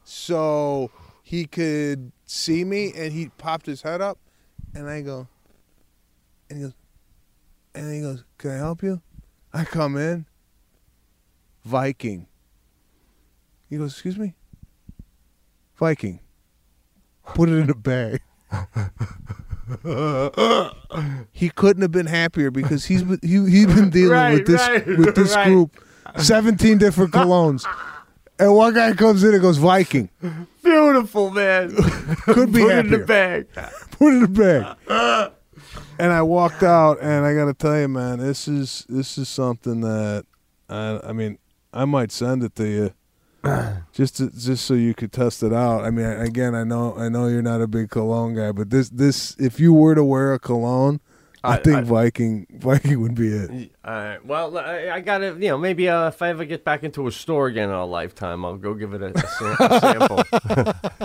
so 0.03 0.91
he 1.33 1.47
could 1.47 2.13
see 2.27 2.63
me, 2.63 2.93
and 2.95 3.11
he 3.11 3.31
popped 3.39 3.65
his 3.65 3.81
head 3.81 4.03
up, 4.03 4.19
and 4.75 4.87
I 4.87 5.01
go, 5.01 5.29
and 6.51 6.59
he 6.59 6.65
goes, 6.65 6.75
and 7.75 7.91
he 7.91 8.03
goes, 8.03 8.23
"Can 8.37 8.51
I 8.51 8.57
help 8.57 8.83
you?" 8.83 9.01
I 9.51 9.65
come 9.65 9.97
in. 9.97 10.27
Viking. 11.65 12.27
He 13.71 13.79
goes, 13.79 13.93
"Excuse 13.93 14.19
me." 14.19 14.35
Viking. 15.77 16.21
Put 17.25 17.49
it 17.49 17.55
in 17.55 17.71
a 17.71 17.75
bag. 17.75 18.21
he 21.33 21.49
couldn't 21.49 21.81
have 21.81 21.93
been 21.93 22.05
happier 22.05 22.51
because 22.51 22.85
he's 22.85 23.05
been, 23.05 23.19
he 23.23 23.51
he's 23.51 23.67
been 23.69 23.89
dealing 23.91 24.13
Right, 24.13 24.35
with 24.35 24.47
this 24.47 24.61
right, 24.61 24.87
with 24.87 25.15
this 25.15 25.35
right. 25.35 25.47
group, 25.47 25.83
seventeen 26.19 26.77
different 26.77 27.11
colognes, 27.15 27.65
and 28.43 28.55
one 28.57 28.75
guy 28.75 28.93
comes 28.93 29.23
in 29.25 29.33
and 29.35 29.43
goes 29.43 29.59
Viking. 29.59 30.09
Beautiful, 30.63 31.31
man. 31.31 31.75
Could 32.25 32.53
be 32.53 32.61
Put 32.61 32.73
it 32.73 32.79
in 32.87 32.91
the 32.91 32.99
happier. 32.99 33.05
bag. 33.07 33.47
Put 33.93 34.07
it 34.09 34.17
in 34.17 34.21
the 34.33 34.77
bag. 34.89 35.33
and 35.99 36.13
I 36.13 36.23
walked 36.23 36.63
out, 36.63 36.99
and 37.01 37.25
I 37.25 37.35
got 37.35 37.47
to 37.47 37.55
tell 37.55 37.79
you, 37.79 37.89
man, 37.89 38.19
this 38.19 38.49
is 38.49 38.85
this 38.89 39.19
is 39.19 39.29
something 39.29 39.81
that 39.83 40.25
I 40.69 41.01
I 41.05 41.13
mean 41.13 41.39
I 41.73 41.85
might 41.85 42.13
send 42.13 42.43
it 42.43 42.55
to 42.57 42.67
you. 42.67 42.93
Just 43.93 44.19
to, 44.19 44.31
just 44.31 44.65
so 44.65 44.75
you 44.75 44.95
could 44.95 45.13
test 45.13 45.43
it 45.43 45.53
out. 45.53 45.85
I 45.85 45.91
mean, 45.91 46.07
again, 46.07 46.55
I 46.55 46.63
know 46.63 46.95
I 46.97 47.09
know 47.09 47.27
you're 47.27 47.43
not 47.43 47.61
a 47.61 47.67
big 47.67 47.91
cologne 47.91 48.35
guy, 48.37 48.53
but 48.53 48.71
this 48.71 48.89
this 48.89 49.35
if 49.37 49.59
you 49.59 49.73
were 49.73 49.97
to 49.97 50.05
wear 50.05 50.33
a 50.33 50.39
cologne, 50.39 51.01
I, 51.45 51.55
I- 51.55 51.57
think 51.57 51.77
I- 51.79 51.81
Viking 51.83 52.47
Viking 52.51 53.01
would 53.01 53.15
be 53.15 53.29
it. 53.29 53.73
All 53.85 53.93
right. 53.93 54.25
Well, 54.25 54.57
I, 54.59 54.91
I 54.91 55.01
gotta, 55.01 55.37
you 55.39 55.49
know, 55.49 55.59
maybe 55.59 55.89
uh, 55.89 56.09
if 56.09 56.23
I 56.23 56.29
ever 56.31 56.45
get 56.45 56.65
back 56.65 56.83
into 56.85 57.07
a 57.07 57.13
store 57.13 57.47
again 57.49 57.69
in 57.69 57.75
a 57.75 57.85
lifetime, 57.85 58.45
I'll 58.45 58.57
go 58.57 58.75
give 58.75 58.93
it 58.95 59.03
a, 59.03 59.13
a, 59.17 59.81
sample. 59.81 61.05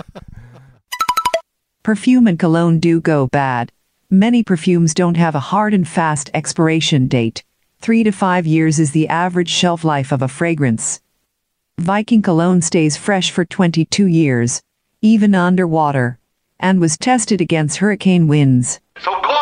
Perfume 1.82 2.26
and 2.26 2.38
cologne 2.38 2.78
do 2.78 3.00
go 3.00 3.26
bad. 3.28 3.72
Many 4.10 4.42
perfumes 4.42 4.94
don't 4.94 5.16
have 5.16 5.34
a 5.34 5.40
hard 5.40 5.74
and 5.74 5.86
fast 5.86 6.30
expiration 6.34 7.08
date. 7.08 7.42
Three 7.80 8.02
to 8.04 8.10
five 8.12 8.46
years 8.46 8.78
is 8.78 8.92
the 8.92 9.08
average 9.08 9.48
shelf 9.48 9.84
life 9.84 10.12
of 10.12 10.20
a 10.22 10.28
fragrance. 10.28 11.00
Viking 11.78 12.22
cologne 12.22 12.60
stays 12.60 12.96
fresh 12.96 13.30
for 13.30 13.44
22 13.44 14.06
years, 14.06 14.60
even 15.00 15.34
underwater, 15.34 16.18
and 16.58 16.80
was 16.80 16.98
tested 16.98 17.40
against 17.40 17.76
hurricane 17.78 18.26
winds. 18.28 18.80
So 19.00 19.12
call 19.20 19.37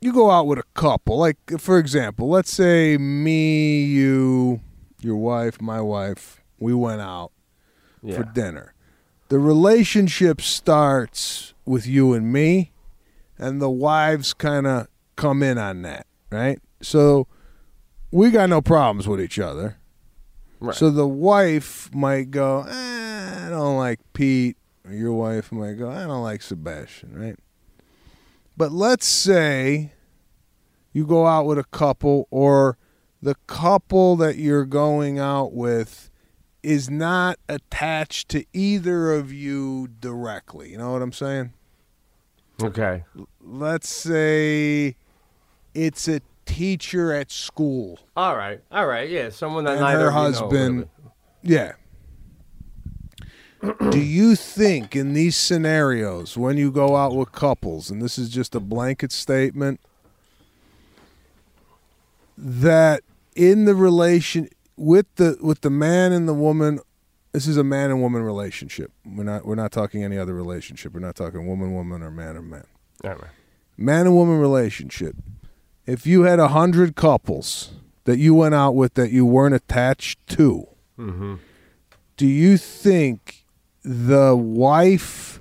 you 0.00 0.12
go 0.12 0.30
out 0.30 0.46
with 0.46 0.58
a 0.58 0.64
couple, 0.74 1.18
like 1.18 1.36
for 1.58 1.78
example, 1.78 2.28
let's 2.28 2.50
say 2.52 2.96
me, 2.98 3.82
you, 3.84 4.60
your 5.00 5.16
wife, 5.16 5.60
my 5.60 5.80
wife, 5.80 6.40
we 6.58 6.74
went 6.74 7.00
out 7.00 7.32
Yeah. 8.02 8.16
for 8.16 8.24
dinner. 8.24 8.74
The 9.28 9.38
relationship 9.38 10.40
starts 10.40 11.54
with 11.64 11.86
you 11.86 12.12
and 12.14 12.32
me, 12.32 12.72
and 13.38 13.60
the 13.60 13.70
wives 13.70 14.32
kind 14.34 14.66
of 14.66 14.88
come 15.16 15.42
in 15.42 15.56
on 15.58 15.82
that, 15.82 16.06
right? 16.30 16.58
So 16.82 17.26
we 18.10 18.30
got 18.30 18.48
no 18.48 18.60
problems 18.60 19.06
with 19.06 19.20
each 19.20 19.38
other. 19.38 19.76
Right. 20.58 20.74
So 20.74 20.90
the 20.90 21.06
wife 21.08 21.88
might 21.94 22.30
go, 22.30 22.62
eh, 22.68 23.46
I 23.46 23.50
don't 23.50 23.76
like 23.76 24.00
Pete. 24.12 24.56
Or 24.84 24.92
your 24.92 25.12
wife 25.12 25.52
might 25.52 25.74
go, 25.74 25.90
I 25.90 26.06
don't 26.06 26.22
like 26.22 26.42
Sebastian, 26.42 27.14
right? 27.18 27.36
But 28.60 28.72
let's 28.72 29.06
say 29.06 29.94
you 30.92 31.06
go 31.06 31.26
out 31.26 31.46
with 31.46 31.58
a 31.58 31.64
couple, 31.64 32.28
or 32.30 32.76
the 33.22 33.34
couple 33.46 34.16
that 34.16 34.36
you're 34.36 34.66
going 34.66 35.18
out 35.18 35.54
with 35.54 36.10
is 36.62 36.90
not 36.90 37.38
attached 37.48 38.28
to 38.28 38.44
either 38.52 39.14
of 39.14 39.32
you 39.32 39.88
directly. 39.98 40.72
You 40.72 40.76
know 40.76 40.92
what 40.92 41.00
I'm 41.00 41.10
saying? 41.10 41.54
Okay. 42.62 43.04
Let's 43.40 43.88
say 43.88 44.94
it's 45.72 46.06
a 46.06 46.20
teacher 46.44 47.14
at 47.14 47.30
school. 47.30 47.98
All 48.14 48.36
right. 48.36 48.60
All 48.70 48.84
right. 48.84 49.08
Yeah. 49.08 49.30
Someone 49.30 49.64
that 49.64 49.78
And 49.78 49.80
neither 49.80 50.10
her 50.10 50.18
of 50.18 50.26
you 50.26 50.32
know, 50.32 50.38
husband- 50.38 50.88
Yeah. 51.40 51.72
Do 53.60 54.00
you 54.00 54.36
think 54.36 54.96
in 54.96 55.12
these 55.12 55.36
scenarios 55.36 56.36
when 56.36 56.56
you 56.56 56.70
go 56.70 56.96
out 56.96 57.14
with 57.14 57.32
couples, 57.32 57.90
and 57.90 58.00
this 58.00 58.18
is 58.18 58.30
just 58.30 58.54
a 58.54 58.60
blanket 58.60 59.12
statement, 59.12 59.80
that 62.38 63.02
in 63.36 63.66
the 63.66 63.74
relation 63.74 64.48
with 64.76 65.06
the 65.16 65.36
with 65.42 65.60
the 65.60 65.68
man 65.68 66.12
and 66.12 66.26
the 66.26 66.34
woman, 66.34 66.80
this 67.32 67.46
is 67.46 67.58
a 67.58 67.64
man 67.64 67.90
and 67.90 68.00
woman 68.00 68.22
relationship. 68.22 68.92
We're 69.04 69.24
not 69.24 69.44
we're 69.44 69.56
not 69.56 69.72
talking 69.72 70.02
any 70.02 70.16
other 70.16 70.34
relationship. 70.34 70.94
We're 70.94 71.00
not 71.00 71.16
talking 71.16 71.46
woman 71.46 71.74
woman 71.74 72.02
or 72.02 72.10
man 72.10 72.36
or 72.38 72.42
man. 72.42 72.64
All 73.04 73.10
right. 73.10 73.30
Man 73.76 74.06
and 74.06 74.16
woman 74.16 74.38
relationship. 74.38 75.16
If 75.86 76.06
you 76.06 76.22
had 76.22 76.38
a 76.38 76.48
hundred 76.48 76.96
couples 76.96 77.72
that 78.04 78.18
you 78.18 78.34
went 78.34 78.54
out 78.54 78.74
with 78.74 78.94
that 78.94 79.10
you 79.10 79.26
weren't 79.26 79.54
attached 79.54 80.26
to, 80.28 80.66
mm-hmm. 80.98 81.36
do 82.16 82.26
you 82.26 82.56
think 82.56 83.39
the 83.82 84.36
wife 84.36 85.40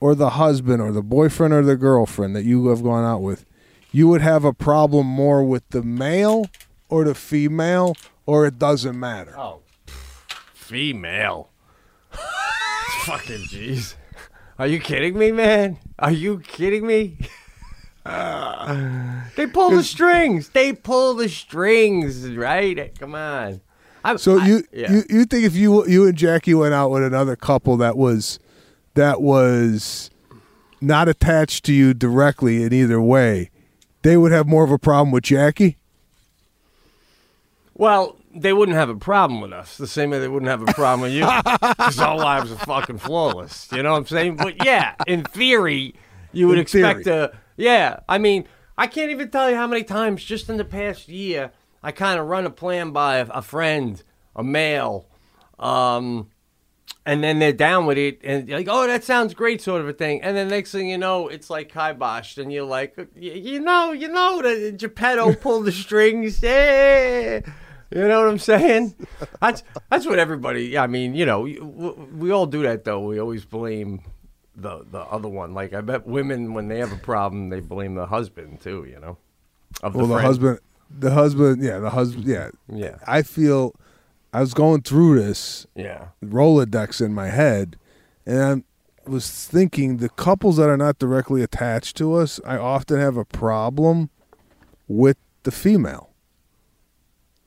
or 0.00 0.14
the 0.14 0.30
husband 0.30 0.80
or 0.82 0.92
the 0.92 1.02
boyfriend 1.02 1.52
or 1.54 1.62
the 1.62 1.76
girlfriend 1.76 2.34
that 2.36 2.44
you 2.44 2.66
have 2.68 2.82
gone 2.82 3.04
out 3.04 3.22
with, 3.22 3.44
you 3.92 4.08
would 4.08 4.20
have 4.20 4.44
a 4.44 4.52
problem 4.52 5.06
more 5.06 5.44
with 5.44 5.68
the 5.70 5.82
male 5.82 6.46
or 6.88 7.04
the 7.04 7.14
female, 7.14 7.96
or 8.26 8.46
it 8.46 8.58
doesn't 8.58 8.98
matter? 8.98 9.34
Oh, 9.38 9.60
female. 10.52 11.50
Fucking 13.04 13.46
jeez. 13.50 13.94
Are 14.58 14.66
you 14.66 14.78
kidding 14.78 15.18
me, 15.18 15.32
man? 15.32 15.78
Are 15.98 16.12
you 16.12 16.40
kidding 16.40 16.86
me? 16.86 17.18
they 18.04 19.46
pull 19.46 19.70
the 19.70 19.82
strings. 19.82 20.50
They 20.50 20.72
pull 20.72 21.14
the 21.14 21.28
strings, 21.28 22.28
right? 22.28 22.96
Come 22.98 23.14
on. 23.14 23.60
I'm, 24.04 24.18
So 24.18 24.38
I- 24.38 24.46
you, 24.46 24.64
yeah. 24.72 24.92
you 24.92 25.02
you 25.08 25.24
think 25.24 25.44
if 25.44 25.56
you 25.56 25.86
you 25.86 26.06
and 26.06 26.16
Jackie 26.16 26.54
went 26.54 26.74
out 26.74 26.90
with 26.90 27.02
another 27.02 27.36
couple 27.36 27.76
that 27.78 27.96
was 27.96 28.38
that 28.94 29.20
was 29.22 30.10
not 30.80 31.08
attached 31.08 31.64
to 31.64 31.72
you 31.72 31.94
directly 31.94 32.62
in 32.62 32.72
either 32.72 33.00
way, 33.00 33.50
they 34.02 34.16
would 34.16 34.30
have 34.32 34.46
more 34.46 34.62
of 34.64 34.70
a 34.70 34.78
problem 34.78 35.10
with 35.10 35.24
Jackie? 35.24 35.78
Well, 37.74 38.16
they 38.34 38.52
wouldn't 38.52 38.76
have 38.76 38.88
a 38.88 38.94
problem 38.96 39.40
with 39.40 39.52
us 39.52 39.76
the 39.76 39.86
same 39.86 40.10
way 40.10 40.18
they 40.18 40.28
wouldn't 40.28 40.50
have 40.50 40.62
a 40.62 40.72
problem 40.74 41.00
with 41.02 41.12
you 41.12 41.24
because 41.60 41.98
our 41.98 42.16
lives 42.16 42.52
are 42.52 42.56
fucking 42.56 42.98
flawless. 42.98 43.68
You 43.72 43.82
know 43.82 43.92
what 43.92 43.98
I'm 43.98 44.06
saying? 44.06 44.36
But 44.36 44.64
yeah, 44.64 44.94
in 45.06 45.24
theory, 45.24 45.94
you 46.32 46.46
would 46.48 46.58
In 46.58 46.62
expect 46.62 47.04
theory. 47.04 47.28
to. 47.28 47.36
Yeah, 47.56 48.00
I 48.08 48.18
mean, 48.18 48.46
I 48.76 48.86
can't 48.86 49.10
even 49.10 49.30
tell 49.30 49.48
you 49.50 49.56
how 49.56 49.66
many 49.66 49.84
times 49.84 50.22
just 50.24 50.48
in 50.48 50.56
the 50.56 50.64
past 50.64 51.08
year 51.08 51.52
I 51.84 51.92
kind 51.92 52.18
of 52.18 52.26
run 52.26 52.46
a 52.46 52.50
plan 52.50 52.92
by 52.92 53.16
a, 53.18 53.26
a 53.26 53.42
friend, 53.42 54.02
a 54.34 54.42
male, 54.42 55.06
um, 55.58 56.30
and 57.04 57.22
then 57.22 57.38
they're 57.38 57.52
down 57.52 57.84
with 57.84 57.98
it 57.98 58.20
and 58.24 58.48
you're 58.48 58.56
like, 58.56 58.68
oh, 58.70 58.86
that 58.86 59.04
sounds 59.04 59.34
great, 59.34 59.60
sort 59.60 59.82
of 59.82 59.88
a 59.88 59.92
thing. 59.92 60.22
And 60.22 60.34
then 60.34 60.48
next 60.48 60.72
thing 60.72 60.88
you 60.88 60.96
know, 60.96 61.28
it's 61.28 61.50
like 61.50 61.70
kiboshed, 61.70 62.38
and 62.38 62.50
you're 62.50 62.64
like, 62.64 62.96
you 63.14 63.60
know, 63.60 63.92
you 63.92 64.08
know, 64.08 64.40
the 64.40 64.72
Geppetto 64.72 65.34
pulled 65.40 65.66
the 65.66 65.72
strings, 65.72 66.42
yeah. 66.42 67.40
You 67.90 68.08
know 68.08 68.22
what 68.22 68.30
I'm 68.30 68.38
saying? 68.38 68.94
That's 69.42 69.62
that's 69.90 70.06
what 70.06 70.18
everybody. 70.18 70.78
I 70.78 70.86
mean, 70.86 71.14
you 71.14 71.26
know, 71.26 71.42
we, 71.42 71.60
we 71.60 72.32
all 72.32 72.46
do 72.46 72.62
that 72.62 72.84
though. 72.84 73.00
We 73.00 73.20
always 73.20 73.44
blame 73.44 74.00
the 74.56 74.84
the 74.90 75.00
other 75.00 75.28
one. 75.28 75.52
Like 75.52 75.74
I 75.74 75.82
bet 75.82 76.06
women 76.06 76.54
when 76.54 76.68
they 76.68 76.78
have 76.78 76.92
a 76.92 76.96
problem, 76.96 77.50
they 77.50 77.60
blame 77.60 77.94
the 77.94 78.06
husband 78.06 78.62
too. 78.62 78.86
You 78.88 78.98
know, 79.00 79.18
of 79.82 79.94
Well, 79.94 80.06
the 80.06 80.18
husband, 80.18 80.60
the 80.96 81.10
husband, 81.10 81.62
yeah, 81.62 81.78
the 81.78 81.90
husband, 81.90 82.24
yeah, 82.24 82.50
Yeah. 82.72 82.96
I 83.06 83.22
feel 83.22 83.74
I 84.32 84.40
was 84.40 84.54
going 84.54 84.82
through 84.82 85.20
this 85.20 85.66
Yeah. 85.74 86.08
Rolodex 86.24 87.04
in 87.04 87.14
my 87.14 87.28
head, 87.28 87.76
and 88.26 88.64
I 89.06 89.10
was 89.10 89.46
thinking 89.46 89.98
the 89.98 90.08
couples 90.08 90.56
that 90.56 90.68
are 90.68 90.76
not 90.76 90.98
directly 90.98 91.42
attached 91.42 91.96
to 91.98 92.14
us, 92.14 92.40
I 92.44 92.56
often 92.56 92.98
have 92.98 93.16
a 93.16 93.24
problem 93.24 94.10
with 94.88 95.16
the 95.42 95.50
female 95.50 96.10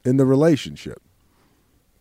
in 0.04 0.18
the 0.18 0.26
relationship, 0.26 1.02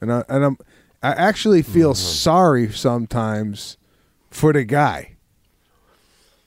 and 0.01 0.13
I 0.13 0.25
and 0.29 0.45
I'm 0.45 0.59
I 1.03 1.11
actually 1.11 1.63
feel 1.63 1.93
mm-hmm. 1.93 2.07
sorry 2.07 2.73
sometimes 2.73 3.77
for 4.31 4.53
the 4.53 4.65
guy 4.65 5.17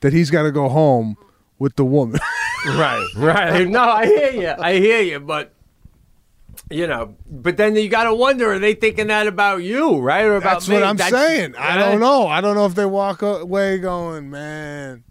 that 0.02 0.14
he's 0.14 0.30
got 0.30 0.44
to 0.44 0.52
go 0.52 0.70
home 0.70 1.18
with 1.58 1.76
the 1.76 1.86
woman. 1.86 2.20
right, 2.68 3.08
right. 3.16 3.68
No, 3.68 3.84
I 3.84 4.06
hear 4.06 4.32
you. 4.32 4.54
I 4.58 4.74
hear 4.74 5.02
you. 5.02 5.20
But 5.20 5.54
you 6.70 6.88
know, 6.88 7.16
but 7.30 7.58
then 7.58 7.76
you 7.76 7.90
got 7.90 8.06
to 8.06 8.14
wonder: 8.14 8.54
Are 8.54 8.60
they 8.60 8.74
thinking 8.76 9.08
that 9.08 9.28
about 9.28 9.58
you, 9.64 10.00
right, 10.00 10.26
or 10.26 10.36
about 10.36 10.56
That's 10.56 10.70
me? 10.70 10.76
what 10.76 10.84
I'm 10.84 10.98
saying. 10.98 11.56
I 11.56 11.76
right? 11.76 11.78
don't 11.78 12.00
know. 12.00 12.28
I 12.28 12.42
don't 12.42 12.56
know 12.56 12.66
if 12.66 12.76
they 12.76 12.86
walk 12.86 13.22
away 13.22 13.78
going, 13.78 14.30
man. 14.30 15.04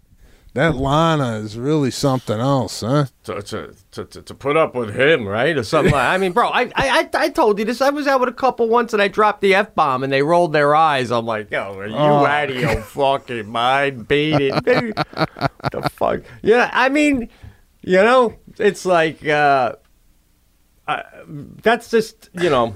That 0.59 0.75
Lana 0.75 1.37
is 1.37 1.57
really 1.57 1.89
something 1.89 2.37
else, 2.37 2.81
huh? 2.81 3.05
to, 3.23 3.41
to, 3.41 3.73
to, 3.91 4.03
to, 4.03 4.21
to 4.21 4.33
put 4.33 4.57
up 4.57 4.75
with 4.75 4.93
him, 4.93 5.25
right, 5.25 5.57
or 5.57 5.63
something 5.63 5.93
like. 5.93 6.03
I 6.03 6.17
mean, 6.17 6.33
bro, 6.33 6.49
I, 6.49 6.69
I 6.75 7.09
I 7.13 7.29
told 7.29 7.59
you 7.59 7.63
this. 7.63 7.79
I 7.79 7.91
was 7.91 8.07
out 8.07 8.19
with 8.19 8.27
a 8.27 8.33
couple 8.33 8.67
once, 8.67 8.91
and 8.91 9.01
I 9.01 9.07
dropped 9.07 9.39
the 9.39 9.55
f 9.55 9.73
bomb, 9.73 10.03
and 10.03 10.11
they 10.11 10.21
rolled 10.21 10.51
their 10.51 10.75
eyes. 10.75 11.11
I'm 11.11 11.25
like, 11.25 11.49
yo, 11.49 11.77
are 11.79 11.87
you 11.87 11.95
Oh. 11.95 12.25
out 12.25 12.49
of 12.49 12.57
your 12.57 12.81
fucking 12.81 13.47
mind, 13.47 14.09
beating? 14.09 14.49
the 14.49 15.89
fuck? 15.93 16.23
Yeah, 16.41 16.69
I 16.73 16.89
mean, 16.89 17.29
you 17.81 17.95
know, 18.03 18.35
it's 18.57 18.85
like 18.85 19.25
uh, 19.25 19.75
I, 20.89 21.03
that's 21.63 21.89
just 21.89 22.29
you 22.33 22.49
know, 22.49 22.75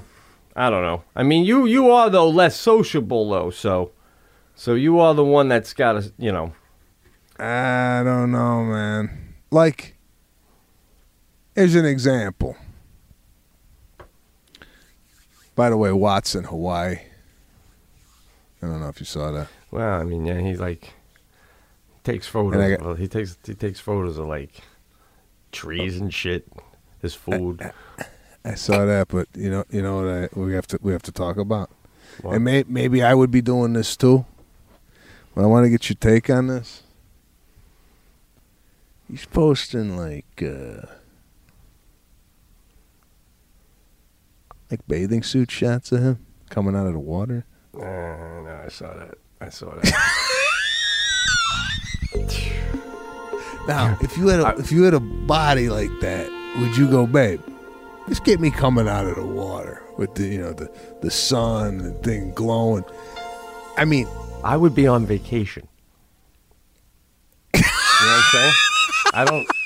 I 0.56 0.70
don't 0.70 0.84
know. 0.84 1.04
I 1.14 1.22
mean, 1.22 1.44
you 1.44 1.66
you 1.66 1.90
are 1.90 2.08
though 2.08 2.30
less 2.30 2.58
sociable 2.58 3.28
though, 3.28 3.50
so 3.50 3.90
so 4.54 4.72
you 4.72 4.98
are 5.00 5.12
the 5.12 5.22
one 5.24 5.48
that's 5.48 5.74
got 5.74 5.92
to 6.00 6.12
you 6.16 6.32
know. 6.32 6.54
I 7.38 8.02
don't 8.04 8.30
know, 8.30 8.64
man. 8.64 9.34
Like, 9.50 9.96
here's 11.54 11.74
an 11.74 11.84
example. 11.84 12.56
By 15.56 15.70
the 15.70 15.76
way, 15.76 15.92
Watson, 15.92 16.44
Hawaii. 16.44 16.96
I 18.62 18.66
don't 18.66 18.80
know 18.80 18.88
if 18.88 18.98
you 19.00 19.06
saw 19.06 19.30
that. 19.32 19.48
Well, 19.70 20.00
I 20.00 20.04
mean, 20.04 20.24
yeah, 20.24 20.40
he's 20.40 20.58
like 20.60 20.94
takes 22.02 22.26
photos. 22.26 22.78
Got- 22.78 22.98
he 22.98 23.08
takes 23.08 23.36
he 23.44 23.54
takes 23.54 23.78
photos 23.80 24.18
of 24.18 24.26
like 24.26 24.52
trees 25.52 26.00
and 26.00 26.12
shit. 26.12 26.46
His 27.02 27.14
food. 27.14 27.70
I 28.44 28.54
saw 28.54 28.84
that, 28.86 29.08
but 29.08 29.28
you 29.34 29.50
know, 29.50 29.64
you 29.70 29.82
know 29.82 29.96
what 30.02 30.08
I, 30.08 30.28
we 30.34 30.54
have 30.54 30.66
to 30.68 30.78
we 30.82 30.92
have 30.92 31.02
to 31.02 31.12
talk 31.12 31.36
about. 31.36 31.70
What? 32.22 32.34
And 32.36 32.44
may, 32.44 32.64
maybe 32.66 33.02
I 33.02 33.12
would 33.14 33.30
be 33.30 33.42
doing 33.42 33.72
this 33.74 33.96
too. 33.96 34.24
But 35.34 35.42
I 35.42 35.46
want 35.46 35.64
to 35.64 35.70
get 35.70 35.88
your 35.88 35.96
take 35.96 36.30
on 36.30 36.46
this. 36.46 36.83
He's 39.10 39.26
posting 39.26 39.96
like 39.96 40.42
uh 40.42 40.86
like 44.70 44.86
bathing 44.88 45.22
suit 45.22 45.50
shots 45.50 45.92
of 45.92 46.00
him 46.00 46.26
coming 46.50 46.74
out 46.74 46.86
of 46.86 46.94
the 46.94 46.98
water. 46.98 47.44
Uh, 47.74 47.80
no, 47.80 48.62
I 48.64 48.68
saw 48.68 48.94
that. 48.94 49.18
I 49.40 49.48
saw 49.50 49.74
that. 49.74 50.20
Now, 53.66 53.96
if 54.02 54.18
you 54.18 54.28
had 54.28 54.40
a 54.40 54.58
if 54.58 54.70
you 54.70 54.82
had 54.82 54.92
a 54.92 55.00
body 55.00 55.70
like 55.70 55.88
that, 56.00 56.28
would 56.58 56.76
you 56.76 56.86
go, 56.88 57.06
babe? 57.06 57.40
Just 58.08 58.22
get 58.22 58.38
me 58.38 58.50
coming 58.50 58.86
out 58.86 59.06
of 59.06 59.14
the 59.16 59.24
water 59.24 59.82
with 59.96 60.14
the 60.16 60.26
you 60.26 60.38
know 60.38 60.52
the 60.52 60.70
the 61.00 61.10
sun 61.10 61.80
and 61.80 62.02
thing 62.02 62.32
glowing. 62.34 62.84
I 63.78 63.86
mean, 63.86 64.06
I 64.42 64.58
would 64.58 64.74
be 64.74 64.86
on 64.86 65.06
vacation. 65.06 65.66
You 67.54 67.60
know 67.62 67.66
what 68.06 68.24
I'm 68.24 68.32
saying? 68.32 68.52
I 69.14 69.24
don't. 69.24 69.46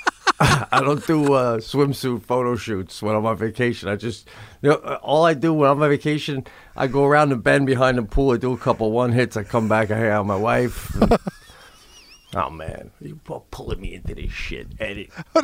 I 0.41 0.83
don't 0.83 1.05
do 1.05 1.33
uh, 1.35 1.57
swimsuit 1.57 2.23
photo 2.23 2.55
shoots 2.55 3.03
when 3.03 3.17
I'm 3.17 3.27
on 3.27 3.37
vacation. 3.37 3.89
I 3.89 3.97
just, 3.97 4.29
you 4.63 4.71
know, 4.71 4.77
uh, 4.77 5.01
all 5.03 5.25
I 5.25 5.35
do 5.35 5.53
when 5.53 5.69
I'm 5.69 5.83
on 5.83 5.91
vacation, 5.91 6.47
I 6.77 6.87
go 6.87 7.05
around 7.07 7.31
the 7.31 7.37
bend 7.37 7.67
behind 7.67 7.99
the 7.99 8.05
pool. 8.05 8.31
I 8.31 8.37
do 8.37 8.53
a 8.53 8.59
couple 8.59 8.93
one 8.93 9.11
hits. 9.11 9.37
I 9.37 9.43
come 9.43 9.69
back. 9.69 9.91
I 9.91 9.97
hang 9.97 10.11
out 10.11 10.21
with 10.21 10.29
my 10.29 10.37
wife. 10.37 10.97
oh 12.37 12.51
man, 12.51 12.93
you 13.01 13.17
pu- 13.25 13.43
pulling 13.51 13.81
me 13.81 13.95
into 13.95 14.15
this 14.15 14.31
shit, 14.31 14.69
Eddie. 14.79 15.11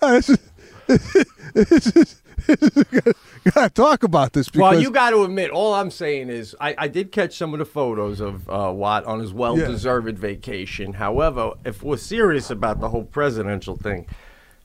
this 0.00 0.30
is, 0.30 0.38
this 0.86 1.14
is, 1.14 1.26
this 1.52 1.86
is, 1.96 2.22
gotta 3.54 3.70
talk 3.70 4.02
about 4.02 4.32
this 4.32 4.48
because 4.48 4.72
Well, 4.72 4.80
you 4.80 4.90
got 4.90 5.10
to 5.10 5.24
admit, 5.24 5.50
all 5.50 5.74
I'm 5.74 5.90
saying 5.90 6.30
is 6.30 6.56
I, 6.60 6.74
I 6.78 6.88
did 6.88 7.12
catch 7.12 7.36
some 7.36 7.52
of 7.52 7.58
the 7.58 7.64
photos 7.64 8.20
of 8.20 8.48
uh, 8.48 8.72
Watt 8.74 9.04
on 9.04 9.20
his 9.20 9.32
well-deserved 9.32 10.18
vacation. 10.18 10.94
However, 10.94 11.52
if 11.64 11.82
we're 11.82 11.98
serious 11.98 12.50
about 12.50 12.80
the 12.80 12.88
whole 12.88 13.04
presidential 13.04 13.76
thing, 13.76 14.06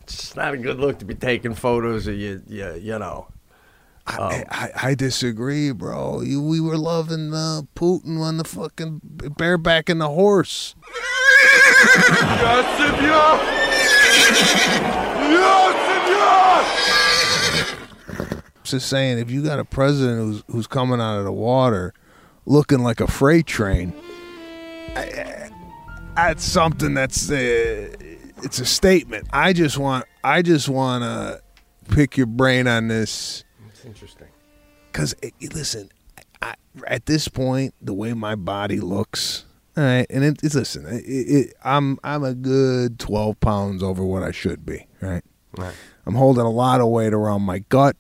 it's 0.02 0.36
not 0.36 0.54
a 0.54 0.58
good 0.58 0.80
look 0.80 1.00
to 1.00 1.06
be 1.06 1.16
taking 1.16 1.54
photos 1.54 2.08
of 2.08 2.16
you, 2.16 2.42
you, 2.48 2.74
you 2.76 3.00
know. 3.00 3.28
I, 4.06 4.44
I, 4.50 4.72
I 4.90 4.96
disagree, 4.96 5.72
bro. 5.72 6.22
You, 6.22 6.42
we 6.42 6.60
were 6.60 6.78
loving 6.78 7.34
uh, 7.34 7.62
Putin 7.76 8.20
on 8.20 8.38
the 8.38 8.44
fucking 8.44 9.00
bareback 9.04 9.86
barebacking 9.86 10.00
the 10.00 10.10
horse. 10.10 10.76
Just 18.74 18.90
saying, 18.90 19.20
if 19.20 19.30
you 19.30 19.44
got 19.44 19.60
a 19.60 19.66
president 19.66 20.18
who's 20.18 20.44
who's 20.48 20.66
coming 20.66 21.00
out 21.00 21.20
of 21.20 21.26
the 21.26 21.32
water, 21.32 21.94
looking 22.48 22.80
like 22.80 23.02
a 23.02 23.06
freight 23.06 23.46
train, 23.46 23.94
I, 24.96 25.52
that's 26.16 26.44
something 26.44 26.96
that's 26.96 27.30
uh, 27.30 27.36
it's 28.42 28.60
a 28.60 28.66
statement. 28.66 29.28
I 29.32 29.54
just 29.54 29.78
want 29.78 30.06
I 30.24 30.42
just 30.42 30.70
want 30.70 31.04
to 31.04 31.40
pick 31.94 32.18
your 32.18 32.26
brain 32.26 32.66
on 32.68 32.88
this 32.88 33.44
It's 33.70 33.86
interesting. 33.86 34.30
because 34.92 35.14
listen, 35.54 35.90
I, 36.42 36.56
at 36.88 37.06
this 37.06 37.28
point, 37.28 37.76
the 37.80 37.94
way 37.94 38.14
my 38.14 38.34
body 38.34 38.80
looks, 38.80 39.46
all 39.78 39.84
right, 39.84 40.08
and 40.10 40.24
it, 40.24 40.40
it's 40.42 40.56
listen, 40.56 40.88
it, 40.88 41.04
it, 41.06 41.54
I'm 41.64 42.00
I'm 42.04 42.24
a 42.24 42.34
good 42.34 42.98
twelve 42.98 43.40
pounds 43.40 43.84
over 43.84 44.04
what 44.04 44.24
I 44.24 44.32
should 44.32 44.66
be, 44.66 44.88
right? 45.00 45.24
Right. 45.56 45.76
I'm 46.08 46.16
holding 46.16 46.44
a 46.44 46.50
lot 46.50 46.82
of 46.82 46.88
weight 46.88 47.14
around 47.14 47.44
my 47.44 47.60
gut, 47.60 47.96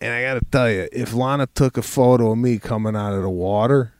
and 0.00 0.12
I 0.12 0.22
got 0.22 0.34
to 0.34 0.44
tell 0.50 0.70
you, 0.70 0.88
if 0.92 1.12
Lana 1.12 1.46
took 1.54 1.76
a 1.76 1.82
photo 1.82 2.32
of 2.32 2.38
me 2.38 2.58
coming 2.58 2.96
out 2.96 3.14
of 3.14 3.22
the 3.22 3.30
water. 3.30 3.94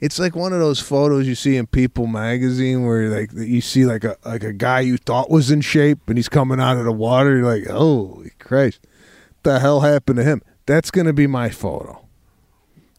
It's 0.00 0.18
like 0.18 0.34
one 0.34 0.52
of 0.52 0.58
those 0.58 0.80
photos 0.80 1.28
you 1.28 1.36
see 1.36 1.56
in 1.56 1.68
People 1.68 2.08
magazine 2.08 2.84
where 2.84 3.08
like 3.08 3.32
you 3.32 3.60
see 3.60 3.84
like 3.84 4.02
a 4.02 4.16
like 4.24 4.42
a 4.42 4.52
guy 4.52 4.80
you 4.80 4.96
thought 4.96 5.30
was 5.30 5.48
in 5.50 5.60
shape 5.60 6.00
and 6.08 6.18
he's 6.18 6.28
coming 6.28 6.58
out 6.58 6.76
of 6.76 6.84
the 6.84 6.92
water. 6.92 7.36
You're 7.36 7.46
like, 7.46 7.68
holy 7.68 8.32
Christ, 8.40 8.80
what 9.28 9.42
the 9.44 9.60
hell 9.60 9.80
happened 9.80 10.16
to 10.16 10.24
him? 10.24 10.42
That's 10.66 10.90
gonna 10.90 11.12
be 11.12 11.28
my 11.28 11.50
photo. 11.50 12.04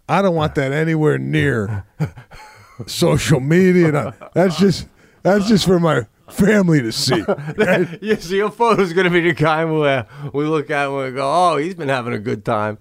I 0.08 0.22
don't 0.22 0.36
want 0.36 0.56
that 0.56 0.72
anywhere 0.72 1.17
near 1.17 1.86
social 2.88 3.41
media. 3.41 4.15
That's 4.34 4.58
just 4.58 4.88
that's 5.24 5.48
just 5.48 5.65
for 5.65 5.82
my 5.82 6.08
family 6.34 6.82
to 6.82 6.91
see. 6.91 7.24
you 8.02 8.15
see, 8.17 8.38
your 8.38 8.52
photo's 8.52 8.93
going 8.93 9.06
to 9.06 9.12
be 9.12 9.22
the 9.22 9.34
kind 9.34 9.78
where 9.80 10.08
we 10.34 10.46
look 10.46 10.69
at 10.69 10.88
and 10.88 10.98
we 10.98 11.12
go, 11.12 11.30
oh, 11.54 11.58
he's 11.58 11.76
been 11.76 11.89
having 11.89 12.13
a 12.13 12.19
good 12.19 12.43
time. 12.46 12.78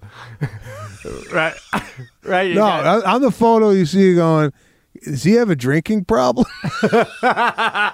right? 1.31 1.53
right? 2.23 2.47
You 2.49 2.55
No, 2.55 2.61
got- 2.61 3.05
on 3.05 3.21
the 3.21 3.31
photo 3.31 3.69
you 3.71 3.85
see 3.85 4.15
going. 4.15 4.51
Does 5.03 5.23
he 5.23 5.33
have 5.33 5.49
a 5.49 5.55
drinking 5.55 6.05
problem? 6.05 6.45
no, 6.83 7.91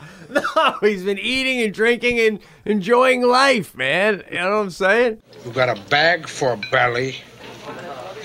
he's 0.82 1.04
been 1.04 1.18
eating 1.18 1.62
and 1.62 1.74
drinking 1.74 2.20
and 2.20 2.40
enjoying 2.66 3.24
life, 3.24 3.76
man. 3.76 4.24
You 4.30 4.38
know 4.38 4.50
what 4.58 4.64
I'm 4.64 4.70
saying? 4.70 5.22
You 5.46 5.52
got 5.52 5.76
a 5.76 5.82
bag 5.90 6.28
for 6.28 6.54
a 6.54 6.58
belly. 6.72 7.16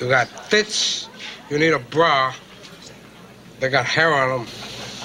You 0.00 0.08
got 0.08 0.28
tits. 0.50 1.08
You 1.50 1.58
need 1.58 1.72
a 1.72 1.78
bra. 1.78 2.34
They 3.60 3.70
got 3.70 3.86
hair 3.86 4.12
on 4.12 4.40
them. 4.44 4.48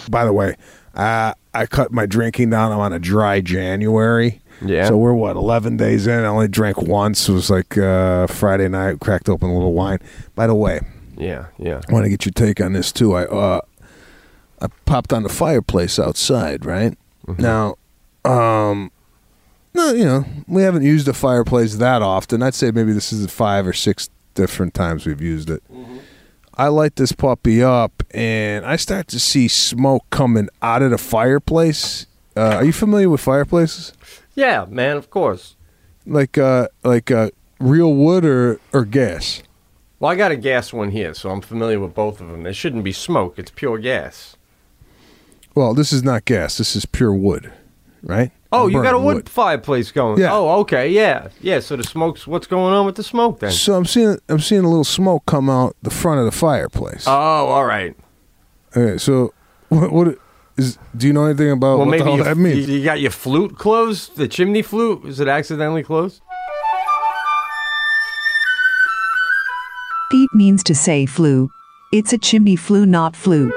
By 0.10 0.26
the 0.26 0.34
way, 0.34 0.56
uh, 0.96 1.34
I 1.53 1.65
cut 1.65 1.91
my 1.91 2.05
drinking 2.05 2.51
down. 2.51 2.71
I'm 2.71 2.79
on 2.79 2.93
a 2.93 2.99
dry 2.99 3.41
January. 3.41 4.41
Yeah. 4.63 4.88
So 4.88 4.97
we're 4.97 5.13
what 5.13 5.35
11 5.35 5.77
days 5.77 6.05
in. 6.05 6.19
I 6.23 6.27
only 6.27 6.47
drank 6.47 6.81
once. 6.81 7.27
It 7.29 7.33
was 7.33 7.49
like 7.49 7.77
uh, 7.77 8.27
Friday 8.27 8.67
night. 8.67 8.99
Cracked 8.99 9.29
open 9.29 9.49
a 9.49 9.53
little 9.53 9.73
wine. 9.73 9.99
By 10.35 10.47
the 10.47 10.55
way, 10.55 10.81
Yeah, 11.17 11.47
yeah. 11.57 11.81
I 11.88 11.93
want 11.93 12.03
to 12.05 12.09
get 12.09 12.25
your 12.25 12.33
take 12.33 12.62
on 12.62 12.73
this 12.73 12.91
too. 12.91 13.13
I 13.15 13.23
uh, 13.25 13.62
I 14.62 14.67
popped 14.85 15.13
on 15.13 15.23
the 15.23 15.29
fireplace 15.29 15.97
outside. 15.97 16.65
Right 16.65 16.97
now, 17.38 17.75
um, 18.25 18.91
no, 19.73 19.91
you 19.93 20.03
know 20.05 20.25
we 20.47 20.62
haven't 20.63 20.83
used 20.83 21.07
a 21.07 21.13
fireplace 21.13 21.75
that 21.75 22.01
often. 22.01 22.43
I'd 22.43 22.53
say 22.53 22.71
maybe 22.71 22.91
this 22.91 23.13
is 23.13 23.21
the 23.23 23.27
five 23.31 23.65
or 23.65 23.73
six 23.73 24.09
different 24.33 24.73
times 24.73 25.05
we've 25.05 25.21
used 25.21 25.49
it. 25.49 25.63
I 26.60 26.67
light 26.67 26.98
this 26.98 27.13
puppy 27.13 27.63
up, 27.63 28.04
and 28.12 28.65
I 28.65 28.76
start 28.76 29.08
to 29.08 29.19
see 29.19 29.48
smoke 29.48 30.04
coming 30.10 30.50
out 30.62 30.82
of 30.82 30.91
the 30.91 30.98
fireplace. 30.98 32.06
Uh, 32.36 32.56
are 32.56 32.65
you 32.65 32.74
familiar 32.74 33.10
with 33.10 33.22
fireplaces? 33.22 33.93
Yeah, 34.36 34.65
man, 34.67 34.98
of 34.98 35.10
course. 35.10 35.56
Like 36.06 36.38
uh, 36.38 36.67
like 36.84 37.12
uh, 37.12 37.30
real 37.62 37.93
wood 37.93 38.26
or 38.26 38.60
or 38.74 38.84
gas? 38.84 39.41
Well, 40.02 40.12
I 40.12 40.15
got 40.15 40.34
a 40.34 40.36
gas 40.36 40.74
one 40.74 40.91
here, 40.91 41.13
so 41.13 41.30
I'm 41.30 41.39
familiar 41.39 41.80
with 41.80 41.93
both 41.93 42.19
of 42.19 42.28
them. 42.28 42.43
There 42.43 42.54
shouldn't 42.54 42.84
be 42.84 42.91
smoke. 42.91 43.39
It's 43.39 43.52
pure 43.52 43.78
gas. 43.78 44.36
Well, 45.56 45.74
this 45.74 45.93
is 45.93 46.04
not 46.04 46.26
gas. 46.26 46.58
This 46.58 46.76
is 46.76 46.86
pure 46.86 47.13
wood, 47.13 47.54
right? 48.04 48.32
Oh, 48.51 48.67
you 48.67 48.81
got 48.81 48.95
a 48.95 48.99
wood, 48.99 49.15
wood, 49.15 49.29
fireplace 49.29 49.91
going. 49.91 50.19
Yeah. 50.19 50.33
Oh, 50.33 50.59
okay. 50.62 50.89
Yeah. 50.89 51.29
Yeah. 51.39 51.59
So 51.59 51.75
the 51.75 51.83
smoke's 51.83 52.25
what's 52.25 52.47
going 52.47 52.73
on 52.73 52.85
with 52.85 52.95
the 52.95 53.03
smoke 53.03 53.39
then? 53.39 53.51
So 53.51 53.75
I'm 53.75 53.85
seeing 53.85 54.17
I'm 54.27 54.39
seeing 54.39 54.63
a 54.63 54.67
little 54.67 54.83
smoke 54.83 55.25
come 55.27 55.49
out 55.49 55.75
the 55.83 55.91
front 55.91 56.19
of 56.19 56.25
the 56.25 56.31
fireplace. 56.31 57.05
Oh, 57.07 57.12
all 57.12 57.65
right. 57.65 57.95
All 58.75 58.83
right. 58.83 58.99
So 58.99 59.33
what, 59.69 59.91
what 59.91 60.17
is? 60.57 60.79
Do 60.97 61.05
you 61.05 61.13
know 61.13 61.25
anything 61.25 61.51
about 61.51 61.77
well, 61.77 61.88
what 61.88 61.99
maybe 61.99 62.12
you, 62.12 62.23
that 62.23 62.38
means? 62.38 62.67
You 62.67 62.83
got 62.83 62.99
your 62.99 63.12
flute 63.12 63.57
closed. 63.57 64.15
The 64.15 64.27
chimney 64.27 64.63
flute 64.63 65.05
is 65.05 65.19
it 65.19 65.27
accidentally 65.27 65.83
closed? 65.83 66.21
Pete 70.09 70.33
means 70.33 70.63
to 70.63 70.73
say 70.73 71.05
flu. 71.05 71.51
It's 71.93 72.13
a 72.13 72.17
chimney 72.17 72.55
flue, 72.55 72.88
not 72.88 73.15
flute. 73.15 73.53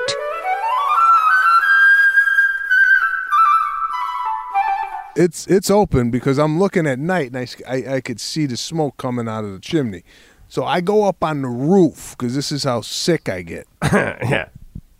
It's 5.15 5.47
it's 5.47 5.71
open 5.71 6.11
because 6.11 6.39
I'm 6.39 6.59
looking 6.59 6.87
at 6.87 6.99
night 6.99 7.33
and 7.33 7.39
I, 7.39 7.47
I, 7.69 7.97
I 7.97 8.01
could 8.01 8.21
see 8.21 8.47
the 8.47 8.57
smoke 8.57 8.97
coming 8.97 9.29
out 9.29 9.45
of 9.45 9.53
the 9.53 9.59
chimney. 9.59 10.05
So 10.49 10.65
I 10.65 10.81
go 10.81 11.05
up 11.05 11.25
on 11.25 11.43
the 11.43 11.49
roof 11.49 12.15
because 12.17 12.35
this 12.35 12.53
is 12.53 12.65
how 12.65 12.83
sick 12.83 13.29
I 13.29 13.43
get. 13.43 13.67
yeah. 13.83 14.49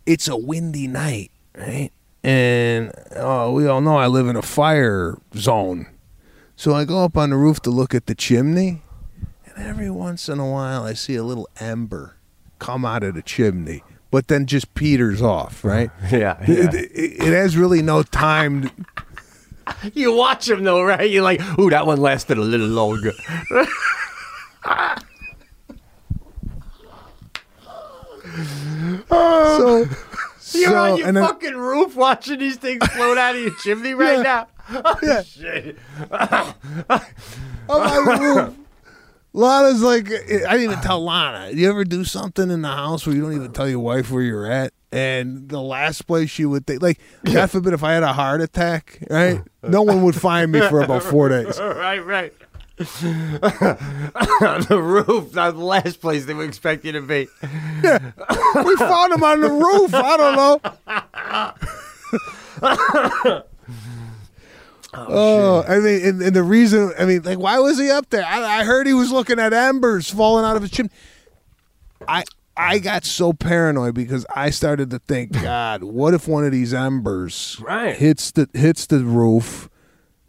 It's 0.07 0.27
a 0.29 0.37
windy 0.37 0.87
night, 0.87 1.31
right? 1.57 1.91
And 2.25 2.93
oh, 3.17 3.53
we 3.53 3.67
all 3.67 3.81
know 3.81 3.97
I 3.97 4.07
live 4.07 4.29
in 4.29 4.37
a 4.37 4.43
fire 4.43 5.19
zone. 5.35 5.89
So 6.57 6.75
I 6.75 6.85
go 6.85 7.05
up 7.05 7.17
on 7.17 7.31
the 7.31 7.37
roof 7.37 7.61
to 7.61 7.71
look 7.71 7.95
at 7.95 8.07
the 8.07 8.15
chimney, 8.15 8.83
and 9.45 9.67
every 9.67 9.91
once 9.91 10.29
in 10.29 10.39
a 10.39 10.49
while 10.49 10.85
I 10.85 10.93
see 10.93 11.17
a 11.17 11.25
little 11.25 11.49
ember 11.59 12.17
come 12.59 12.85
out 12.85 13.03
of 13.03 13.15
the 13.15 13.23
chimney, 13.23 13.83
but 14.11 14.29
then 14.29 14.47
just 14.47 14.73
peters 14.75 15.21
off, 15.21 15.65
right? 15.65 15.91
Yeah. 16.11 16.39
It, 16.43 16.75
it, 16.75 16.93
it 16.95 17.33
has 17.33 17.57
really 17.57 17.83
no 17.83 18.03
time. 18.05 18.71
You 19.95 20.15
watch 20.15 20.47
them 20.47 20.65
though, 20.65 20.83
right? 20.83 21.11
You're 21.11 21.23
like, 21.23 21.41
ooh, 21.59 21.71
that 21.71 21.87
one 21.87 21.99
lasted 22.01 22.39
a 22.39 22.43
little 22.43 22.67
longer. 22.69 23.13
so, 29.09 29.79
You're 30.59 30.71
so- 30.71 30.93
on 30.93 30.97
your 30.99 31.13
then- 31.13 31.23
fucking 31.25 31.57
roof 31.57 31.97
watching 31.97 32.39
these 32.39 32.57
things 32.57 32.87
float 32.89 33.19
out 33.19 33.35
of 33.37 33.43
your 33.43 33.55
chimney 33.63 33.95
right 33.95 34.19
Yeah. 34.19 34.23
now. 34.23 34.49
Oh, 34.85 34.97
Yeah. 35.03 35.23
shit. 35.23 35.79
On 36.11 36.55
the 37.69 38.19
roof. 38.21 38.55
Lana's 39.33 39.83
like, 39.83 40.11
I 40.11 40.17
didn't 40.19 40.63
even 40.63 40.79
uh. 40.79 40.83
tell 40.83 41.03
Lana. 41.05 41.51
You 41.53 41.69
ever 41.71 41.85
do 41.85 42.05
something 42.05 42.51
in 42.51 42.63
the 42.63 42.69
house 42.69 43.07
where 43.07 43.17
you 43.17 43.23
don't 43.23 43.35
even 43.35 43.53
tell 43.53 43.69
your 43.69 43.81
wife 43.81 44.11
where 44.11 44.23
you're 44.23 44.51
at? 44.51 44.73
And 44.91 45.49
the 45.49 45.61
last 45.61 46.07
place 46.07 46.29
she 46.29 46.45
would 46.45 46.67
think, 46.67 46.83
like, 46.83 47.01
God 47.25 47.51
forbid 47.51 47.73
if 47.73 47.83
I 47.83 47.93
had 47.95 48.03
a 48.03 48.13
heart 48.13 48.43
attack, 48.43 48.99
right? 49.09 49.41
No 49.63 49.83
one 49.83 50.03
would 50.03 50.15
find 50.15 50.53
me 50.53 50.61
for 50.61 50.83
about 50.83 51.03
four 51.03 51.31
days. 51.31 51.59
right, 51.61 52.05
right. 52.05 52.33
on 52.79 52.87
the 54.69 54.81
roof, 54.83 55.35
not 55.35 55.53
the 55.53 55.61
last 55.63 56.01
place 56.01 56.25
they 56.25 56.35
would 56.35 56.49
expect 56.49 56.85
you 56.85 56.93
to 56.93 57.01
be. 57.01 57.29
Yeah. 57.83 58.13
We 58.65 58.77
found 58.77 59.13
him 59.13 59.23
on 59.23 59.41
the 59.41 59.51
roof. 59.51 59.95
I 59.95 60.17
don't 60.17 60.37
know. 63.43 63.43
Oh, 64.95 65.07
oh 65.09 65.65
I 65.67 65.79
mean, 65.79 66.05
and, 66.07 66.23
and 66.23 66.37
the 66.37 66.43
reason, 66.43 66.93
I 66.99 67.07
mean, 67.07 67.23
like, 67.23 67.39
why 67.39 67.59
was 67.59 67.79
he 67.79 67.91
up 67.91 68.11
there? 68.11 68.25
I, 68.25 68.61
I 68.61 68.65
heard 68.65 68.87
he 68.87 68.93
was 68.95 69.11
looking 69.11 69.39
at 69.39 69.53
embers 69.53 70.11
falling 70.11 70.45
out 70.45 70.57
of 70.57 70.63
his 70.63 70.71
chimney. 70.71 70.93
I 72.07 72.25
I 72.57 72.79
got 72.79 73.05
so 73.05 73.33
paranoid 73.33 73.95
because 73.95 74.27
I 74.35 74.51
started 74.51 74.91
to 74.91 74.99
think, 74.99 75.33
God, 75.43 75.83
what 75.83 76.13
if 76.15 76.29
one 76.29 76.45
of 76.45 76.53
these 76.53 76.75
embers 76.75 77.59
Right. 77.61 77.97
hits 77.97 78.31
the 78.33 78.49
hits 78.53 78.87
the 78.87 78.99
roof, 79.05 79.71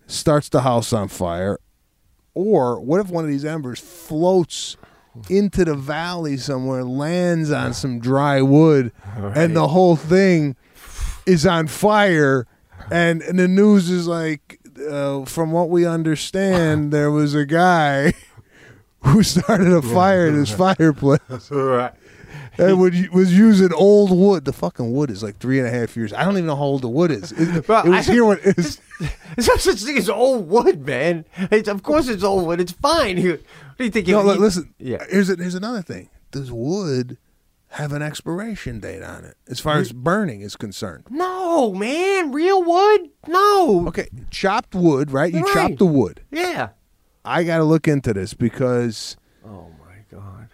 starts 0.07 0.47
the 0.49 0.61
house 0.61 0.93
on 0.93 1.09
fire, 1.09 1.57
or 2.33 2.79
what 2.79 2.99
if 3.01 3.09
one 3.09 3.25
of 3.25 3.29
these 3.29 3.43
embers 3.45 3.79
floats 3.79 4.77
into 5.29 5.65
the 5.65 5.75
valley 5.75 6.37
somewhere, 6.37 6.83
lands 6.83 7.51
on 7.51 7.73
some 7.73 7.99
dry 7.99 8.41
wood, 8.41 8.91
and 9.35 9.55
the 9.55 9.67
whole 9.67 9.95
thing 9.95 10.55
is 11.25 11.45
on 11.45 11.67
fire, 11.67 12.47
and, 12.93 13.21
and 13.23 13.39
the 13.39 13.47
news 13.47 13.89
is 13.89 14.07
like, 14.07 14.59
uh, 14.89 15.25
from 15.25 15.51
what 15.51 15.69
we 15.69 15.85
understand, 15.85 16.91
there 16.91 17.11
was 17.11 17.33
a 17.35 17.45
guy 17.45 18.13
who 19.03 19.23
started 19.23 19.71
a 19.73 19.81
fire 19.81 20.27
in 20.27 20.35
his 20.35 20.49
fireplace 20.63 21.19
Right. 21.51 21.93
and 22.57 22.79
would, 22.79 23.09
was 23.11 23.37
using 23.37 23.73
old 23.73 24.11
wood. 24.17 24.45
The 24.45 24.53
fucking 24.53 24.93
wood 24.93 25.09
is 25.09 25.21
like 25.23 25.37
three 25.37 25.59
and 25.59 25.67
a 25.67 25.71
half 25.71 25.95
years. 25.97 26.13
I 26.13 26.23
don't 26.23 26.33
even 26.33 26.45
know 26.47 26.55
how 26.55 26.63
old 26.63 26.81
the 26.83 26.89
wood 26.89 27.11
is. 27.11 27.31
It, 27.31 27.49
it 27.55 27.67
was 27.67 28.07
I- 28.09 28.11
here 28.13 28.25
when 28.25 28.39
it's, 28.43 28.79
There's 29.35 29.47
no 29.47 29.55
such 29.57 29.79
thing 29.81 29.97
as 29.97 30.09
old 30.09 30.47
wood, 30.47 30.85
man. 30.85 31.25
It's, 31.51 31.67
of 31.67 31.83
course 31.83 32.07
it's 32.07 32.23
old 32.23 32.45
wood. 32.47 32.61
It's 32.61 32.71
fine. 32.73 33.17
You- 33.17 33.31
What 33.31 33.77
do 33.79 33.83
you 33.85 33.89
think? 33.91 34.07
no. 34.07 34.21
you- 34.21 34.27
li- 34.31 34.37
Listen, 34.37 34.73
Yeah. 34.77 35.03
Here's 35.09 35.29
a, 35.29 35.35
here's 35.35 35.55
another 35.55 35.81
thing. 35.81 36.09
Does 36.31 36.51
wood 36.51 37.17
have 37.73 37.91
an 37.93 38.01
expiration 38.01 38.79
date 38.79 39.03
on 39.03 39.23
it 39.25 39.35
as 39.47 39.59
far 39.59 39.77
as 39.77 39.91
burning 39.91 40.41
is 40.41 40.55
concerned? 40.55 41.05
No, 41.09 41.73
man. 41.73 42.31
Real 42.31 42.63
wood? 42.63 43.09
No. 43.27 43.87
Okay, 43.87 44.07
chopped 44.31 44.75
wood, 44.75 45.11
right? 45.11 45.33
You 45.33 45.41
Right. 45.43 45.53
chop 45.53 45.77
the 45.77 45.85
wood. 45.85 46.21
Yeah. 46.31 46.69
I 47.25 47.43
got 47.43 47.57
to 47.57 47.63
look 47.63 47.87
into 47.87 48.13
this 48.13 48.33
because 48.33 49.15
Oh 49.45 49.67
my 49.79 49.95
god. 50.11 50.49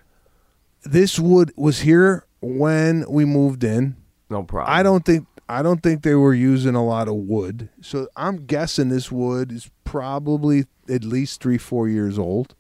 this 0.84 1.20
wood 1.20 1.52
was 1.58 1.80
here 1.82 2.26
when 2.42 3.06
we 3.10 3.26
moved 3.26 3.64
in. 3.64 3.96
No 4.30 4.44
problem. 4.44 4.74
I 4.74 4.84
don't 4.84 5.06
think 5.06 5.26
I 5.52 5.64
don't 5.64 5.82
think 5.82 6.04
they 6.04 6.14
were 6.14 6.36
using 6.36 6.76
a 6.76 6.86
lot 6.86 7.08
of 7.08 7.16
wood. 7.16 7.70
So 7.82 8.08
I'm 8.16 8.46
guessing 8.46 8.90
this 8.90 9.12
wood 9.12 9.52
is 9.52 9.72
probably 9.84 10.66
at 10.88 11.04
least 11.04 11.42
3 11.42 11.58
4 11.58 11.88
years 11.90 12.20
old 12.20 12.54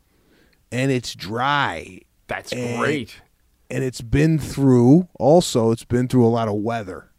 and 0.71 0.91
it's 0.91 1.13
dry 1.13 1.99
That's 2.27 2.51
and- 2.51 2.79
great. 2.79 3.21
And 3.69 3.83
it's 3.83 4.01
been 4.01 4.39
through 4.39 5.07
also 5.19 5.71
it's 5.71 5.83
been 5.85 6.07
through 6.07 6.25
a 6.25 6.29
lot 6.29 6.47
of 6.47 6.55
weather 6.55 7.11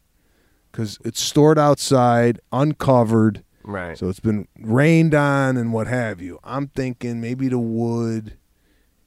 cuz 0.73 0.99
it's 1.05 1.21
stored 1.21 1.59
outside 1.59 2.41
uncovered 2.53 3.45
Right. 3.63 3.97
so 3.97 4.09
it's 4.09 4.21
been 4.21 4.49
rained 4.59 5.15
on 5.15 5.57
and 5.57 5.73
what 5.73 5.87
have 5.87 6.21
you. 6.21 6.41
I'm 6.43 6.69
thinking 6.69 7.21
maybe 7.21 7.47
the 7.49 7.59
wood 7.59 8.37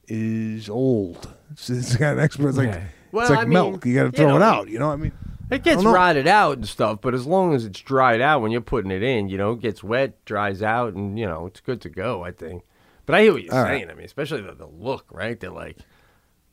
is 0.08 0.68
old. 0.68 1.28
It's, 1.52 1.68
it's 1.70 1.96
got 1.96 2.14
an 2.14 2.20
expert. 2.20 2.50
It's 2.50 2.58
like 2.58 2.68
Yeah. 2.68 2.84
Well, 3.12 3.22
it's 3.22 3.30
like 3.30 3.40
I 3.40 3.44
mean, 3.44 3.52
milk. 3.52 3.84
You 3.86 3.94
got 3.94 4.00
to 4.02 4.06
you 4.06 4.12
throw 4.12 4.28
know, 4.28 4.36
it 4.36 4.42
out. 4.42 4.68
You 4.68 4.78
know. 4.78 4.88
what 4.88 4.94
I 4.94 4.96
mean, 4.96 5.12
It 5.50 5.62
gets 5.64 5.84
rotted 5.84 6.26
out 6.26 6.56
and 6.56 6.68
stuff, 6.68 7.00
but 7.00 7.14
as 7.14 7.26
long 7.26 7.54
as 7.54 7.64
it's 7.64 7.80
dried 7.80 8.20
out 8.20 8.42
when 8.42 8.50
you're 8.52 8.60
putting 8.60 8.90
it 8.90 9.02
in, 9.02 9.28
you 9.28 9.36
know, 9.38 9.52
it 9.52 9.60
gets 9.60 9.84
wet, 9.84 10.24
dries 10.24 10.62
out, 10.62 10.94
and 10.94 11.18
you 11.18 11.26
know, 11.26 11.46
it's 11.46 11.60
good 11.60 11.80
to 11.82 11.88
go. 11.88 12.24
I 12.24 12.30
think. 12.32 12.62
But 13.06 13.16
I 13.16 13.22
hear 13.22 13.32
what 13.34 13.42
you're 13.42 13.54
All 13.54 13.62
right. 13.62 13.78
saying. 13.80 13.90
I 13.90 13.94
mean, 13.94 14.06
especially 14.06 14.40
the, 14.40 14.54
the 14.54 14.66
look, 14.66 15.06
right? 15.12 15.38
They're 15.38 15.50
like, 15.50 15.78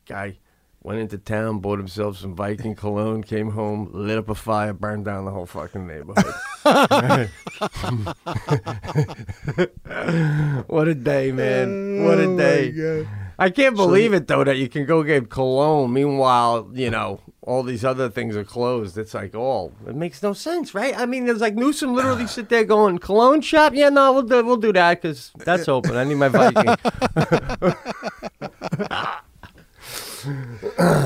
guy 0.08 0.40
went 0.84 1.00
into 1.00 1.18
town, 1.18 1.60
bought 1.60 1.80
himself 1.80 2.18
some 2.18 2.36
Viking 2.36 2.76
cologne, 2.76 3.24
came 3.24 3.52
home, 3.52 3.90
lit 3.94 4.18
up 4.18 4.30
a 4.30 4.36
fire, 4.36 4.74
burned 4.74 5.06
down 5.06 5.26
the 5.26 5.32
whole 5.32 5.46
fucking 5.46 5.88
neighborhood. 5.88 6.34
what 10.68 10.88
a 10.88 10.96
day, 10.96 11.32
man! 11.32 12.04
What 12.06 12.20
Oh, 12.20 12.34
a 12.34 12.38
day! 12.38 13.08
I 13.40 13.50
can't 13.50 13.76
believe 13.76 14.14
it 14.14 14.28
though 14.28 14.44
that 14.44 14.58
you 14.58 14.70
can 14.70 14.86
go 14.86 15.04
get 15.04 15.30
cologne. 15.30 15.92
Meanwhile, 15.94 16.70
you 16.74 16.90
know 16.90 17.22
all 17.42 17.64
these 17.64 17.84
other 17.84 18.08
things 18.10 18.36
are 18.36 18.44
closed. 18.44 18.98
It's 18.98 19.16
like, 19.16 19.34
oh, 19.34 19.72
it 19.88 19.96
makes 19.96 20.22
no 20.22 20.34
sense, 20.34 20.76
right? 20.76 20.96
I 20.96 21.08
mean, 21.08 21.26
there's 21.26 21.42
like 21.42 21.56
Newsom 21.56 21.96
literally 21.96 22.28
sit 22.38 22.50
there 22.50 22.64
going, 22.64 23.00
cologne 23.00 23.42
shop? 23.42 23.74
Yeah, 23.74 23.90
no, 23.90 24.14
we'll 24.14 24.22
do, 24.24 24.46
we'll 24.46 24.58
do 24.58 24.72
that 24.74 25.02
because 25.02 25.32
that's 25.38 25.68
open. 25.68 25.96
I 25.98 26.04
need 26.04 26.16
my 26.16 26.28
Viking. 26.28 26.76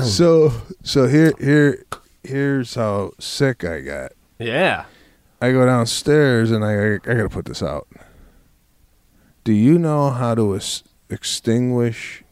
so 0.02 0.52
so 0.82 1.06
here 1.06 1.32
here 1.38 1.84
here's 2.22 2.74
how 2.74 3.12
sick 3.18 3.64
I 3.64 3.80
got. 3.80 4.12
yeah. 4.38 4.84
I 5.40 5.52
go 5.52 5.66
downstairs 5.66 6.50
and 6.50 6.64
I 6.64 6.94
I 6.94 6.98
got 6.98 7.22
to 7.22 7.28
put 7.28 7.44
this 7.44 7.62
out. 7.62 7.86
Do 9.44 9.52
you 9.52 9.78
know 9.78 10.10
how 10.10 10.34
to 10.34 10.56
ex- 10.56 10.82
extinguish 11.10 12.24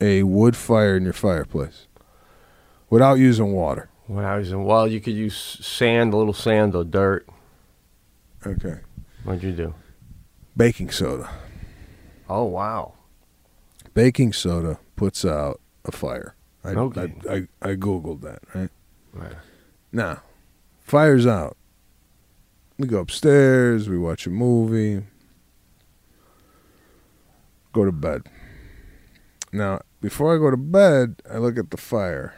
a 0.00 0.24
wood 0.24 0.56
fire 0.56 0.96
in 0.96 1.04
your 1.04 1.12
fireplace 1.12 1.86
without 2.90 3.14
using 3.14 3.52
water? 3.52 3.88
I 4.10 4.36
was 4.36 4.52
in, 4.52 4.64
well, 4.64 4.86
you 4.86 5.00
could 5.00 5.14
use 5.14 5.34
sand, 5.36 6.12
a 6.12 6.16
little 6.16 6.34
sand 6.34 6.74
or 6.74 6.84
dirt. 6.84 7.26
Okay. 8.46 8.80
What'd 9.22 9.42
you 9.42 9.52
do? 9.52 9.74
Baking 10.56 10.90
soda. 10.90 11.30
Oh 12.28 12.44
wow. 12.44 12.94
Baking 13.94 14.32
soda 14.32 14.78
puts 14.96 15.24
out 15.24 15.60
a 15.84 15.92
fire. 15.92 16.34
I, 16.64 16.70
Okay. 16.70 17.14
I, 17.28 17.34
I, 17.34 17.70
I 17.70 17.74
googled 17.76 18.22
that, 18.22 18.40
right? 18.54 18.70
Right. 19.12 19.34
Now, 19.92 20.22
fire's 20.82 21.26
out. 21.26 21.56
We 22.78 22.88
go 22.88 22.98
upstairs, 22.98 23.88
we 23.88 23.98
watch 23.98 24.26
a 24.26 24.30
movie, 24.30 25.04
go 27.72 27.84
to 27.84 27.92
bed. 27.92 28.22
Now, 29.52 29.82
before 30.00 30.34
I 30.34 30.38
go 30.38 30.50
to 30.50 30.56
bed, 30.56 31.22
I 31.30 31.38
look 31.38 31.56
at 31.58 31.70
the 31.70 31.76
fire. 31.76 32.34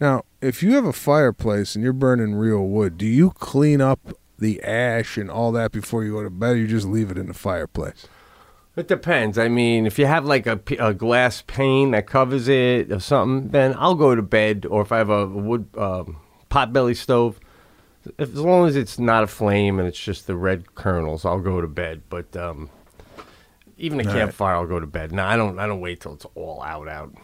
Now, 0.00 0.24
if 0.40 0.62
you 0.62 0.72
have 0.74 0.84
a 0.84 0.92
fireplace 0.92 1.74
and 1.74 1.84
you're 1.84 1.92
burning 1.92 2.34
real 2.34 2.66
wood, 2.66 2.98
do 2.98 3.06
you 3.06 3.30
clean 3.30 3.80
up 3.80 4.00
the 4.38 4.60
ash 4.62 5.16
and 5.16 5.30
all 5.30 5.52
that 5.52 5.70
before 5.72 6.02
you 6.04 6.12
go 6.12 6.22
to 6.24 6.30
bed, 6.30 6.54
or 6.54 6.56
you 6.56 6.66
just 6.66 6.86
leave 6.86 7.10
it 7.10 7.16
in 7.18 7.26
the 7.28 7.34
fireplace? 7.34 8.06
It 8.76 8.88
depends. 8.88 9.38
I 9.38 9.48
mean, 9.48 9.86
if 9.86 9.98
you 9.98 10.04
have 10.04 10.26
like 10.26 10.46
a, 10.46 10.60
a 10.78 10.92
glass 10.92 11.42
pane 11.46 11.92
that 11.92 12.06
covers 12.06 12.46
it 12.46 12.92
or 12.92 13.00
something, 13.00 13.50
then 13.50 13.74
I'll 13.78 13.94
go 13.94 14.14
to 14.14 14.20
bed. 14.22 14.66
Or 14.68 14.82
if 14.82 14.92
I 14.92 14.98
have 14.98 15.08
a 15.08 15.26
wood 15.26 15.66
um, 15.78 16.18
potbelly 16.50 16.94
stove, 16.94 17.40
if, 18.18 18.34
as 18.34 18.40
long 18.40 18.68
as 18.68 18.76
it's 18.76 18.98
not 18.98 19.24
a 19.24 19.26
flame 19.26 19.78
and 19.78 19.88
it's 19.88 19.98
just 19.98 20.26
the 20.26 20.36
red 20.36 20.74
kernels, 20.74 21.24
I'll 21.24 21.40
go 21.40 21.62
to 21.62 21.66
bed. 21.66 22.02
But 22.10 22.36
um, 22.36 22.68
even 23.78 23.98
a 23.98 24.02
All 24.02 24.10
right. 24.10 24.18
campfire, 24.18 24.56
I'll 24.56 24.66
go 24.66 24.78
to 24.78 24.86
bed. 24.86 25.10
No, 25.10 25.24
I 25.24 25.36
don't. 25.36 25.58
I 25.58 25.66
don't 25.66 25.80
wait 25.80 26.00
till 26.00 26.12
it's 26.12 26.26
all 26.34 26.62
out. 26.62 26.86
Out. 26.86 27.14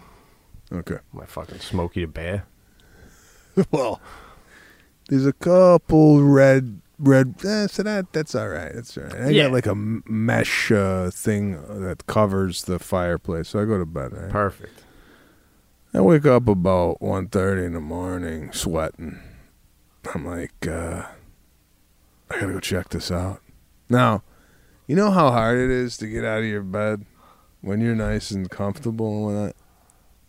Okay. 0.72 0.98
My 1.12 1.26
fucking 1.26 1.60
Smokey 1.60 2.00
the 2.00 2.06
Bear. 2.06 2.46
well, 3.70 4.00
there's 5.10 5.26
a 5.26 5.34
couple 5.34 6.22
red 6.22 6.80
red. 7.02 7.34
Eh, 7.44 7.66
so 7.66 7.82
that 7.82 8.12
that's 8.12 8.34
all 8.34 8.48
right. 8.48 8.72
That's 8.74 8.96
all 8.96 9.04
right. 9.04 9.14
I 9.14 9.28
Yeah. 9.30 9.44
got 9.44 9.52
like 9.52 9.66
a 9.66 9.74
mesh 9.74 10.70
uh, 10.72 11.10
thing 11.10 11.52
that 11.82 12.06
covers 12.06 12.64
the 12.64 12.78
fireplace, 12.78 13.48
so 13.48 13.60
I 13.60 13.64
go 13.66 13.78
to 13.78 13.84
bed. 13.86 14.12
Right? 14.12 14.30
Perfect. 14.30 14.84
I 15.94 16.00
wake 16.00 16.24
up 16.24 16.48
about 16.48 17.00
1.30 17.00 17.66
in 17.66 17.72
the 17.74 17.80
morning, 17.80 18.50
sweating. 18.52 19.18
I'm 20.14 20.24
like, 20.26 20.66
uh, 20.66 21.04
I 22.30 22.40
gotta 22.40 22.54
go 22.54 22.60
check 22.60 22.88
this 22.88 23.10
out. 23.10 23.42
Now, 23.90 24.22
you 24.86 24.96
know 24.96 25.10
how 25.10 25.30
hard 25.30 25.58
it 25.58 25.70
is 25.70 25.98
to 25.98 26.06
get 26.06 26.24
out 26.24 26.38
of 26.38 26.44
your 26.46 26.62
bed 26.62 27.04
when 27.60 27.80
you're 27.82 27.94
nice 27.94 28.30
and 28.30 28.48
comfortable 28.50 29.14
and 29.16 29.24
whatnot, 29.24 29.56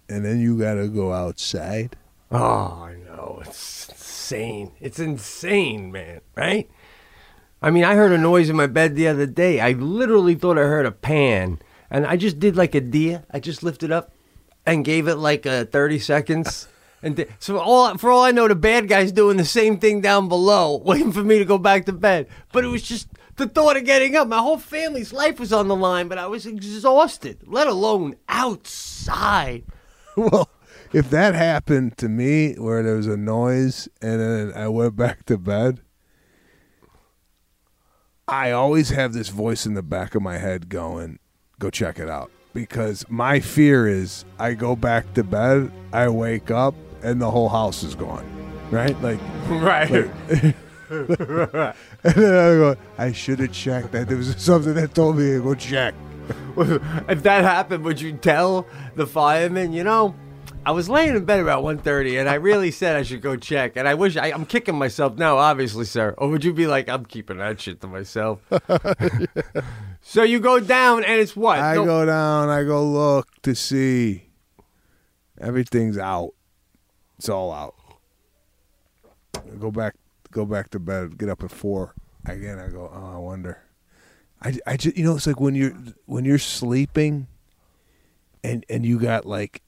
and 0.10 0.26
then 0.26 0.40
you 0.42 0.60
gotta 0.60 0.90
go 0.90 1.14
outside. 1.14 1.96
Oh, 2.30 2.84
I 2.84 2.96
know. 3.06 3.42
It's 3.46 3.83
insane. 4.34 4.72
It's 4.80 5.00
insane, 5.00 5.92
man. 5.92 6.22
Right? 6.36 6.70
I 7.62 7.70
mean, 7.70 7.84
I 7.84 7.96
heard 7.96 8.12
a 8.12 8.18
noise 8.18 8.50
in 8.50 8.56
my 8.56 8.68
bed 8.68 8.96
the 8.96 9.08
other 9.08 9.26
day. 9.26 9.60
I 9.60 9.72
literally 9.72 10.36
thought 10.36 10.58
I 10.58 10.64
heard 10.64 10.86
a 10.86 10.92
pan, 10.92 11.60
and 11.90 12.06
I 12.06 12.18
just 12.18 12.40
did 12.40 12.58
like 12.58 12.76
a 12.76 12.82
deer. 12.82 13.24
I 13.32 13.40
just 13.40 13.64
lifted 13.64 13.92
up 13.92 14.12
and 14.66 14.84
gave 14.84 15.08
it 15.08 15.16
like 15.16 15.46
uh, 15.46 15.66
30 15.66 16.00
seconds. 16.00 16.68
And 17.06 17.28
so 17.38 17.60
all 17.60 17.98
for 17.98 18.12
all 18.12 18.24
I 18.24 18.32
know, 18.32 18.48
the 18.48 18.56
bad 18.56 18.88
guy's 18.88 19.12
doing 19.12 19.36
the 19.36 19.44
same 19.44 19.78
thing 19.78 20.00
down 20.00 20.30
below, 20.30 20.78
waiting 20.86 21.12
for 21.12 21.22
me 21.22 21.38
to 21.38 21.44
go 21.44 21.58
back 21.58 21.86
to 21.88 21.92
bed. 21.92 22.30
But 22.54 22.64
it 22.64 22.70
was 22.70 22.82
just 22.82 23.10
the 23.36 23.46
thought 23.46 23.76
of 23.76 23.84
getting 23.84 24.16
up. 24.16 24.30
My 24.30 24.38
whole 24.38 24.58
family's 24.58 25.12
life 25.12 25.38
was 25.38 25.52
on 25.52 25.68
the 25.68 25.76
line, 25.76 26.08
but 26.08 26.18
I 26.18 26.28
was 26.28 26.46
exhausted, 26.46 27.40
let 27.46 27.68
alone 27.68 28.16
outside. 28.30 29.66
Well, 30.16 30.48
if 30.94 31.10
that 31.10 31.34
happened 31.34 31.98
to 31.98 32.08
me 32.08 32.54
where 32.54 32.84
there 32.84 32.96
was 32.96 33.08
a 33.08 33.18
noise 33.18 33.90
and 34.02 34.22
then 34.22 34.54
I 34.56 34.68
went 34.68 34.96
back 34.96 35.26
to 35.26 35.38
bed, 35.38 35.82
I 38.28 38.52
always 38.52 38.90
have 38.90 39.14
this 39.14 39.30
voice 39.30 39.66
in 39.66 39.74
the 39.74 39.82
back 39.82 40.16
of 40.16 40.22
my 40.22 40.38
head 40.38 40.70
going, 40.70 41.20
go 41.60 41.70
check 41.70 42.00
it 42.00 42.10
out. 42.10 42.32
Because 42.54 43.04
my 43.10 43.40
fear 43.40 43.88
is 43.88 44.24
I 44.38 44.54
go 44.54 44.76
back 44.76 45.14
to 45.16 45.24
bed, 45.24 45.72
I 45.92 46.08
wake 46.10 46.52
up, 46.52 46.76
and 47.02 47.20
the 47.20 47.32
whole 47.32 47.50
house 47.50 47.84
is 47.84 47.96
gone. 47.96 48.26
Right? 48.70 49.00
Like, 49.02 49.20
Right. 49.50 49.90
and 50.90 51.76
then 52.04 52.34
I 52.34 52.56
go, 52.56 52.76
I 53.00 53.12
should 53.12 53.40
have 53.40 53.52
checked 53.52 53.92
that. 53.94 54.08
There 54.08 54.18
was 54.18 54.36
something 54.38 54.76
that 54.76 54.94
told 54.94 55.18
me 55.18 55.32
to 55.32 55.42
go 55.42 55.56
check. 55.56 55.96
if 56.58 57.24
that 57.24 57.44
happened, 57.44 57.84
would 57.84 58.00
you 58.00 58.14
tell 58.14 58.68
the 58.96 59.08
fireman, 59.08 59.74
you 59.74 59.84
know, 59.84 60.16
I 60.66 60.72
was 60.72 60.90
laying 60.90 61.16
in 61.16 61.26
bed 61.26 61.42
about 61.42 61.64
1.30 61.64 62.20
and 62.20 62.30
I 62.30 62.36
really 62.36 62.72
said 62.72 62.96
I 62.96 63.04
should 63.04 63.22
go 63.22 63.36
check. 63.36 63.74
And 63.76 63.88
I 63.88 63.96
wish 63.96 64.16
I, 64.16 64.28
I'm 64.32 64.46
kicking 64.46 64.78
myself 64.78 65.18
now, 65.18 65.38
obviously, 65.38 65.86
sir. 65.86 66.16
Or 66.18 66.30
would 66.30 66.44
you 66.46 66.54
be 66.54 66.68
like, 66.68 66.88
I'm 66.88 67.06
keeping 67.06 67.38
that 67.38 67.60
shit 67.60 67.82
to 67.82 67.88
myself? 67.88 68.40
so 70.02 70.24
you 70.24 70.40
go 70.40 70.60
down 70.60 71.04
and 71.04 71.20
it's 71.20 71.36
what? 71.36 71.60
I 71.60 71.76
No- 71.76 71.86
go 71.86 72.06
down, 72.06 72.50
I 72.50 72.64
go 72.64 72.86
look 72.90 73.28
to 73.42 73.56
see. 73.56 74.30
Everything's 75.40 75.98
out. 75.98 76.32
It's 77.18 77.28
all 77.28 77.52
out. 77.52 77.76
I 79.36 79.56
go 79.60 79.72
back 79.72 79.96
go 80.32 80.46
back 80.46 80.70
to 80.72 80.80
bed, 80.80 81.18
get 81.18 81.30
up 81.30 81.44
at 81.44 81.52
four. 81.52 81.94
Again 82.26 82.58
I 82.60 82.70
go, 82.70 82.90
Oh, 82.94 83.16
I 83.16 83.18
wonder. 83.18 83.62
I, 84.42 84.58
I 84.66 84.78
just 84.78 84.96
you 84.98 85.04
know, 85.04 85.16
it's 85.16 85.28
like 85.28 85.40
when 85.40 85.56
you're 85.56 85.76
when 86.06 86.24
you're 86.24 86.38
sleeping 86.38 87.28
and 88.44 88.66
and 88.70 88.86
you 88.86 89.00
got 89.00 89.26
like 89.26 89.62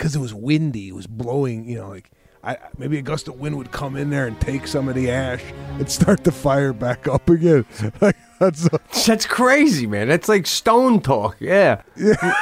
because 0.00 0.16
it 0.16 0.18
was 0.18 0.32
windy, 0.32 0.88
it 0.88 0.94
was 0.94 1.06
blowing, 1.06 1.68
you 1.68 1.76
know, 1.76 1.90
like 1.90 2.10
I 2.42 2.56
maybe 2.78 2.96
a 2.96 3.02
gust 3.02 3.28
of 3.28 3.38
wind 3.38 3.58
would 3.58 3.70
come 3.70 3.96
in 3.96 4.08
there 4.08 4.26
and 4.26 4.40
take 4.40 4.66
some 4.66 4.88
of 4.88 4.94
the 4.94 5.10
ash 5.10 5.42
and 5.78 5.90
start 5.90 6.24
the 6.24 6.32
fire 6.32 6.72
back 6.72 7.06
up 7.06 7.28
again. 7.28 7.66
Like 8.00 8.16
that's 8.38 8.66
That's 9.06 9.26
crazy, 9.26 9.86
man. 9.86 10.08
That's 10.08 10.26
like 10.26 10.46
stone 10.46 11.02
talk. 11.02 11.36
Yeah. 11.38 11.82
Yeah. 11.98 12.34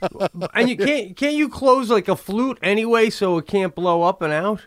and 0.54 0.70
you 0.70 0.78
can't 0.78 1.14
can't 1.14 1.34
you 1.34 1.50
close 1.50 1.90
like 1.90 2.08
a 2.08 2.16
flute 2.16 2.58
anyway 2.62 3.10
so 3.10 3.36
it 3.36 3.46
can't 3.46 3.74
blow 3.74 4.02
up 4.02 4.22
and 4.22 4.32
out? 4.32 4.64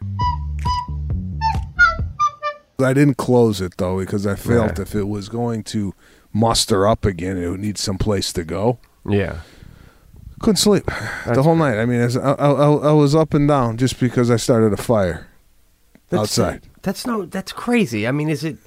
I 2.79 2.93
didn't 2.93 3.17
close 3.17 3.61
it 3.61 3.77
though 3.77 3.97
because 3.97 4.27
I 4.27 4.35
felt 4.35 4.69
Right. 4.77 4.79
if 4.79 4.93
it 4.93 5.07
was 5.07 5.27
going 5.27 5.63
to 5.63 5.95
muster 6.31 6.87
up 6.87 7.03
again, 7.03 7.35
it 7.37 7.49
would 7.49 7.59
need 7.61 7.79
some 7.79 7.97
place 7.97 8.31
to 8.33 8.43
go. 8.43 8.77
Yeah. 9.09 9.39
Couldn't 10.39 10.57
sleep 10.57 10.85
the 11.25 11.43
whole 11.43 11.55
night. 11.55 11.77
I 11.79 11.85
mean, 11.85 12.01
I, 12.01 12.19
I, 12.19 12.51
I, 12.51 12.91
was 12.91 13.15
up 13.15 13.33
and 13.33 13.47
down 13.47 13.77
just 13.77 13.99
because 13.99 14.31
I 14.31 14.37
started 14.37 14.73
a 14.73 14.77
fire 14.77 15.27
outside. 16.11 16.61
That's 16.81 17.05
no 17.05 17.25
that's 17.25 17.51
crazy. 17.51 18.07
I 18.07 18.11
mean, 18.11 18.29
is 18.29 18.43
it 18.43 18.57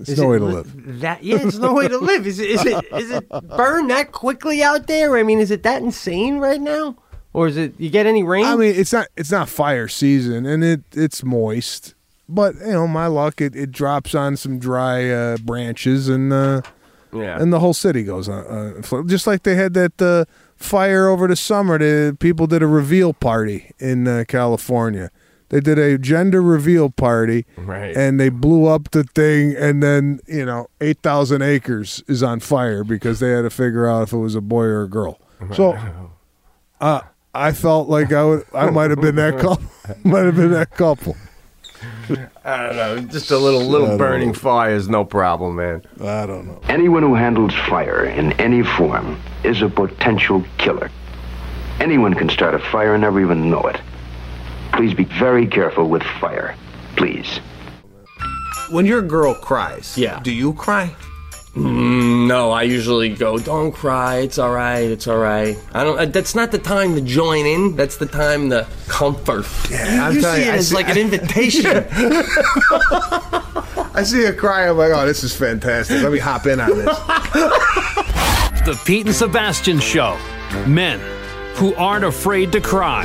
is 0.00 0.18
no 0.18 0.24
it 0.24 0.28
way 0.28 0.38
to 0.38 0.44
li- 0.44 0.52
live. 0.54 1.00
That 1.00 1.22
yeah, 1.22 1.38
it's 1.40 1.58
no 1.58 1.74
way 1.74 1.88
to 1.88 1.98
live. 2.10 2.26
Is 2.26 2.38
it 2.38 2.50
is 2.50 2.64
it 2.64 2.84
is 2.92 3.10
it 3.10 3.28
burn 3.28 3.88
that 3.88 4.12
quickly 4.12 4.62
out 4.62 4.86
there? 4.86 5.16
I 5.16 5.22
mean, 5.22 5.38
is 5.38 5.50
it 5.50 5.62
that 5.62 5.82
insane 5.82 6.38
right 6.38 6.60
now? 6.60 6.96
Or 7.32 7.46
is 7.46 7.56
it 7.56 7.74
you 7.78 7.88
get 7.88 8.06
any 8.06 8.22
rain? 8.22 8.44
I 8.44 8.56
mean, 8.56 8.74
it's 8.74 8.92
not 8.92 9.08
it's 9.16 9.30
not 9.30 9.48
fire 9.48 9.88
season, 9.88 10.44
and 10.44 10.62
it 10.62 10.82
it's 10.92 11.22
moist. 11.24 11.94
But 12.28 12.56
you 12.56 12.72
know, 12.72 12.86
my 12.86 13.06
luck, 13.06 13.40
it, 13.40 13.54
it 13.56 13.72
drops 13.72 14.14
on 14.14 14.36
some 14.36 14.58
dry 14.58 15.10
uh, 15.10 15.36
branches, 15.38 16.08
and 16.08 16.32
uh, 16.32 16.62
yeah. 17.12 17.40
and 17.40 17.52
the 17.52 17.60
whole 17.60 17.74
city 17.74 18.04
goes 18.04 18.28
on. 18.28 18.46
Uh, 18.46 19.02
just 19.04 19.26
like 19.26 19.42
they 19.42 19.54
had 19.54 19.74
that 19.74 20.00
uh, 20.00 20.24
fire 20.62 21.08
over 21.08 21.26
the 21.28 21.36
summer. 21.36 21.78
The 21.78 22.16
people 22.18 22.46
did 22.46 22.62
a 22.62 22.66
reveal 22.66 23.12
party 23.12 23.70
in 23.78 24.06
uh, 24.08 24.24
California. 24.28 25.10
They 25.50 25.60
did 25.60 25.78
a 25.78 25.98
gender 25.98 26.40
reveal 26.40 26.88
party, 26.88 27.44
Right. 27.58 27.94
and 27.94 28.18
they 28.18 28.30
blew 28.30 28.64
up 28.66 28.90
the 28.92 29.04
thing, 29.04 29.54
and 29.54 29.82
then 29.82 30.20
you 30.26 30.46
know, 30.46 30.68
eight 30.80 31.00
thousand 31.02 31.42
acres 31.42 32.02
is 32.08 32.22
on 32.22 32.40
fire 32.40 32.84
because 32.84 33.20
they 33.20 33.30
had 33.32 33.42
to 33.42 33.50
figure 33.50 33.86
out 33.86 34.04
if 34.04 34.12
it 34.14 34.16
was 34.18 34.34
a 34.34 34.40
boy 34.40 34.64
or 34.64 34.82
a 34.84 34.88
girl. 34.88 35.18
So, 35.54 35.76
uh, 36.80 37.00
I 37.34 37.52
felt 37.52 37.88
like 37.88 38.12
I 38.12 38.24
would, 38.24 38.44
I 38.54 38.70
might 38.70 38.90
have 38.90 39.00
been 39.00 39.16
that 39.16 39.38
couple, 39.40 39.64
might 40.04 40.24
have 40.24 40.36
been 40.36 40.52
that 40.52 40.70
couple. 40.70 41.16
I 42.44 42.66
don't 42.66 42.76
know. 42.76 42.98
Just 43.00 43.30
a 43.30 43.38
little 43.38 43.60
little 43.64 43.96
burning 43.98 44.28
know. 44.28 44.34
fire 44.34 44.74
is 44.74 44.88
no 44.88 45.04
problem, 45.04 45.56
man. 45.56 45.82
I 46.00 46.26
don't 46.26 46.46
know. 46.46 46.60
Anyone 46.68 47.02
who 47.02 47.14
handles 47.14 47.54
fire 47.68 48.04
in 48.04 48.32
any 48.34 48.62
form 48.62 49.20
is 49.44 49.62
a 49.62 49.68
potential 49.68 50.44
killer. 50.58 50.90
Anyone 51.80 52.14
can 52.14 52.28
start 52.28 52.54
a 52.54 52.58
fire 52.58 52.94
and 52.94 53.02
never 53.02 53.20
even 53.20 53.50
know 53.50 53.62
it. 53.62 53.80
Please 54.72 54.94
be 54.94 55.04
very 55.04 55.46
careful 55.46 55.88
with 55.88 56.02
fire. 56.20 56.54
Please. 56.96 57.40
When 58.70 58.86
your 58.86 59.02
girl 59.02 59.34
cries, 59.34 59.96
Yeah. 59.98 60.20
do 60.22 60.32
you 60.32 60.52
cry? 60.54 60.94
Mm, 61.54 62.28
no, 62.28 62.50
I 62.50 62.62
usually 62.62 63.10
go, 63.10 63.36
"Don't 63.38 63.72
cry. 63.72 64.20
It's 64.20 64.38
all 64.38 64.52
right. 64.52 64.80
It's 64.90 65.06
all 65.06 65.18
right." 65.18 65.58
I 65.74 65.84
don't. 65.84 65.98
uh, 65.98 66.06
That's 66.06 66.34
not 66.34 66.50
the 66.50 66.58
time 66.58 66.94
to 66.94 67.02
join 67.02 67.44
in. 67.44 67.76
That's 67.76 67.98
the 67.98 68.06
time 68.06 68.48
to 68.50 68.66
comfort. 68.88 69.44
Yeah, 69.70 70.06
I'm 70.06 70.14
you 70.14 70.20
telling 70.22 70.40
you, 70.42 70.48
it 70.48 70.54
I 70.54 70.56
as 70.56 70.68
see- 70.70 70.74
like 70.74 70.88
an 70.94 70.96
invitation. 70.96 71.66
I 73.94 74.02
see 74.02 74.24
a 74.24 74.32
cry. 74.32 74.66
I'm 74.68 74.78
like, 74.78 74.92
oh, 74.94 75.04
this 75.04 75.22
is 75.22 75.36
fantastic. 75.36 76.02
Let 76.02 76.10
me 76.12 76.18
hop 76.18 76.46
in 76.46 76.58
on 76.60 76.70
this. 76.70 76.98
The 78.64 78.80
Pete 78.84 79.06
and 79.06 79.14
Sebastian 79.14 79.80
Show. 79.80 80.16
Men 80.68 81.00
who 81.56 81.74
aren't 81.74 82.04
afraid 82.04 82.52
to 82.52 82.60
cry. 82.60 83.02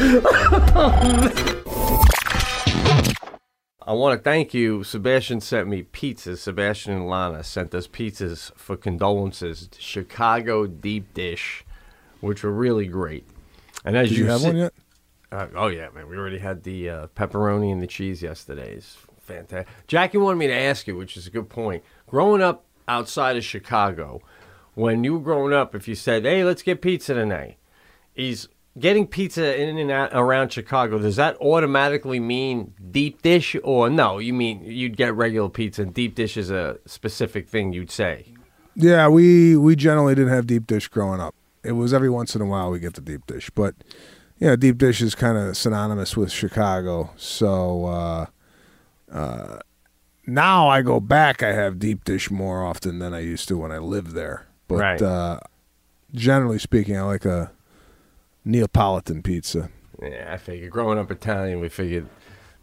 I 3.87 3.93
want 3.93 4.19
to 4.19 4.21
thank 4.21 4.53
you. 4.53 4.83
Sebastian 4.83 5.39
sent 5.39 5.69
me 5.69 5.83
pizzas. 5.83 6.39
Sebastian 6.39 6.93
and 6.93 7.07
Lana 7.07 7.41
sent 7.41 7.73
us 7.73 7.87
pizzas 7.87 8.53
for 8.55 8.75
condolences. 8.75 9.69
Chicago 9.79 10.67
deep 10.67 11.13
dish, 11.13 11.63
which 12.19 12.43
were 12.43 12.51
really 12.51 12.85
great. 12.85 13.25
And 13.85 13.95
as 13.95 14.09
Did 14.09 14.17
you 14.17 14.25
have 14.25 14.41
sit- 14.41 14.47
one 14.47 14.57
yet? 14.57 14.73
Uh, 15.31 15.47
oh 15.55 15.67
yeah, 15.67 15.87
man. 15.95 16.09
We 16.09 16.17
already 16.17 16.39
had 16.39 16.63
the 16.63 16.89
uh, 16.89 17.07
pepperoni 17.15 17.71
and 17.71 17.81
the 17.81 17.87
cheese 17.87 18.21
yesterday. 18.21 18.73
It's 18.73 18.97
fantastic. 19.21 19.73
Jackie 19.87 20.17
wanted 20.17 20.39
me 20.39 20.47
to 20.47 20.53
ask 20.53 20.85
you, 20.85 20.97
which 20.97 21.15
is 21.15 21.25
a 21.25 21.29
good 21.29 21.47
point. 21.47 21.81
Growing 22.07 22.41
up 22.41 22.65
outside 22.89 23.37
of 23.37 23.43
Chicago, 23.45 24.21
when 24.73 25.05
you 25.05 25.13
were 25.13 25.19
growing 25.21 25.53
up, 25.53 25.75
if 25.75 25.87
you 25.87 25.95
said, 25.95 26.23
"Hey, 26.23 26.43
let's 26.43 26.61
get 26.61 26.81
pizza 26.81 27.13
tonight," 27.13 27.57
is 28.15 28.49
getting 28.79 29.07
pizza 29.07 29.59
in 29.59 29.77
and 29.77 29.91
out 29.91 30.09
around 30.13 30.51
Chicago. 30.51 30.99
Does 30.99 31.15
that 31.15 31.37
automatically 31.41 32.19
mean 32.19 32.73
deep 32.91 33.21
dish, 33.21 33.55
or 33.63 33.89
no? 33.89 34.17
You 34.19 34.33
mean 34.33 34.63
you'd 34.63 34.97
get 34.97 35.15
regular 35.15 35.49
pizza, 35.49 35.83
and 35.83 35.93
deep 35.93 36.15
dish 36.15 36.37
is 36.37 36.49
a 36.51 36.77
specific 36.85 37.47
thing 37.49 37.73
you'd 37.73 37.91
say. 37.91 38.33
Yeah, 38.75 39.07
we 39.07 39.57
we 39.57 39.75
generally 39.75 40.15
didn't 40.15 40.33
have 40.33 40.47
deep 40.47 40.67
dish 40.67 40.87
growing 40.87 41.19
up. 41.19 41.33
It 41.63 41.71
was 41.73 41.93
every 41.93 42.09
once 42.09 42.35
in 42.35 42.41
a 42.41 42.45
while 42.45 42.69
we 42.71 42.79
get 42.79 42.93
the 42.93 43.01
deep 43.01 43.25
dish, 43.25 43.49
but 43.49 43.75
yeah, 44.39 44.55
deep 44.55 44.77
dish 44.77 45.01
is 45.01 45.15
kind 45.15 45.37
of 45.37 45.57
synonymous 45.57 46.15
with 46.15 46.31
Chicago. 46.31 47.09
So 47.17 47.85
uh, 47.85 48.25
uh, 49.11 49.59
now 50.27 50.69
I 50.69 50.81
go 50.81 50.99
back, 50.99 51.41
I 51.41 51.53
have 51.53 51.79
deep 51.79 52.03
dish 52.03 52.29
more 52.29 52.63
often 52.63 52.99
than 52.99 53.13
I 53.13 53.19
used 53.21 53.47
to 53.47 53.57
when 53.57 53.71
I 53.71 53.79
lived 53.79 54.11
there. 54.11 54.45
But 54.67 54.77
Right. 54.77 55.01
uh, 55.01 55.39
generally 56.13 56.59
speaking, 56.59 56.95
I 56.97 57.01
like 57.01 57.25
a 57.25 57.51
Neapolitan 58.47 59.21
pizza. 59.21 59.69
Yeah, 60.01 60.29
I 60.31 60.37
figured. 60.37 60.71
Growing 60.71 60.97
up 60.97 61.11
Italian, 61.11 61.59
we 61.59 61.69
figured. 61.69 62.07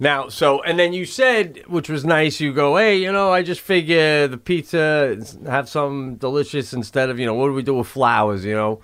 Now, 0.00 0.28
so 0.28 0.60
and 0.62 0.78
then 0.78 0.92
you 0.92 1.04
said, 1.04 1.62
which 1.66 1.88
was 1.88 2.04
nice. 2.04 2.40
You 2.40 2.52
go, 2.52 2.76
hey, 2.76 2.96
you 2.96 3.12
know, 3.12 3.32
I 3.32 3.42
just 3.42 3.60
figure 3.60 4.26
the 4.26 4.38
pizza 4.38 5.16
have 5.46 5.68
some 5.68 6.16
delicious 6.16 6.72
instead 6.72 7.10
of 7.10 7.18
you 7.20 7.26
know 7.26 7.34
what 7.34 7.46
do 7.46 7.52
we 7.52 7.62
do 7.62 7.74
with 7.74 7.86
flowers, 7.86 8.44
you 8.44 8.54
know, 8.54 8.80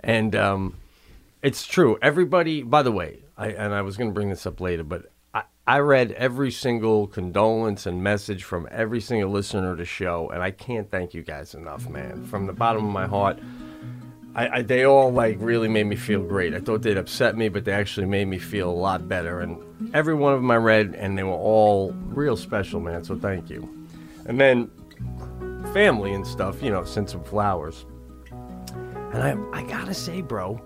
and 0.00 0.36
um, 0.36 0.76
it's 1.42 1.66
true. 1.66 1.98
Everybody, 2.02 2.62
by 2.62 2.82
the 2.82 2.92
way, 2.92 3.20
I 3.38 3.48
and 3.48 3.72
I 3.72 3.82
was 3.82 3.96
going 3.96 4.10
to 4.10 4.14
bring 4.14 4.28
this 4.28 4.44
up 4.44 4.60
later, 4.60 4.84
but 4.84 5.10
I, 5.32 5.44
I 5.66 5.78
read 5.78 6.12
every 6.12 6.50
single 6.50 7.06
condolence 7.06 7.86
and 7.86 8.02
message 8.02 8.44
from 8.44 8.68
every 8.70 9.00
single 9.00 9.30
listener 9.30 9.76
to 9.76 9.84
show, 9.86 10.28
and 10.28 10.42
I 10.42 10.50
can't 10.50 10.90
thank 10.90 11.14
you 11.14 11.22
guys 11.22 11.54
enough, 11.54 11.88
man, 11.88 12.26
from 12.26 12.46
the 12.46 12.52
bottom 12.52 12.84
of 12.84 12.92
my 12.92 13.06
heart. 13.06 13.38
I, 14.40 14.56
I, 14.56 14.62
they 14.62 14.84
all 14.84 15.12
like 15.12 15.36
really 15.38 15.68
made 15.68 15.84
me 15.84 15.96
feel 15.96 16.22
great. 16.22 16.54
I 16.54 16.60
thought 16.60 16.80
they'd 16.80 16.96
upset 16.96 17.36
me, 17.36 17.50
but 17.50 17.66
they 17.66 17.72
actually 17.72 18.06
made 18.06 18.26
me 18.26 18.38
feel 18.38 18.70
a 18.70 18.72
lot 18.72 19.06
better. 19.06 19.40
And 19.40 19.62
every 19.94 20.14
one 20.14 20.32
of 20.32 20.40
them 20.40 20.50
I 20.50 20.56
read, 20.56 20.94
and 20.94 21.18
they 21.18 21.22
were 21.22 21.32
all 21.32 21.92
real 22.06 22.38
special, 22.38 22.80
man. 22.80 23.04
So 23.04 23.16
thank 23.16 23.50
you. 23.50 23.68
And 24.24 24.40
then 24.40 24.70
family 25.74 26.14
and 26.14 26.26
stuff, 26.26 26.62
you 26.62 26.70
know, 26.70 26.84
sent 26.84 27.10
some 27.10 27.22
flowers. 27.22 27.84
And 28.30 29.22
I, 29.22 29.36
I 29.52 29.62
gotta 29.64 29.92
say, 29.92 30.22
bro, 30.22 30.58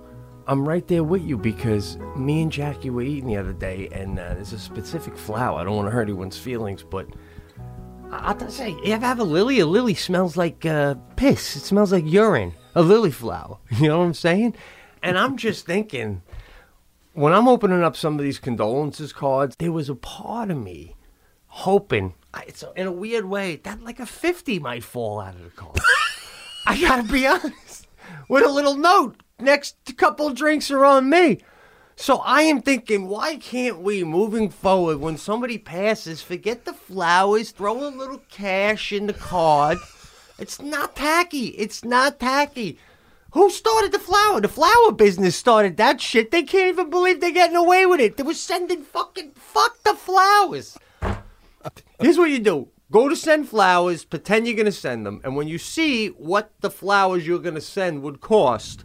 I'm 0.46 0.68
right 0.68 0.86
there 0.86 1.02
with 1.02 1.22
you 1.22 1.36
because 1.36 1.96
me 2.16 2.42
and 2.42 2.52
Jackie 2.52 2.90
were 2.90 3.02
eating 3.02 3.26
the 3.26 3.38
other 3.38 3.54
day, 3.54 3.88
and 3.90 4.20
uh, 4.20 4.34
there's 4.34 4.52
a 4.52 4.58
specific 4.58 5.16
flower. 5.16 5.58
I 5.58 5.64
don't 5.64 5.74
want 5.74 5.88
to 5.88 5.90
hurt 5.90 6.02
anyone's 6.02 6.38
feelings, 6.38 6.84
but 6.84 7.08
I- 8.14 8.36
I'll 8.38 8.50
say, 8.50 8.70
you 8.70 8.92
ever 8.94 9.06
have 9.06 9.18
a 9.20 9.24
lily? 9.24 9.60
A 9.60 9.66
lily 9.66 9.94
smells 9.94 10.36
like 10.36 10.64
uh, 10.66 10.94
piss. 11.16 11.56
It 11.56 11.60
smells 11.60 11.92
like 11.92 12.04
urine. 12.06 12.54
A 12.74 12.82
lily 12.82 13.10
flower. 13.10 13.58
You 13.80 13.88
know 13.88 13.98
what 13.98 14.04
I'm 14.06 14.14
saying? 14.14 14.54
And 15.02 15.18
I'm 15.18 15.36
just 15.36 15.66
thinking, 15.66 16.22
when 17.12 17.32
I'm 17.32 17.48
opening 17.48 17.82
up 17.82 17.96
some 17.96 18.18
of 18.18 18.24
these 18.24 18.38
condolences 18.38 19.12
cards, 19.12 19.56
there 19.58 19.72
was 19.72 19.88
a 19.88 19.94
part 19.94 20.50
of 20.50 20.56
me 20.56 20.96
hoping, 21.46 22.14
I- 22.32 22.44
it's 22.48 22.64
in 22.76 22.86
a 22.86 22.92
weird 22.92 23.24
way, 23.26 23.56
that 23.56 23.82
like 23.82 24.00
a 24.00 24.06
50 24.06 24.58
might 24.60 24.82
fall 24.84 25.20
out 25.20 25.34
of 25.34 25.42
the 25.44 25.50
card. 25.50 25.78
I 26.66 26.80
gotta 26.80 27.02
be 27.12 27.26
honest. 27.26 27.86
With 28.28 28.44
a 28.44 28.48
little 28.50 28.76
note, 28.76 29.22
next 29.38 29.76
couple 29.96 30.30
drinks 30.30 30.70
are 30.70 30.84
on 30.84 31.08
me. 31.10 31.40
So 31.96 32.18
I 32.18 32.42
am 32.42 32.60
thinking, 32.60 33.08
why 33.08 33.36
can't 33.36 33.80
we, 33.80 34.02
moving 34.02 34.50
forward, 34.50 34.98
when 34.98 35.16
somebody 35.16 35.58
passes, 35.58 36.22
forget 36.22 36.64
the 36.64 36.72
flowers, 36.72 37.50
throw 37.50 37.86
a 37.86 37.88
little 37.88 38.22
cash 38.30 38.92
in 38.92 39.06
the 39.06 39.12
card. 39.12 39.78
It's 40.38 40.60
not 40.60 40.96
tacky. 40.96 41.48
It's 41.48 41.84
not 41.84 42.18
tacky. 42.18 42.78
Who 43.32 43.50
started 43.50 43.92
the 43.92 43.98
flower? 43.98 44.40
The 44.40 44.48
flower 44.48 44.92
business 44.92 45.36
started 45.36 45.76
that 45.76 46.00
shit. 46.00 46.30
They 46.30 46.42
can't 46.42 46.68
even 46.68 46.90
believe 46.90 47.20
they're 47.20 47.30
getting 47.30 47.56
away 47.56 47.86
with 47.86 48.00
it. 48.00 48.16
They 48.16 48.22
were 48.22 48.34
sending 48.34 48.82
fucking 48.82 49.32
fuck 49.34 49.82
the 49.84 49.94
flowers. 49.94 50.76
Here's 52.00 52.18
what 52.18 52.30
you 52.30 52.40
do. 52.40 52.68
Go 52.90 53.08
to 53.08 53.16
send 53.16 53.48
flowers, 53.48 54.04
pretend 54.04 54.46
you're 54.46 54.54
going 54.54 54.66
to 54.66 54.72
send 54.72 55.06
them, 55.06 55.20
and 55.24 55.34
when 55.34 55.48
you 55.48 55.58
see 55.58 56.08
what 56.08 56.52
the 56.60 56.70
flowers 56.70 57.26
you're 57.26 57.38
going 57.40 57.54
to 57.56 57.60
send 57.60 58.02
would 58.02 58.20
cost, 58.20 58.84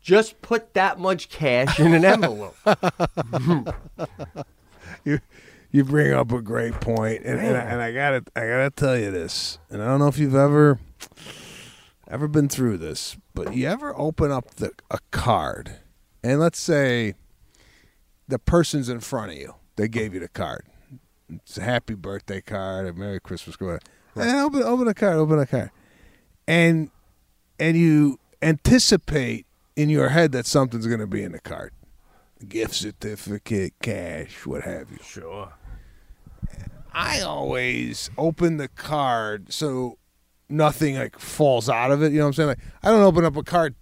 just 0.00 0.40
put 0.42 0.74
that 0.74 0.98
much 0.98 1.28
cash 1.28 1.78
in 1.78 1.94
an 1.94 2.04
envelope. 2.04 2.56
you 5.04 5.20
you 5.70 5.84
bring 5.84 6.12
up 6.12 6.32
a 6.32 6.42
great 6.42 6.74
point, 6.80 7.22
and 7.24 7.38
and, 7.38 7.56
I, 7.56 7.60
and 7.60 7.82
I 7.82 7.92
gotta 7.92 8.24
I 8.34 8.40
gotta 8.40 8.70
tell 8.70 8.98
you 8.98 9.10
this, 9.10 9.58
and 9.68 9.82
I 9.82 9.86
don't 9.86 9.98
know 9.98 10.08
if 10.08 10.18
you've 10.18 10.34
ever 10.34 10.78
ever 12.08 12.26
been 12.26 12.48
through 12.48 12.78
this, 12.78 13.16
but 13.34 13.54
you 13.54 13.68
ever 13.68 13.96
open 13.96 14.30
up 14.30 14.56
the 14.56 14.72
a 14.90 14.98
card, 15.10 15.76
and 16.22 16.40
let's 16.40 16.60
say 16.60 17.14
the 18.26 18.38
person's 18.38 18.88
in 18.88 19.00
front 19.00 19.32
of 19.32 19.38
you, 19.38 19.54
they 19.76 19.88
gave 19.88 20.14
you 20.14 20.20
the 20.20 20.28
card. 20.28 20.64
It's 21.28 21.58
a 21.58 21.62
happy 21.62 21.94
birthday 21.94 22.40
card, 22.40 22.88
a 22.88 22.92
Merry 22.92 23.20
Christmas 23.20 23.56
card. 23.56 23.84
And 24.16 24.28
eh, 24.28 24.42
open 24.42 24.62
open 24.62 24.88
a 24.88 24.94
card, 24.94 25.16
open 25.16 25.38
a 25.38 25.46
card, 25.46 25.70
and 26.48 26.90
and 27.60 27.76
you 27.76 28.18
anticipate 28.42 29.46
in 29.80 29.88
your 29.88 30.10
head 30.10 30.32
that 30.32 30.46
something's 30.46 30.86
going 30.86 31.00
to 31.00 31.06
be 31.06 31.22
in 31.22 31.32
the 31.32 31.40
card 31.40 31.72
gift 32.48 32.74
certificate, 32.74 33.74
cash, 33.82 34.46
what 34.46 34.62
have 34.62 34.90
you. 34.90 34.98
Sure. 35.02 35.52
I 36.92 37.20
always 37.20 38.10
open 38.18 38.56
the 38.56 38.68
card 38.68 39.52
so 39.52 39.98
nothing 40.48 40.96
like 40.96 41.18
falls 41.18 41.68
out 41.68 41.92
of 41.92 42.02
it. 42.02 42.12
You 42.12 42.18
know 42.18 42.24
what 42.24 42.28
I'm 42.28 42.32
saying? 42.34 42.48
Like 42.48 42.58
I 42.82 42.90
don't 42.90 43.02
open 43.02 43.24
up 43.24 43.36
a 43.36 43.42
card 43.42 43.74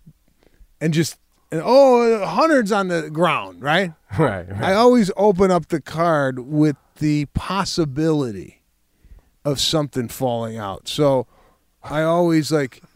and 0.80 0.92
just 0.92 1.18
and, 1.50 1.62
oh 1.64 2.24
hundreds 2.26 2.70
on 2.72 2.88
the 2.88 3.10
ground, 3.10 3.62
right? 3.62 3.92
Right, 4.18 4.48
right. 4.48 4.62
I 4.64 4.72
always 4.72 5.10
open 5.18 5.50
up 5.50 5.68
the 5.68 5.82
card 5.82 6.38
with 6.38 6.76
the 6.96 7.26
possibility 7.34 8.62
of 9.44 9.60
something 9.60 10.08
falling 10.08 10.56
out. 10.56 10.88
So 10.88 11.26
I 11.82 12.02
always 12.02 12.50
like 12.50 12.82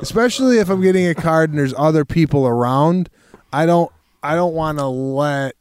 especially 0.00 0.58
if 0.58 0.68
I'm 0.68 0.80
getting 0.82 1.06
a 1.06 1.14
card 1.14 1.50
and 1.50 1.58
there's 1.58 1.74
other 1.76 2.04
people 2.04 2.46
around, 2.46 3.08
I 3.52 3.66
don't 3.66 3.90
I 4.22 4.34
don't 4.34 4.54
want 4.54 4.78
to 4.78 4.86
let 4.86 5.54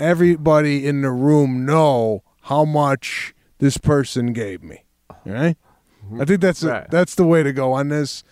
everybody 0.00 0.86
in 0.86 1.02
the 1.02 1.10
room 1.10 1.64
know 1.64 2.22
how 2.42 2.64
much 2.64 3.34
this 3.58 3.78
person 3.78 4.32
gave 4.32 4.62
me. 4.62 4.84
Right? 5.24 5.56
I 6.18 6.24
think 6.24 6.40
that's 6.40 6.62
Right. 6.64 6.90
that's 6.90 7.14
the 7.14 7.24
way 7.24 7.42
to 7.42 7.52
go 7.52 7.72
on 7.72 7.88
this. 7.88 8.24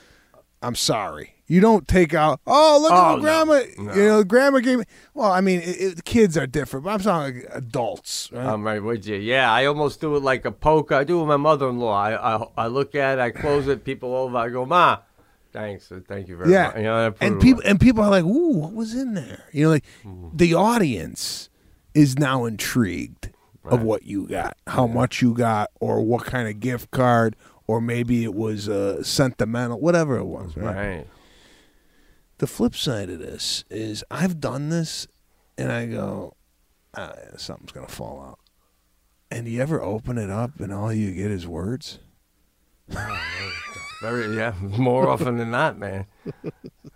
I'm 0.62 0.74
sorry. 0.74 1.36
You 1.47 1.61
don't 1.61 1.88
take 1.88 2.14
out. 2.14 2.41
Oh, 2.47 2.78
look 2.82 2.93
Oh, 2.93 2.95
at 2.95 3.03
what 3.03 3.12
oh, 3.12 3.16
no. 3.16 3.22
grandma. 3.22 3.61
No. 3.78 3.95
You 3.95 4.09
know, 4.09 4.24
grandma 4.24 4.59
gave 4.61 4.78
me. 4.78 4.84
Well, 5.14 5.32
I 5.32 5.41
mean, 5.41 5.61
it, 5.61 5.80
it, 5.80 6.05
kids 6.05 6.36
are 6.36 6.47
different, 6.47 6.84
but 6.84 6.91
I'm 6.93 7.01
talking 7.01 7.34
like 7.43 7.49
adults. 7.53 8.30
Right? 8.32 8.45
I'm 8.47 8.62
right 8.62 8.82
with 8.82 9.07
you. 9.07 9.16
Yeah, 9.16 9.51
I 9.53 9.64
almost 9.64 10.01
do 10.01 10.14
it 10.16 10.22
like 10.22 10.45
a 10.45 10.53
poke. 10.53 10.93
I 10.93 11.03
do 11.03 11.16
it 11.16 11.20
with 11.22 11.28
my 11.28 11.36
mother-in-law. 11.36 11.93
I, 11.93 12.36
I 12.36 12.47
I 12.57 12.66
look 12.68 12.95
at 12.95 13.18
it, 13.18 13.20
I 13.22 13.30
close 13.30 13.66
it, 13.66 13.84
people 13.84 14.14
over, 14.14 14.36
I 14.36 14.49
go, 14.49 14.64
Ma, 14.64 14.99
thanks, 15.53 15.90
uh, 15.90 16.01
thank 16.07 16.28
you 16.28 16.36
very 16.36 16.51
yeah, 16.53 16.68
much. 16.68 16.76
You 16.76 16.82
know, 16.82 17.07
I 17.07 17.11
put 17.11 17.26
and 17.26 17.40
people 17.40 17.62
and 17.64 17.80
people 17.80 18.03
are 18.05 18.11
like, 18.11 18.24
"Ooh, 18.24 18.57
what 18.59 18.72
was 18.72 18.94
in 18.94 19.14
there?" 19.14 19.44
You 19.53 19.64
know, 19.64 19.70
like 19.70 19.84
Mm-hmm. 20.05 20.36
the 20.36 20.55
audience 20.55 21.48
is 21.94 22.18
now 22.18 22.44
intrigued 22.44 23.30
of 23.64 23.82
what 23.82 24.05
you 24.05 24.26
got, 24.26 24.57
how 24.66 24.86
much 24.86 25.20
you 25.20 25.34
got, 25.34 25.70
or 25.80 26.01
what 26.01 26.24
kind 26.24 26.48
of 26.48 26.61
gift 26.61 26.90
card, 26.90 27.36
or 27.66 27.80
maybe 27.80 28.24
it 28.24 28.34
was 28.34 28.68
uh, 28.68 29.03
sentimental, 29.03 29.78
whatever 29.80 30.16
it 30.16 30.24
was. 30.24 30.57
Right? 30.57 30.74
Right. 30.76 31.07
The 32.38 32.46
flip 32.46 32.74
side 32.74 33.11
of 33.11 33.18
this 33.18 33.64
is 33.70 34.03
I've 34.11 34.40
done 34.40 34.70
this, 34.70 35.07
and 35.59 35.70
I 35.70 35.86
go, 35.86 36.34
ah, 36.96 37.12
something's 37.36 37.72
gonna 37.72 37.86
fall 37.86 38.22
out. 38.22 38.38
And 39.30 39.46
you 39.46 39.61
ever 39.61 39.80
open 39.82 40.16
it 40.18 40.30
up 40.30 40.59
and 40.59 40.72
all 40.72 40.92
you 40.92 41.12
get 41.12 41.30
is 41.30 41.46
words? 41.46 41.98
Very 44.01 44.34
yeah, 44.34 44.55
more 44.62 45.09
often 45.09 45.36
than 45.36 45.51
not, 45.51 45.78
man. 45.78 46.07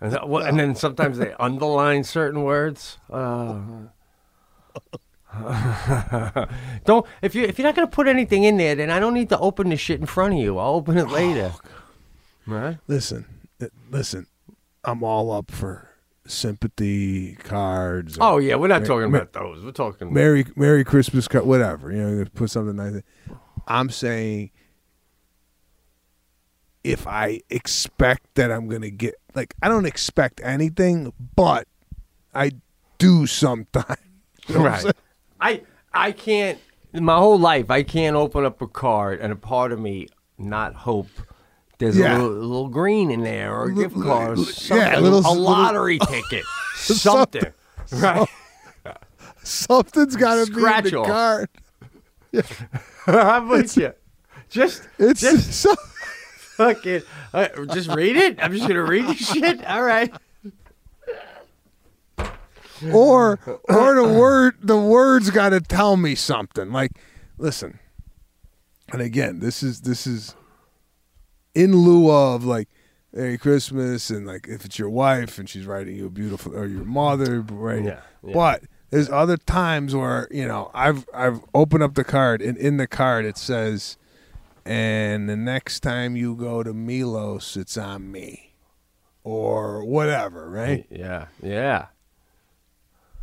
And, 0.01 0.11
that- 0.11 0.27
what- 0.27 0.47
and 0.47 0.59
then 0.59 0.75
sometimes 0.75 1.17
they 1.17 1.33
underline 1.39 2.03
certain 2.03 2.43
words. 2.43 2.97
Uh, 3.11 3.59
don't 6.85 7.05
if 7.21 7.35
you 7.35 7.43
if 7.43 7.59
you're 7.59 7.67
not 7.67 7.75
gonna 7.75 7.87
put 7.87 8.07
anything 8.07 8.43
in 8.43 8.57
there, 8.57 8.75
then 8.75 8.89
I 8.89 8.99
don't 8.99 9.13
need 9.13 9.29
to 9.29 9.39
open 9.39 9.69
the 9.69 9.77
shit 9.77 9.99
in 9.99 10.05
front 10.05 10.33
of 10.33 10.39
you. 10.39 10.57
I'll 10.57 10.75
open 10.75 10.97
it 10.97 11.09
later. 11.09 11.53
right? 12.47 12.77
Listen, 12.87 13.25
listen, 13.89 14.27
I'm 14.83 15.03
all 15.03 15.31
up 15.31 15.51
for 15.51 15.89
sympathy 16.25 17.35
cards. 17.35 18.17
Oh 18.19 18.37
yeah, 18.37 18.55
we're 18.55 18.67
not 18.67 18.85
talking 18.85 19.09
about 19.13 19.33
those. 19.33 19.63
We're 19.63 19.71
talking 19.71 20.13
Merry 20.13 20.45
Merry 20.55 20.83
Christmas 20.83 21.27
card, 21.27 21.45
whatever. 21.45 21.91
You 21.91 22.01
know, 22.01 22.25
put 22.33 22.49
something 22.49 22.75
nice. 22.75 22.93
in. 22.93 23.03
I'm 23.67 23.89
saying 23.89 24.51
if 26.85 27.07
I 27.07 27.41
expect 27.49 28.35
that 28.35 28.51
I'm 28.51 28.67
gonna 28.67 28.89
get 28.91 29.15
like 29.33 29.53
I 29.61 29.67
don't 29.67 29.85
expect 29.85 30.39
anything, 30.43 31.11
but 31.35 31.67
I 32.33 32.51
do 32.97 33.25
sometimes. 33.27 33.97
You 34.47 34.55
know 34.59 34.63
right. 34.65 34.85
I 35.41 35.61
I 35.91 36.11
can't 36.11 36.59
my 36.93 37.15
whole 37.17 37.39
life 37.39 37.71
I 37.71 37.81
can't 37.81 38.15
open 38.15 38.45
up 38.45 38.61
a 38.61 38.67
card 38.67 39.19
and 39.19 39.33
a 39.33 39.35
part 39.35 39.71
of 39.71 39.79
me 39.79 40.07
not 40.37 40.75
hope 40.75 41.07
there's 41.79 41.97
Yeah. 41.97 42.15
a, 42.15 42.21
little, 42.21 42.31
a 42.37 42.45
little 42.45 42.67
green 42.69 43.09
in 43.09 43.21
there 43.23 43.51
or 43.55 43.65
a 43.65 43.73
gift 43.73 43.95
card 43.99 44.37
or 44.37 44.43
something, 44.45 44.77
yeah, 44.77 44.99
a 44.99 45.01
little- 45.01 45.19
a 45.19 45.21
little- 45.21 45.41
lottery 45.43 45.97
ticket, 46.07 46.45
something. 46.75 47.51
Right. 47.91 48.29
Something's 49.43 50.15
got 50.15 50.35
to 50.45 50.51
be 50.51 50.53
in 50.53 50.59
Scratch 50.59 50.83
the 50.91 50.99
off. 50.99 51.07
card. 51.07 51.49
I'm 53.07 53.47
with 53.49 53.75
you. 53.77 53.93
Just 54.49 54.87
It's 54.99 55.21
just 55.21 55.53
so, 55.53 55.73
fucking 56.57 57.01
uh, 57.33 57.47
just 57.73 57.89
read 57.89 58.15
it. 58.15 58.41
I'm 58.41 58.53
just 58.53 58.67
gonna 58.67 58.83
read 58.83 59.07
the 59.07 59.15
shit. 59.15 59.65
All 59.65 59.83
right. 59.83 60.13
or 62.93 63.39
or 63.69 63.95
the 63.95 64.03
word 64.03 64.55
the 64.61 64.77
words 64.79 65.29
got 65.29 65.49
to 65.49 65.61
tell 65.61 65.97
me 65.97 66.15
something. 66.15 66.71
Like, 66.71 66.91
listen, 67.37 67.79
and 68.91 69.01
again, 69.01 69.39
this 69.39 69.63
is 69.63 69.81
this 69.81 70.05
is 70.05 70.35
in 71.53 71.75
lieu 71.75 72.11
of 72.11 72.43
like, 72.43 72.67
Merry 73.13 73.37
Christmas, 73.37 74.09
and 74.09 74.27
like 74.27 74.47
if 74.47 74.65
it's 74.65 74.77
your 74.77 74.89
wife 74.89 75.39
and 75.39 75.49
she's 75.49 75.65
writing 75.65 75.95
you 75.95 76.07
a 76.07 76.09
beautiful, 76.09 76.55
or 76.55 76.65
your 76.65 76.83
mother, 76.83 77.41
right? 77.41 77.83
Yeah, 77.83 78.01
yeah. 78.23 78.33
But 78.33 78.63
there's 78.89 79.09
other 79.09 79.37
times 79.37 79.95
where 79.95 80.27
you 80.31 80.45
know 80.45 80.69
I've 80.73 81.07
I've 81.13 81.41
opened 81.53 81.83
up 81.83 81.95
the 81.95 82.03
card 82.03 82.41
and 82.41 82.57
in 82.57 82.77
the 82.77 82.87
card 82.87 83.25
it 83.25 83.37
says, 83.37 83.97
and 84.65 85.29
the 85.29 85.35
next 85.37 85.81
time 85.81 86.15
you 86.15 86.35
go 86.35 86.63
to 86.63 86.73
Milos, 86.73 87.55
it's 87.57 87.77
on 87.77 88.11
me, 88.11 88.55
or 89.23 89.83
whatever, 89.85 90.49
right? 90.49 90.85
Yeah, 90.91 91.27
yeah. 91.41 91.87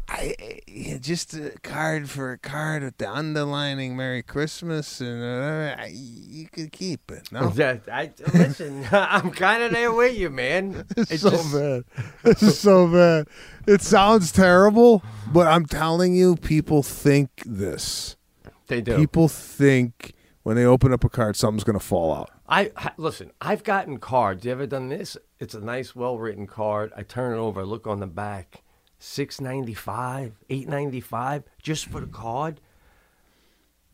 I 0.09 0.34
just 1.01 1.32
a 1.32 1.53
card 1.62 2.11
for 2.11 2.32
a 2.32 2.38
card 2.38 2.82
with 2.82 2.99
the 2.99 3.11
underlining 3.11 3.97
Merry 3.97 4.22
Christmas, 4.22 5.01
and 5.01 5.22
uh, 5.22 5.76
I, 5.80 5.90
you 5.95 6.49
could 6.49 6.70
keep 6.72 7.11
it. 7.11 7.32
No, 7.32 7.49
That- 7.55 7.82
I, 7.90 8.11
listen, 8.34 8.86
I'm 8.93 9.30
kind 9.30 9.62
of 9.62 9.72
there 9.72 9.93
with 9.93 10.16
you, 10.18 10.28
man. 10.28 10.84
it's 10.97 11.22
so 11.22 11.30
bad. 11.30 11.84
It's 12.24 12.59
so 12.59 12.88
bad. 12.88 13.28
It 13.66 13.80
sounds 13.80 14.32
terrible, 14.32 15.03
but 15.32 15.47
I'm 15.47 15.64
telling 15.64 16.14
you, 16.14 16.36
people 16.36 16.82
think 16.82 17.30
this. 17.47 18.16
They 18.66 18.80
do. 18.82 18.97
People 18.97 19.28
think 19.28 20.12
when 20.43 20.57
they 20.57 20.64
open 20.64 20.93
up 20.93 21.05
a 21.05 21.09
card, 21.09 21.36
something's 21.36 21.64
gonna 21.64 21.78
fall 21.78 22.14
out. 22.14 22.30
I 22.49 22.70
listen. 22.97 23.32
I've 23.40 23.64
gotten 23.64 23.99
cards. 23.99 24.45
You 24.45 24.53
ever 24.53 24.66
done 24.66 24.88
this? 24.88 25.16
It's 25.38 25.55
a 25.55 25.61
nice, 25.61 25.97
well-written 25.97 26.47
card. 26.47 26.93
I 26.97 27.03
turn 27.03 27.32
it 27.32 27.38
over. 27.38 27.61
I 27.61 27.64
look 27.64 27.86
on 27.86 28.01
the 28.01 28.07
back. 28.07 28.62
Six 28.99 29.40
ninety-five, 29.40 30.34
eight 30.49 30.68
ninety-five, 30.68 31.43
just 31.61 31.86
for 31.86 32.01
the 32.01 32.07
card. 32.07 32.61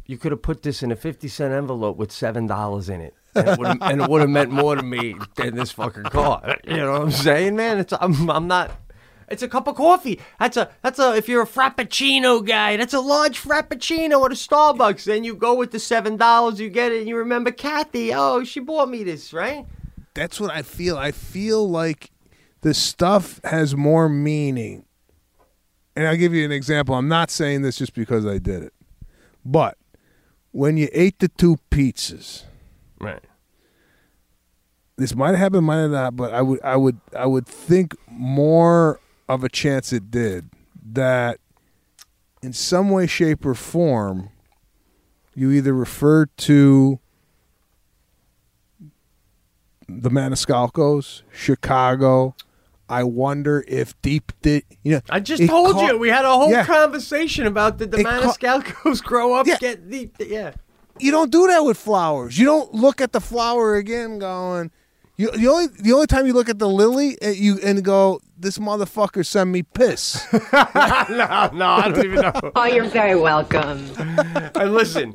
You 0.05 0.19
could 0.19 0.33
have 0.33 0.43
put 0.43 0.63
this 0.63 0.83
in 0.83 0.91
a 0.91 0.97
fifty 0.97 1.29
cent 1.29 1.55
envelope 1.55 1.97
with 1.97 2.13
seven 2.13 2.47
dollars 2.47 2.89
in 2.89 3.01
it, 3.01 3.15
and 3.35 3.49
it 4.01 4.09
would 4.09 4.21
have 4.21 4.31
meant 4.31 4.51
more 4.51 4.75
to 4.75 4.83
me 4.83 5.15
than 5.37 5.55
this 5.55 5.71
fucking 5.71 6.05
card. 6.05 6.61
You 6.67 6.79
know 6.79 6.93
what 6.93 7.03
I'm 7.03 7.11
saying, 7.11 7.57
man? 7.57 7.79
It's 7.79 7.93
I'm 7.99 8.31
I'm 8.31 8.49
not. 8.49 8.71
It's 9.31 9.43
a 9.43 9.49
cup 9.49 9.67
of 9.69 9.77
coffee. 9.77 10.21
That's 10.41 10.57
a 10.57 10.71
that's 10.83 10.99
a 10.99 11.15
if 11.17 11.29
you're 11.29 11.43
a 11.43 11.47
frappuccino 11.47 12.45
guy, 12.47 12.77
that's 12.77 12.95
a 12.95 13.01
large 13.01 13.41
frappuccino 13.41 14.25
at 14.25 14.33
a 14.33 14.35
Starbucks. 14.35 15.05
Then 15.05 15.23
you 15.25 15.35
go 15.35 15.55
with 15.55 15.71
the 15.71 15.79
seven 15.79 16.17
dollars, 16.17 16.59
you 16.61 16.71
get 16.71 16.93
it, 16.93 17.01
and 17.01 17.09
you 17.09 17.17
remember 17.17 17.51
Kathy. 17.51 18.15
Oh, 18.15 18.43
she 18.45 18.61
bought 18.61 18.89
me 18.89 19.05
this, 19.05 19.33
right? 19.33 19.67
That's 20.15 20.41
what 20.41 20.51
I 20.51 20.63
feel. 20.63 20.97
I 20.97 21.13
feel 21.13 21.69
like 21.69 22.11
the 22.63 22.73
stuff 22.75 23.41
has 23.45 23.77
more 23.77 24.09
meaning. 24.09 24.85
And 25.95 26.07
I'll 26.07 26.17
give 26.17 26.33
you 26.33 26.45
an 26.45 26.53
example. 26.53 26.95
I'm 26.95 27.09
not 27.09 27.31
saying 27.31 27.63
this 27.63 27.77
just 27.77 27.93
because 27.93 28.25
I 28.25 28.39
did 28.39 28.63
it. 28.63 28.73
But 29.45 29.77
when 30.53 30.77
you 30.77 30.89
ate 30.93 31.19
the 31.19 31.29
two 31.29 31.59
pizzas, 31.71 32.45
Right. 33.01 33.23
this 34.97 35.15
might 35.15 35.31
have 35.31 35.39
happened, 35.39 35.67
might 35.67 35.79
have 35.83 35.91
not, 35.91 36.17
but 36.17 36.33
I 36.33 36.41
would 36.43 36.61
I 36.63 36.77
would 36.77 36.99
I 37.17 37.27
would 37.27 37.47
think 37.47 37.95
more 38.09 39.01
of 39.29 39.45
a 39.45 39.49
chance 39.49 39.93
it 39.93 40.11
did 40.11 40.51
that 40.93 41.39
in 42.43 42.53
some 42.53 42.91
way, 42.91 43.07
shape, 43.07 43.45
or 43.45 43.55
form, 43.55 44.31
you 45.35 45.51
either 45.51 45.73
refer 45.75 46.27
to 46.27 46.99
the 49.89 50.11
Maniscalcos, 50.11 51.23
Chicago. 51.33 52.35
I 52.91 53.03
wonder 53.05 53.65
if 53.69 54.01
deep 54.01 54.33
did 54.41 54.65
you 54.83 54.93
know? 54.93 55.01
I 55.11 55.21
just 55.21 55.47
told 55.47 55.75
ca- 55.75 55.87
you 55.89 55.99
we 55.99 56.09
had 56.09 56.25
a 56.25 56.31
whole 56.31 56.51
Yeah. 56.51 56.65
conversation 56.65 57.47
about 57.47 57.77
did 57.77 57.91
the 57.91 57.99
It 58.01 58.05
ca- 58.07 58.21
Maniscalcos 58.23 59.03
grow 59.05 59.35
up, 59.35 59.47
Yeah. 59.47 59.59
get 59.59 59.91
the 59.91 60.11
yeah. 60.21 60.53
you 60.99 61.11
don't 61.11 61.31
do 61.31 61.47
that 61.49 61.61
with 61.65 61.77
flowers. 61.77 62.39
You 62.39 62.47
don't 62.47 62.73
look 62.75 63.01
at 63.03 63.13
the 63.13 63.21
flower 63.21 63.75
again, 63.77 64.19
going. 64.19 64.71
You 65.19 65.33
the 65.33 65.49
only 65.49 65.67
the 65.67 65.93
only 65.93 66.07
time 66.07 66.27
you 66.27 66.33
look 66.33 66.49
at 66.49 66.61
the 66.61 66.69
lily 66.69 67.19
and 67.21 67.35
you 67.35 67.59
and 67.65 67.85
go, 67.85 68.21
this 68.39 68.59
motherfucker 68.59 69.27
sent 69.27 69.51
me 69.51 69.65
piss. 69.65 70.25
no, 70.33 71.51
no, 71.53 71.67
I 71.67 71.91
don't 71.93 72.05
even 72.05 72.21
know. 72.21 72.33
Oh, 72.55 72.67
you're 72.67 72.85
very 72.85 73.17
welcome. 73.17 73.91
and 73.99 74.73
listen, 74.73 75.13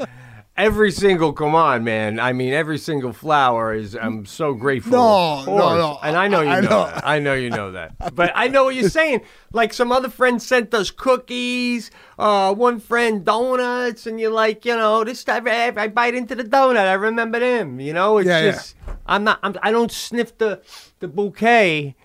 every 0.57 0.91
single 0.91 1.33
come 1.33 1.55
on, 1.55 1.83
man. 1.83 2.19
I 2.19 2.33
mean, 2.33 2.53
every 2.53 2.77
single 2.77 3.13
flower 3.13 3.73
is. 3.73 3.95
I'm 3.95 4.25
so 4.25 4.53
grateful. 4.53 4.91
No, 4.91 5.45
no, 5.45 5.75
no. 5.77 5.99
And 6.03 6.15
I 6.15 6.27
know 6.27 6.41
you 6.41 6.49
I 6.49 6.59
know, 6.61 6.69
know. 6.69 6.85
that. 6.85 7.05
I 7.05 7.19
know 7.19 7.33
you 7.33 7.49
know 7.49 7.71
that. 7.71 8.15
But 8.15 8.31
I 8.35 8.47
know 8.47 8.65
what 8.65 8.75
you're 8.75 8.89
saying. 8.89 9.21
Like 9.51 9.73
some 9.73 9.91
other 9.91 10.09
friends 10.09 10.45
sent 10.45 10.73
us 10.73 10.91
cookies. 10.91 11.91
Uh, 12.19 12.53
one 12.53 12.79
friend 12.79 13.25
donuts, 13.25 14.05
and 14.07 14.19
you're 14.19 14.31
like, 14.31 14.65
you 14.65 14.75
know, 14.75 15.03
this 15.03 15.23
time 15.23 15.47
I, 15.47 15.73
I 15.75 15.87
bite 15.87 16.15
into 16.15 16.35
the 16.35 16.43
donut. 16.43 16.77
I 16.77 16.93
remember 16.93 17.39
them. 17.39 17.79
You 17.79 17.93
know, 17.93 18.17
it's 18.19 18.27
Yeah, 18.27 18.41
yeah. 18.41 18.51
just. 18.51 18.75
I'm 19.05 19.23
not. 19.23 19.39
I'm, 19.43 19.55
I 19.63 19.71
don't 19.71 19.91
sniff 19.91 20.37
the 20.37 20.61
the 20.99 21.07
bouquet 21.07 21.95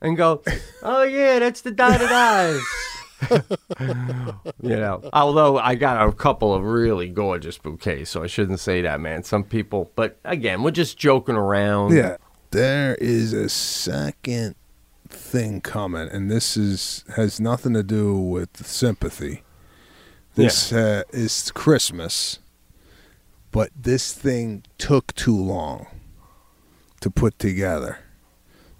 and 0.00 0.16
go, 0.16 0.42
oh 0.82 1.02
yeah, 1.02 1.38
that's 1.40 1.62
the 1.62 1.70
dotted 1.72 2.10
eyes. 2.12 2.60
you 4.62 4.76
know, 4.76 5.08
although 5.12 5.58
I 5.58 5.74
got 5.74 6.06
a 6.06 6.12
couple 6.12 6.54
of 6.54 6.64
really 6.64 7.08
gorgeous 7.08 7.58
bouquets, 7.58 8.10
so 8.10 8.22
I 8.22 8.26
shouldn't 8.26 8.60
say 8.60 8.82
that, 8.82 9.00
man. 9.00 9.22
Some 9.22 9.44
people, 9.44 9.90
but 9.96 10.18
again, 10.24 10.62
we're 10.62 10.70
just 10.70 10.98
joking 10.98 11.36
around. 11.36 11.94
yeah, 11.94 12.16
there 12.50 12.94
is 12.96 13.32
a 13.32 13.48
second 13.48 14.54
thing 15.08 15.60
coming, 15.60 16.08
and 16.08 16.30
this 16.30 16.56
is 16.56 17.04
has 17.16 17.40
nothing 17.40 17.74
to 17.74 17.82
do 17.82 18.16
with 18.16 18.66
sympathy. 18.66 19.42
This 20.34 20.72
uh, 20.72 21.04
is 21.12 21.50
Christmas, 21.52 22.40
but 23.52 23.70
this 23.76 24.12
thing 24.12 24.64
took 24.78 25.14
too 25.14 25.36
long 25.36 25.86
to 27.00 27.10
put 27.10 27.38
together. 27.38 27.98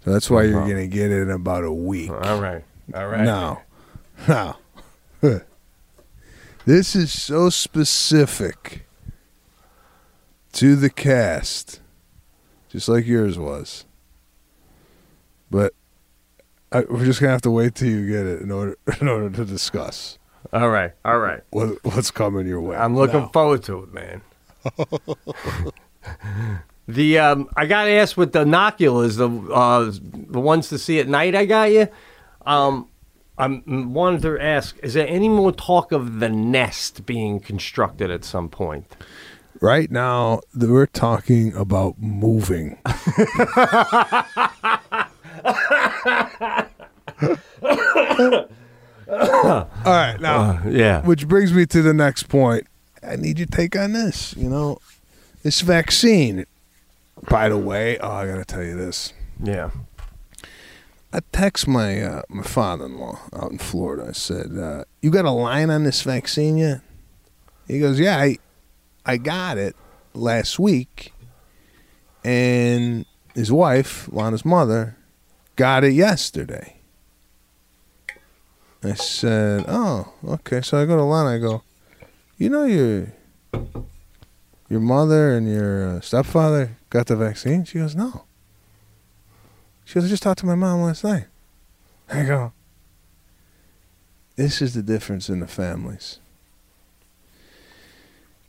So 0.03 0.11
that's 0.11 0.29
why 0.29 0.43
you're 0.43 0.61
going 0.61 0.77
to 0.77 0.87
get 0.87 1.11
it 1.11 1.23
in 1.23 1.31
about 1.31 1.63
a 1.63 1.71
week. 1.71 2.11
All 2.11 2.39
right. 2.39 2.63
All 2.93 3.07
right. 3.07 3.23
Now, 3.23 3.63
now, 4.27 4.57
this 6.65 6.95
is 6.95 7.11
so 7.11 7.49
specific 7.49 8.85
to 10.53 10.75
the 10.75 10.89
cast, 10.89 11.81
just 12.69 12.87
like 12.87 13.05
yours 13.05 13.37
was. 13.37 13.85
But 15.51 15.73
I, 16.71 16.81
we're 16.89 17.05
just 17.05 17.19
gonna 17.19 17.31
have 17.31 17.41
to 17.43 17.51
wait 17.51 17.75
till 17.75 17.89
you 17.89 18.07
get 18.07 18.25
it 18.25 18.41
in 18.41 18.51
order 18.51 18.77
in 19.01 19.07
order 19.07 19.29
to 19.29 19.45
discuss 19.45 20.17
All 20.51 20.69
right. 20.69 20.91
All 21.03 21.19
right. 21.19 21.41
what 21.51 21.83
what's 21.83 22.11
coming 22.11 22.47
your 22.47 22.61
way. 22.61 22.75
I'm 22.75 22.95
looking 22.95 23.29
forward 23.29 23.63
to 23.63 23.83
it, 23.83 23.93
man. 23.93 24.21
the 26.87 27.19
um, 27.19 27.49
I 27.55 27.65
got 27.65 27.87
asked 27.87 28.17
with 28.17 28.33
the 28.33 28.39
binoculars, 28.45 29.15
the 29.17 29.29
uh, 29.29 29.91
the 29.91 30.39
ones 30.39 30.69
to 30.69 30.77
see 30.77 30.99
at 30.99 31.07
night. 31.07 31.35
I 31.35 31.45
got 31.45 31.71
you. 31.71 31.87
Um, 32.45 32.89
I'm 33.37 33.93
wanted 33.93 34.21
to 34.23 34.39
ask: 34.39 34.77
Is 34.83 34.93
there 34.93 35.07
any 35.07 35.29
more 35.29 35.51
talk 35.51 35.91
of 35.91 36.19
the 36.19 36.29
nest 36.29 37.05
being 37.05 37.39
constructed 37.39 38.11
at 38.11 38.23
some 38.23 38.49
point? 38.49 38.95
right 39.61 39.89
now 39.89 40.41
we're 40.53 40.85
talking 40.85 41.53
about 41.55 41.97
moving. 41.99 42.77
All 49.07 49.91
right, 49.93 50.17
now 50.19 50.41
uh, 50.41 50.61
Yeah. 50.67 51.01
Which 51.03 51.27
brings 51.27 51.53
me 51.53 51.65
to 51.67 51.81
the 51.81 51.93
next 51.93 52.23
point. 52.23 52.67
I 53.03 53.15
need 53.15 53.37
your 53.37 53.47
take 53.47 53.75
on 53.75 53.93
this. 53.93 54.35
You 54.35 54.49
know, 54.49 54.79
this 55.43 55.61
vaccine. 55.61 56.45
By 57.29 57.49
the 57.49 57.57
way, 57.57 57.97
oh, 57.99 58.11
I 58.11 58.27
gotta 58.27 58.45
tell 58.45 58.63
you 58.63 58.75
this. 58.75 59.13
Yeah. 59.41 59.69
I 61.15 61.19
text 61.31 61.65
my 61.65 62.01
uh, 62.01 62.23
my 62.27 62.43
father-in-law 62.43 63.29
out 63.33 63.49
in 63.49 63.57
Florida. 63.57 64.07
I 64.09 64.11
said, 64.11 64.57
uh, 64.57 64.83
"You 65.01 65.11
got 65.11 65.23
a 65.23 65.31
line 65.31 65.69
on 65.69 65.85
this 65.85 66.01
vaccine 66.01 66.57
yet?" 66.57 66.81
He 67.69 67.79
goes, 67.79 68.01
"Yeah, 68.01 68.17
I 68.17 68.37
I 69.05 69.15
got 69.15 69.57
it 69.57 69.77
last 70.13 70.59
week." 70.59 71.13
And 72.25 73.05
his 73.33 73.49
wife, 73.49 74.09
Lana's 74.11 74.43
mother, 74.43 74.97
got 75.55 75.85
it 75.85 75.93
yesterday. 75.93 76.81
I 78.83 78.95
said, 78.95 79.63
"Oh, 79.69 80.11
okay." 80.27 80.59
So 80.59 80.81
I 80.81 80.85
go 80.85 80.97
to 80.97 81.03
Lana. 81.03 81.29
I 81.29 81.37
go, 81.37 81.63
"You 82.37 82.49
know 82.49 82.65
your 82.65 83.13
your 84.67 84.81
mother 84.81 85.31
and 85.37 85.47
your 85.47 85.87
uh, 85.87 86.01
stepfather 86.01 86.75
got 86.89 87.07
the 87.07 87.15
vaccine?" 87.15 87.63
She 87.63 87.77
goes, 87.77 87.95
"No." 87.95 88.24
She 89.85 89.93
goes, 89.93 90.05
"I 90.05 90.07
just 90.09 90.23
talked 90.23 90.39
to 90.39 90.45
my 90.45 90.55
mom 90.55 90.81
last 90.81 91.03
night." 91.03 91.27
I 92.11 92.23
go, 92.23 92.51
"This 94.35 94.61
is 94.61 94.73
the 94.73 94.83
difference 94.83 95.29
in 95.29 95.39
the 95.39 95.47
families." 95.47 96.19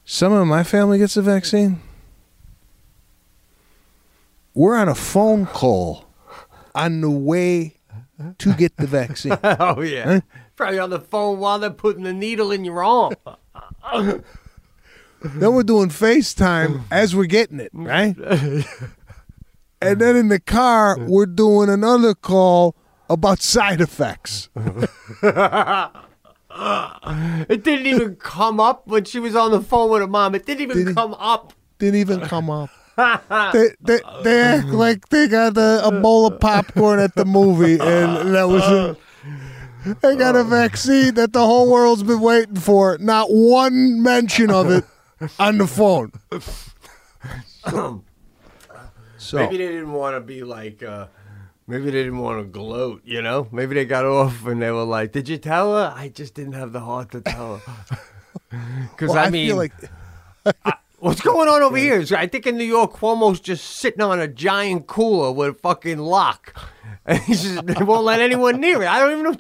Some 0.05 0.33
of 0.33 0.47
my 0.47 0.63
family 0.63 0.99
gets 0.99 1.15
the 1.15 1.23
vaccine. 1.23 1.81
We're 4.55 4.77
on 4.77 4.89
a 4.89 4.95
phone 4.95 5.47
call 5.47 6.07
on 6.75 7.01
the 7.01 7.11
way 7.11 7.77
to 8.39 8.55
get 8.55 8.77
the 8.77 8.87
vaccine. 8.87 9.37
Oh 9.43 9.83
yeah. 9.83 10.05
Huh? 10.05 10.21
Probably 10.55 10.79
on 10.79 10.91
the 10.91 11.01
phone 11.01 11.39
while 11.39 11.59
they're 11.59 11.71
putting 11.71 12.05
the 12.05 12.13
needle 12.13 12.51
in 12.51 12.65
your 12.65 12.83
arm. 12.83 13.15
then 15.23 15.55
we're 15.55 15.63
doing 15.63 15.91
FaceTime 15.91 16.85
as 16.91 17.15
we're 17.15 17.27
getting 17.27 17.61
it, 17.61 17.71
right? 17.75 18.17
and 19.81 20.01
then 20.01 20.17
in 20.17 20.29
the 20.29 20.41
car 20.41 20.99
we're 20.99 21.27
doing 21.27 21.69
another 21.69 22.15
call 22.15 22.75
about 23.09 23.41
side 23.43 23.81
effects. 23.81 24.49
It 26.59 27.65
didn't 27.65 27.87
even 27.87 28.17
come 28.17 28.61
up 28.61 28.87
when 28.87 29.05
she 29.05 29.19
was 29.19 29.37
on 29.37 29.51
the 29.51 29.61
phone 29.61 29.91
with 29.91 30.01
her 30.01 30.07
mom. 30.07 30.35
It 30.35 30.47
didn't 30.47 30.63
even 30.63 30.77
Did 30.79 30.89
it? 30.89 30.95
come 30.95 31.15
up. 31.15 31.53
Didn't 31.79 32.01
even 32.01 32.21
come 32.21 32.49
up. 32.49 32.71
they, 33.53 33.69
they 33.83 34.01
they 34.23 34.41
act 34.41 34.69
like 34.69 35.11
they 35.11 35.29
got 35.29 35.59
a, 35.59 35.87
a 35.87 36.01
bowl 36.01 36.27
of 36.27 36.41
popcorn 36.41 36.99
at 36.99 37.15
the 37.15 37.27
movie, 37.27 37.75
and 37.79 38.35
that 38.35 38.49
was 38.49 38.63
a, 38.63 38.97
they 40.01 40.17
got 40.17 40.35
a 40.35 40.45
vaccine 40.45 41.13
that 41.15 41.35
the 41.35 41.45
whole 41.45 41.71
world's 41.71 42.03
been 42.03 42.21
waiting 42.21 42.57
for. 42.57 42.97
Not 42.97 43.27
one 43.31 44.03
mention 44.03 44.51
of 44.51 44.71
it 44.71 44.85
on 45.39 45.59
the 45.59 45.67
phone. 45.67 46.13
So 49.19 49.39
Maybe 49.39 49.57
they 49.59 49.69
didn't 49.69 49.93
want 49.93 50.17
to 50.17 50.21
be 50.21 50.43
like, 50.45 50.83
uh, 50.83 51.07
maybe 51.67 51.87
they 51.87 52.03
didn't 52.05 52.19
want 52.19 52.41
to 52.41 52.45
gloat, 52.45 53.03
you 53.05 53.23
know? 53.23 53.49
Maybe 53.51 53.75
they 53.75 53.85
got 53.85 54.05
off 54.19 54.47
and 54.47 54.61
they 54.61 54.71
were 54.71 54.85
like, 54.85 55.13
Did 55.13 55.29
you 55.29 55.39
tell 55.39 55.75
her? 55.75 55.93
I 55.97 56.09
just 56.09 56.35
didn't 56.35 56.53
have 56.55 56.73
the 56.73 56.81
heart 56.81 57.11
to 57.13 57.21
tell 57.21 57.59
her. 57.59 57.99
Because, 58.91 59.11
well, 59.11 59.19
I 59.19 59.25
I 59.25 59.31
mean, 59.31 59.49
feel 59.49 59.57
like 59.57 59.73
what's 60.99 61.21
going 61.21 61.49
on 61.49 61.63
over 61.63 61.77
here 61.77 61.99
is 61.99 62.13
I 62.13 62.27
think 62.27 62.47
in 62.47 62.57
New 62.57 62.65
York, 62.65 62.93
Cuomo's 62.93 63.41
just 63.41 63.65
sitting 63.65 64.01
on 64.03 64.21
a 64.21 64.29
giant 64.29 64.87
cooler 64.87 65.33
with 65.33 65.49
a 65.49 65.55
fucking 65.55 65.99
lock. 65.99 66.55
And 67.07 67.19
he's 67.21 67.43
just, 67.43 67.67
they 67.67 67.83
won't 67.83 68.05
let 68.05 68.21
anyone 68.21 68.61
near 68.61 68.83
it. 68.83 68.87
I 68.89 68.99
don't 68.99 69.13
even 69.13 69.25
know. 69.25 69.37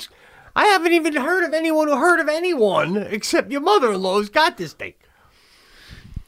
I 0.57 0.64
haven't 0.66 0.93
even 0.93 1.14
heard 1.14 1.45
of 1.45 1.53
anyone 1.53 1.89
who 1.89 1.97
heard 1.97 2.20
of 2.20 2.29
anyone 2.29 2.97
except 2.97 3.51
your 3.53 3.61
mother 3.61 3.93
in 3.93 4.03
law 4.03 4.14
who's 4.18 4.31
got 4.31 4.57
this 4.57 4.72
thing. 4.72 4.95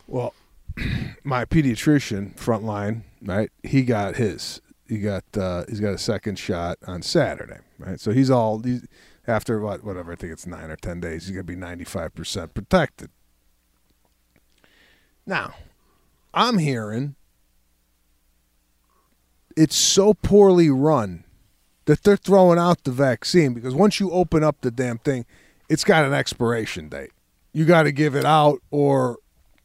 Well, 0.07 0.35
my 1.25 1.47
pediatrician, 1.47 2.37
frontline, 2.37 3.03
right? 3.23 3.51
He 3.63 3.83
got 3.83 4.17
his. 4.17 4.61
He 4.87 4.99
got 4.99 5.25
uh, 5.37 5.65
he's 5.69 5.81
got 5.81 5.93
a 5.93 5.99
second 5.99 6.39
shot 6.39 6.79
on 6.87 7.03
Saturday, 7.03 7.61
right? 7.79 8.01
So 8.01 8.11
he's 8.11 8.31
all 8.31 8.61
he's, 8.63 8.87
after 9.27 9.61
what 9.61 9.85
whatever 9.85 10.13
I 10.13 10.17
think 10.17 10.33
it's 10.33 10.47
nine 10.47 10.71
or 10.71 10.77
ten 10.77 11.01
days. 11.01 11.27
He's 11.27 11.35
gonna 11.35 11.45
be 11.45 11.57
ninety 11.57 11.85
five 11.85 12.15
percent 12.15 12.55
protected. 12.55 13.11
Now, 15.27 15.53
I'm 16.33 16.57
hearing 16.57 17.17
it's 19.55 19.77
so 19.77 20.15
poorly 20.15 20.71
run 20.71 21.25
that 21.85 22.03
they're 22.03 22.17
throwing 22.17 22.59
out 22.59 22.85
the 22.85 22.91
vaccine 22.91 23.53
because 23.53 23.75
once 23.75 24.01
you 24.01 24.11
open 24.11 24.43
up 24.45 24.61
the 24.63 24.71
damn 24.71 24.99
thing, 24.99 25.27
it's 25.69 25.85
got 25.85 26.05
an 26.05 26.15
expiration 26.15 26.89
date. 26.89 27.11
You 27.53 27.65
got 27.65 27.83
to 27.83 27.93
give 27.93 28.15
it 28.15 28.25
out 28.25 28.61
or 28.71 29.19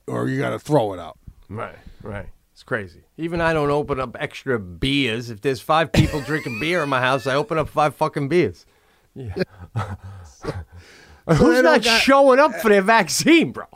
or 0.07 0.27
you 0.27 0.39
got 0.39 0.49
to 0.49 0.59
throw 0.59 0.93
it 0.93 0.99
out. 0.99 1.17
Right, 1.47 1.77
right. 2.01 2.27
It's 2.51 2.63
crazy. 2.63 3.02
Even 3.17 3.41
I 3.41 3.53
don't 3.53 3.69
open 3.69 3.99
up 3.99 4.15
extra 4.19 4.57
beers. 4.59 5.29
If 5.29 5.41
there's 5.41 5.61
five 5.61 5.91
people 5.91 6.19
drinking 6.21 6.59
beer 6.59 6.81
in 6.81 6.89
my 6.89 6.99
house, 6.99 7.27
I 7.27 7.35
open 7.35 7.57
up 7.59 7.69
five 7.69 7.95
fucking 7.95 8.27
beers. 8.27 8.65
Yeah. 9.15 9.33
Who's 11.27 11.39
they 11.39 11.61
don't 11.61 11.63
not 11.63 11.83
got- 11.83 12.01
showing 12.01 12.39
up 12.39 12.55
for 12.55 12.69
their 12.69 12.81
vaccine, 12.81 13.51
bro? 13.51 13.65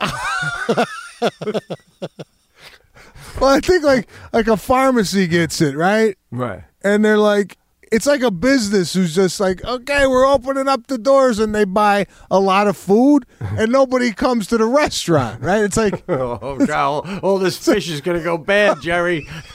Well, 3.40 3.50
I 3.50 3.60
think 3.60 3.84
like 3.84 4.08
like 4.32 4.48
a 4.48 4.56
pharmacy 4.56 5.28
gets 5.28 5.60
it 5.60 5.76
right, 5.76 6.16
right. 6.32 6.64
and 6.82 7.04
they're 7.04 7.18
like, 7.18 7.56
it's 7.90 8.06
like 8.06 8.22
a 8.22 8.30
business 8.30 8.92
who's 8.92 9.14
just 9.14 9.40
like, 9.40 9.64
okay, 9.64 10.06
we're 10.06 10.26
opening 10.26 10.68
up 10.68 10.86
the 10.86 10.98
doors, 10.98 11.38
and 11.38 11.54
they 11.54 11.64
buy 11.64 12.06
a 12.30 12.38
lot 12.40 12.66
of 12.66 12.76
food, 12.76 13.26
and 13.40 13.72
nobody 13.72 14.12
comes 14.12 14.46
to 14.48 14.58
the 14.58 14.66
restaurant, 14.66 15.42
right? 15.42 15.62
It's 15.62 15.76
like, 15.76 16.02
Oh, 16.08 16.56
God, 16.58 16.70
all, 16.70 17.18
all 17.20 17.38
this 17.38 17.56
fish 17.56 17.88
is 17.88 18.00
gonna 18.00 18.22
go 18.22 18.38
bad, 18.38 18.80
Jerry. 18.80 19.26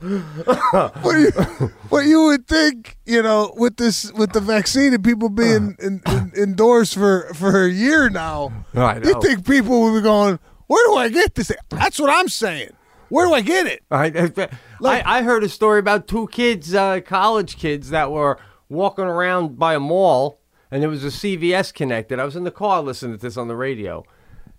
what 0.00 1.18
you 1.18 1.30
what 1.88 2.06
you 2.06 2.22
would 2.26 2.46
think, 2.46 2.96
you 3.04 3.22
know, 3.22 3.52
with 3.56 3.76
this 3.76 4.12
with 4.12 4.32
the 4.32 4.40
vaccine 4.40 4.94
and 4.94 5.02
people 5.02 5.28
being 5.28 5.76
in, 5.80 6.00
in, 6.06 6.32
indoors 6.36 6.92
for 6.92 7.32
for 7.34 7.64
a 7.64 7.70
year 7.70 8.08
now, 8.08 8.52
I 8.74 8.98
you 8.98 9.20
think 9.20 9.46
people 9.46 9.82
would 9.82 9.94
be 9.98 10.02
going, 10.02 10.38
where 10.68 10.86
do 10.86 10.94
I 10.96 11.08
get 11.08 11.34
this? 11.34 11.48
thing? 11.48 11.56
That's 11.70 11.98
what 11.98 12.10
I'm 12.10 12.28
saying. 12.28 12.70
Where 13.08 13.26
do 13.26 13.34
I 13.34 13.40
get 13.40 13.66
it? 13.66 13.82
I, 13.90 14.06
I, 14.06 14.48
I 15.04 15.22
heard 15.22 15.44
a 15.44 15.48
story 15.48 15.78
about 15.78 16.06
two 16.06 16.28
kids, 16.28 16.74
uh, 16.74 17.00
college 17.00 17.56
kids, 17.56 17.90
that 17.90 18.10
were 18.12 18.38
walking 18.68 19.04
around 19.04 19.58
by 19.58 19.74
a 19.74 19.80
mall, 19.80 20.40
and 20.70 20.82
there 20.82 20.90
was 20.90 21.04
a 21.04 21.10
CVS 21.10 21.72
connected. 21.72 22.20
I 22.20 22.24
was 22.24 22.36
in 22.36 22.44
the 22.44 22.50
car 22.50 22.82
listening 22.82 23.16
to 23.16 23.20
this 23.20 23.36
on 23.36 23.48
the 23.48 23.56
radio, 23.56 24.04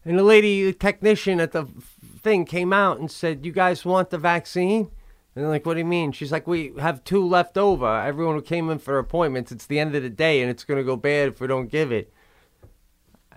and 0.04 0.18
the 0.18 0.24
lady, 0.24 0.66
the 0.66 0.74
technician 0.74 1.40
at 1.40 1.52
the 1.52 1.66
thing, 2.22 2.46
came 2.46 2.74
out 2.74 3.00
and 3.00 3.10
said, 3.10 3.46
"You 3.46 3.52
guys 3.52 3.86
want 3.86 4.10
the 4.10 4.18
vaccine?" 4.18 4.92
And 5.36 5.44
they're 5.44 5.52
like, 5.52 5.66
"What 5.66 5.76
do 5.76 5.80
you 5.80 5.86
mean?" 5.86 6.12
She's 6.12 6.32
like, 6.32 6.48
"We 6.48 6.74
have 6.80 7.04
two 7.04 7.26
left 7.26 7.58
over. 7.58 7.88
Everyone 7.88 8.36
who 8.36 8.42
came 8.42 8.70
in 8.70 8.80
for 8.80 8.98
appointments. 8.98 9.52
It's 9.52 9.68
the 9.68 9.80
end 9.80 9.96
of 9.96 10.04
the 10.04 10.10
day, 10.10 10.42
and 10.42 10.50
it's 10.50 10.64
going 10.64 10.80
to 10.80 10.84
go 10.84 10.96
bad 10.96 11.30
if 11.30 11.40
we 11.40 11.48
don't 11.48 11.70
give 11.70 11.92
it." 11.92 12.12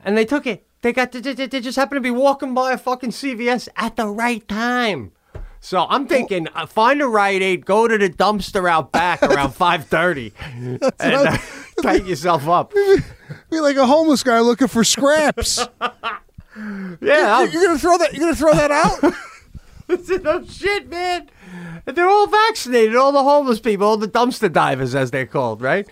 And 0.04 0.16
they 0.16 0.24
took 0.24 0.46
it. 0.46 0.66
They 0.80 0.92
got. 0.92 1.12
They 1.12 1.20
just 1.60 1.76
happened 1.76 1.98
to 1.98 2.00
be 2.00 2.10
walking 2.10 2.54
by 2.54 2.72
a 2.72 2.78
fucking 2.78 3.10
CVS 3.10 3.68
at 3.76 3.96
the 3.96 4.08
right 4.08 4.46
time. 4.48 5.12
So 5.64 5.86
I'm 5.88 6.08
thinking, 6.08 6.48
uh, 6.56 6.66
find 6.66 7.00
a 7.00 7.06
Rite 7.06 7.40
Aid, 7.40 7.64
go 7.64 7.86
to 7.86 7.96
the 7.96 8.10
dumpster 8.10 8.68
out 8.68 8.90
back 8.90 9.22
around 9.22 9.52
five 9.52 9.86
thirty, 9.86 10.32
and 10.50 10.82
uh, 11.00 11.38
tighten 11.80 12.06
yourself 12.08 12.48
up. 12.48 12.72
Be 13.50 13.60
like 13.60 13.76
a 13.76 13.86
homeless 13.86 14.24
guy 14.24 14.40
looking 14.40 14.66
for 14.66 14.82
scraps. 14.82 15.64
Yeah, 15.78 17.36
I'll- 17.36 17.48
You're 17.48 17.62
gonna 17.64 17.78
throw 17.78 17.96
that. 17.98 18.12
You're 18.12 18.20
gonna 18.24 18.34
throw 18.36 18.52
that 18.54 18.72
out. 18.72 19.14
This 19.86 20.10
is 20.10 20.22
no 20.22 20.44
shit, 20.44 20.88
man. 20.88 21.30
And 21.86 21.96
They're 21.96 22.08
all 22.08 22.26
vaccinated, 22.26 22.96
all 22.96 23.12
the 23.12 23.22
homeless 23.22 23.60
people, 23.60 23.86
all 23.86 23.96
the 23.96 24.08
dumpster 24.08 24.52
divers, 24.52 24.94
as 24.96 25.10
they're 25.12 25.26
called, 25.26 25.60
right? 25.62 25.88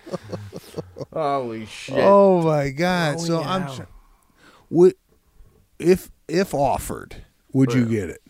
Holy 1.12 1.66
shit! 1.66 1.96
Oh 1.98 2.42
my 2.42 2.70
god! 2.70 3.16
Oh, 3.18 3.24
so 3.24 3.40
yeah. 3.40 3.54
I'm. 3.54 3.76
tr- 3.76 3.82
Would 4.70 4.94
if 5.78 6.10
if 6.28 6.54
offered, 6.54 7.16
would 7.52 7.72
you 7.72 7.84
get 7.86 8.10
it? 8.10 8.20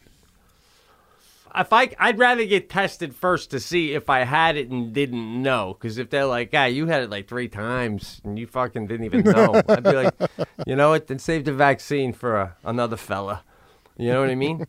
If 1.56 1.72
I, 1.72 1.90
I'd 1.98 2.18
rather 2.18 2.44
get 2.44 2.68
tested 2.70 3.14
first 3.14 3.50
to 3.50 3.60
see 3.60 3.92
if 3.94 4.08
I 4.10 4.24
had 4.24 4.56
it 4.56 4.68
and 4.70 4.92
didn't 4.92 5.42
know. 5.42 5.76
Because 5.78 5.98
if 5.98 6.10
they're 6.10 6.26
like, 6.26 6.50
"Ah, 6.54 6.64
you 6.66 6.86
had 6.86 7.02
it 7.02 7.10
like 7.10 7.28
three 7.28 7.48
times 7.48 8.20
and 8.24 8.38
you 8.38 8.46
fucking 8.46 8.86
didn't 8.86 9.06
even 9.06 9.22
know," 9.24 9.60
I'd 9.68 9.82
be 9.84 9.92
like, 9.92 10.14
"You 10.66 10.76
know 10.76 10.90
what? 10.90 11.06
Then 11.06 11.18
save 11.18 11.44
the 11.44 11.52
vaccine 11.52 12.12
for 12.12 12.36
uh, 12.36 12.50
another 12.64 12.96
fella." 12.96 13.42
You 13.96 14.08
know 14.12 14.20
what 14.20 14.30
I 14.30 14.34
mean? 14.34 14.66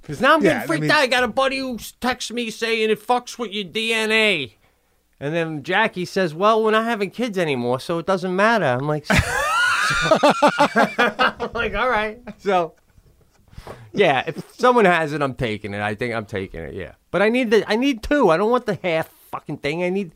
Because 0.00 0.20
now 0.20 0.34
I'm 0.34 0.42
Yeah, 0.42 0.50
getting 0.52 0.62
I 0.62 0.66
freaked 0.66 0.82
mean- 0.82 0.90
out. 0.90 0.98
I 0.98 1.06
got 1.06 1.24
a 1.24 1.28
buddy 1.28 1.58
who 1.58 1.78
texts 2.00 2.30
me 2.30 2.50
saying 2.50 2.90
it 2.90 3.00
fucks 3.00 3.38
with 3.38 3.52
your 3.52 3.64
DNA. 3.64 4.52
And 5.18 5.34
then 5.34 5.62
Jackie 5.62 6.04
says, 6.04 6.34
"Well, 6.34 6.62
we're 6.62 6.70
not 6.72 6.84
having 6.84 7.10
kids 7.10 7.38
anymore, 7.38 7.80
so 7.80 7.98
it 7.98 8.06
doesn't 8.06 8.34
matter." 8.34 8.64
I'm 8.66 8.86
like, 8.86 9.06
I'm 10.20 11.50
like, 11.52 11.74
all 11.74 11.88
right. 11.88 12.20
So, 12.38 12.74
yeah, 13.92 14.24
if 14.26 14.54
someone 14.56 14.84
has 14.84 15.12
it, 15.12 15.22
I'm 15.22 15.34
taking 15.34 15.74
it. 15.74 15.80
I 15.80 15.94
think 15.94 16.14
I'm 16.14 16.26
taking 16.26 16.60
it. 16.60 16.74
Yeah, 16.74 16.92
but 17.10 17.22
I 17.22 17.28
need 17.28 17.50
the 17.50 17.64
I 17.70 17.76
need 17.76 18.02
two. 18.02 18.30
I 18.30 18.36
don't 18.36 18.50
want 18.50 18.66
the 18.66 18.78
half 18.82 19.08
fucking 19.30 19.58
thing. 19.58 19.82
I 19.82 19.90
need 19.90 20.12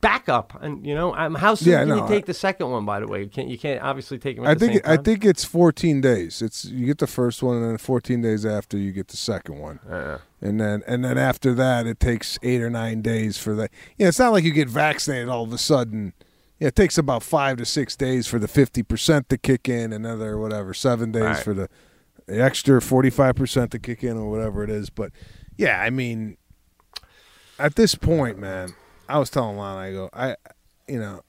backup. 0.00 0.60
And 0.62 0.86
you 0.86 0.94
know, 0.94 1.14
um, 1.16 1.34
how 1.34 1.54
soon 1.54 1.72
Yeah, 1.72 1.78
can 1.80 1.88
no, 1.88 2.02
you 2.02 2.08
take 2.08 2.26
the 2.26 2.34
second 2.34 2.70
one? 2.70 2.84
By 2.84 3.00
the 3.00 3.06
way, 3.06 3.22
you 3.22 3.28
can't 3.28 3.48
you 3.48 3.58
can't 3.58 3.82
obviously 3.82 4.18
take 4.18 4.36
them. 4.36 4.46
I 4.46 4.54
think 4.54 4.74
same 4.74 4.82
I 4.84 4.96
think 4.96 5.24
it's 5.24 5.44
14 5.44 6.00
days. 6.00 6.42
It's 6.42 6.64
you 6.64 6.86
get 6.86 6.98
the 6.98 7.06
first 7.06 7.42
one, 7.42 7.56
and 7.56 7.70
then 7.70 7.78
14 7.78 8.20
days 8.22 8.44
after 8.46 8.76
you 8.76 8.92
get 8.92 9.08
the 9.08 9.16
second 9.16 9.58
one, 9.58 9.80
and 10.40 10.60
then 10.60 10.82
and 10.86 11.04
then 11.04 11.18
after 11.18 11.54
that 11.54 11.86
it 11.86 12.00
takes 12.00 12.38
eight 12.42 12.60
or 12.60 12.70
nine 12.70 13.02
days 13.02 13.38
for 13.38 13.54
that. 13.56 13.70
Yeah, 13.96 14.08
it's 14.08 14.18
not 14.18 14.32
like 14.32 14.44
you 14.44 14.52
get 14.52 14.68
vaccinated 14.68 15.28
all 15.28 15.44
of 15.44 15.52
a 15.52 15.58
sudden. 15.58 16.12
Yeah, 16.58 16.68
it 16.68 16.76
takes 16.76 16.96
about 16.96 17.22
five 17.22 17.58
to 17.58 17.66
six 17.66 17.96
days 17.96 18.26
for 18.26 18.38
the 18.38 18.48
50 18.48 18.82
percent 18.82 19.28
to 19.28 19.36
kick 19.36 19.68
in, 19.68 19.92
another 19.92 20.38
whatever 20.38 20.72
seven 20.72 21.12
days 21.12 21.22
Right. 21.22 21.36
for 21.44 21.52
the, 21.52 21.68
the 22.26 22.42
extra 22.42 22.80
45 22.80 23.34
percent 23.36 23.70
to 23.72 23.78
kick 23.78 24.02
in, 24.04 24.16
or 24.16 24.30
whatever 24.30 24.62
it 24.64 24.70
is. 24.70 24.90
But 24.90 25.12
yeah, 25.56 25.80
I 25.80 25.90
mean, 25.90 26.36
at 27.58 27.74
this 27.76 27.94
point, 27.94 28.38
man, 28.38 28.70
I 29.08 29.18
was 29.18 29.30
telling 29.30 29.56
Lon, 29.56 29.78
I 29.78 29.92
go, 29.92 30.10
I, 30.12 30.36
you 30.88 30.98
know, 30.98 31.22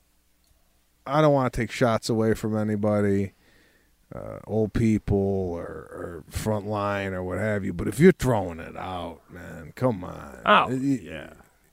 I 1.06 1.22
don't 1.22 1.34
want 1.34 1.54
to 1.54 1.60
take 1.62 1.72
shots 1.72 2.10
away 2.10 2.34
from 2.34 2.58
anybody, 2.58 3.34
uh, 4.14 4.40
old 4.48 4.74
people 4.74 5.18
or, 5.18 5.64
or 5.64 6.24
front 6.30 6.66
line 6.68 7.14
or 7.14 7.24
what 7.24 7.38
have 7.38 7.64
you. 7.64 7.74
But 7.74 7.88
if 7.88 8.00
you're 8.00 8.12
throwing 8.12 8.60
it 8.60 8.76
out, 8.76 9.22
man, 9.30 9.72
come 9.76 10.04
on. 10.04 10.42
Oh, 10.46 10.68
Y- 10.70 11.00
yeah. 11.04 11.30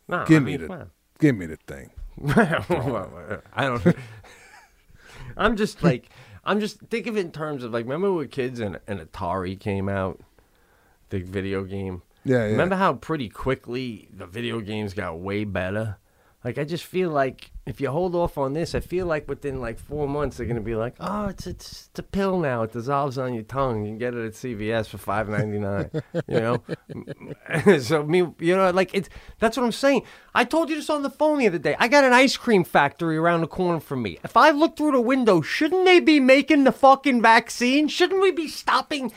No, 0.07 0.25
give 0.27 0.43
I 0.43 0.47
me 0.47 0.57
the, 0.59 0.67
well. 0.69 0.91
give 1.19 1.35
me 1.37 1.47
the 1.47 1.57
thing. 1.57 1.91
I 2.37 3.45
don't. 3.59 3.85
I'm 5.37 5.57
just 5.57 5.83
like 5.83 6.11
I'm 6.47 6.61
just 6.61 6.81
think 6.81 7.07
of 7.07 7.17
it 7.17 7.21
in 7.21 7.33
terms 7.33 7.65
of 7.65 7.73
like 7.73 7.85
remember 7.85 8.13
when 8.13 8.29
kids 8.29 8.61
and, 8.61 8.79
and 8.87 9.01
Atari 9.01 9.59
came 9.59 9.89
out, 9.89 10.21
the 11.11 11.21
video 11.21 11.65
game. 11.65 12.03
Yeah, 12.25 12.39
yeah. 12.39 12.53
Remember 12.53 12.77
how 12.77 12.95
pretty 12.95 13.29
quickly 13.29 14.09
the 14.13 14.27
video 14.27 14.61
games 14.61 14.95
got 14.95 15.19
way 15.19 15.45
better? 15.45 15.99
Like 16.43 16.59
I 16.59 16.65
just 16.65 16.85
feel 16.85 17.11
like 17.11 17.51
if 17.67 17.81
you 17.81 17.91
hold 17.91 18.15
off 18.15 18.37
on 18.37 18.53
this, 18.53 18.75
I 18.75 18.81
feel 18.81 19.07
like 19.07 19.27
within 19.27 19.59
like 19.59 19.79
four 19.79 20.07
months 20.07 20.37
they're 20.37 20.47
gonna 20.47 20.61
be 20.61 20.75
like, 20.75 20.97
oh, 21.01 21.29
it's 21.29 21.47
it's, 21.47 21.89
it's 21.89 21.99
a 21.99 22.03
pill 22.03 22.39
now. 22.39 22.63
It 22.63 22.73
dissolves 22.73 23.17
on 23.17 23.33
your 23.33 23.43
tongue. 23.43 23.85
You 23.85 23.93
can 23.93 23.99
get 23.99 24.15
it 24.15 24.27
at 24.27 24.33
CVS 24.33 24.89
for 24.89 24.99
five 24.99 25.31
ninety 25.31 25.59
nine. 25.59 25.91
you 26.29 26.41
know, 26.41 26.63
so 27.81 28.03
me, 28.03 28.27
you 28.39 28.55
know, 28.55 28.71
like 28.71 28.95
it's 28.95 29.09
that's 29.39 29.57
what 29.57 29.65
I'm 29.65 29.73
saying. 29.73 30.03
I 30.35 30.45
told 30.45 30.69
you 30.69 30.77
this 30.77 30.91
on 30.91 31.03
the 31.03 31.11
phone 31.11 31.39
the 31.39 31.47
other 31.47 31.59
day. 31.59 31.75
I 31.79 31.89
got 31.89 32.05
an 32.05 32.13
ice 32.13 32.37
cream 32.37 32.65
factory 32.65 33.17
around 33.17 33.41
the 33.41 33.47
corner 33.47 33.81
from 33.81 34.03
me. 34.03 34.19
If 34.23 34.37
I 34.37 34.51
look 34.51 34.77
through 34.77 34.93
the 34.93 35.01
window, 35.01 35.41
shouldn't 35.41 35.87
they 35.87 36.01
be 36.01 36.21
making 36.21 36.65
the 36.65 36.73
fucking 36.73 37.23
vaccine? 37.23 37.89
Shouldn't 37.89 38.21
we 38.21 38.31
be 38.31 38.49
stopping 38.49 39.11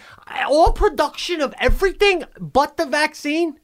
all 0.47 0.71
production 0.71 1.41
of 1.41 1.53
everything 1.59 2.23
but 2.39 2.77
the 2.77 2.85
vaccine? 2.85 3.59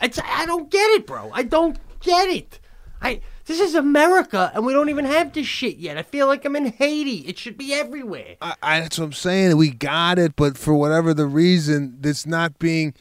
It's 0.00 0.18
I 0.24 0.46
don't 0.46 0.70
get 0.70 0.90
it, 0.92 1.06
bro. 1.06 1.30
I 1.34 1.42
don't 1.42 1.78
get 2.00 2.28
it. 2.28 2.60
I 3.02 3.20
this 3.46 3.60
is 3.60 3.74
America, 3.74 4.50
and 4.54 4.66
we 4.66 4.72
don't 4.72 4.88
even 4.88 5.04
have 5.04 5.32
this 5.32 5.46
shit 5.46 5.76
yet. 5.76 5.96
I 5.96 6.02
feel 6.02 6.26
like 6.26 6.44
I'm 6.44 6.56
in 6.56 6.66
Haiti. 6.66 7.18
It 7.28 7.38
should 7.38 7.56
be 7.56 7.72
everywhere. 7.72 8.36
I, 8.42 8.54
I, 8.62 8.80
that's 8.80 8.98
what 8.98 9.06
I'm 9.06 9.12
saying. 9.12 9.56
We 9.56 9.70
got 9.70 10.18
it, 10.18 10.34
but 10.36 10.58
for 10.58 10.74
whatever 10.74 11.14
the 11.14 11.26
reason, 11.26 11.98
it's 12.02 12.26
not 12.26 12.58
being. 12.58 12.94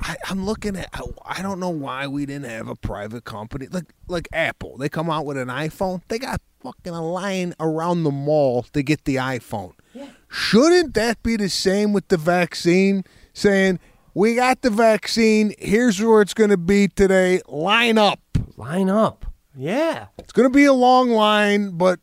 I, 0.00 0.16
I'm 0.28 0.44
looking 0.44 0.76
at. 0.76 0.90
I 1.24 1.40
don't 1.40 1.58
know 1.58 1.70
why 1.70 2.06
we 2.06 2.26
didn't 2.26 2.50
have 2.50 2.68
a 2.68 2.76
private 2.76 3.24
company 3.24 3.68
like 3.70 3.86
like 4.06 4.28
Apple. 4.32 4.76
They 4.76 4.90
come 4.90 5.08
out 5.08 5.24
with 5.24 5.38
an 5.38 5.48
iPhone. 5.48 6.02
They 6.08 6.18
got 6.18 6.42
fucking 6.60 6.92
a 6.92 7.02
line 7.02 7.54
around 7.58 8.02
the 8.02 8.10
mall 8.10 8.64
to 8.74 8.82
get 8.82 9.04
the 9.06 9.16
iPhone. 9.16 9.72
Yeah. 9.94 10.08
Shouldn't 10.28 10.92
that 10.94 11.22
be 11.22 11.36
the 11.36 11.48
same 11.48 11.94
with 11.94 12.08
the 12.08 12.18
vaccine? 12.18 13.04
Saying 13.32 13.80
we 14.12 14.34
got 14.34 14.60
the 14.62 14.70
vaccine. 14.70 15.54
Here's 15.58 16.00
where 16.02 16.20
it's 16.20 16.34
going 16.34 16.50
to 16.50 16.56
be 16.56 16.88
today. 16.88 17.40
Line 17.48 17.96
up. 17.96 18.20
Line 18.56 18.90
up. 18.90 19.25
Yeah. 19.56 20.06
It's 20.18 20.32
going 20.32 20.48
to 20.48 20.54
be 20.54 20.64
a 20.66 20.72
long 20.72 21.10
line, 21.10 21.70
but 21.70 22.00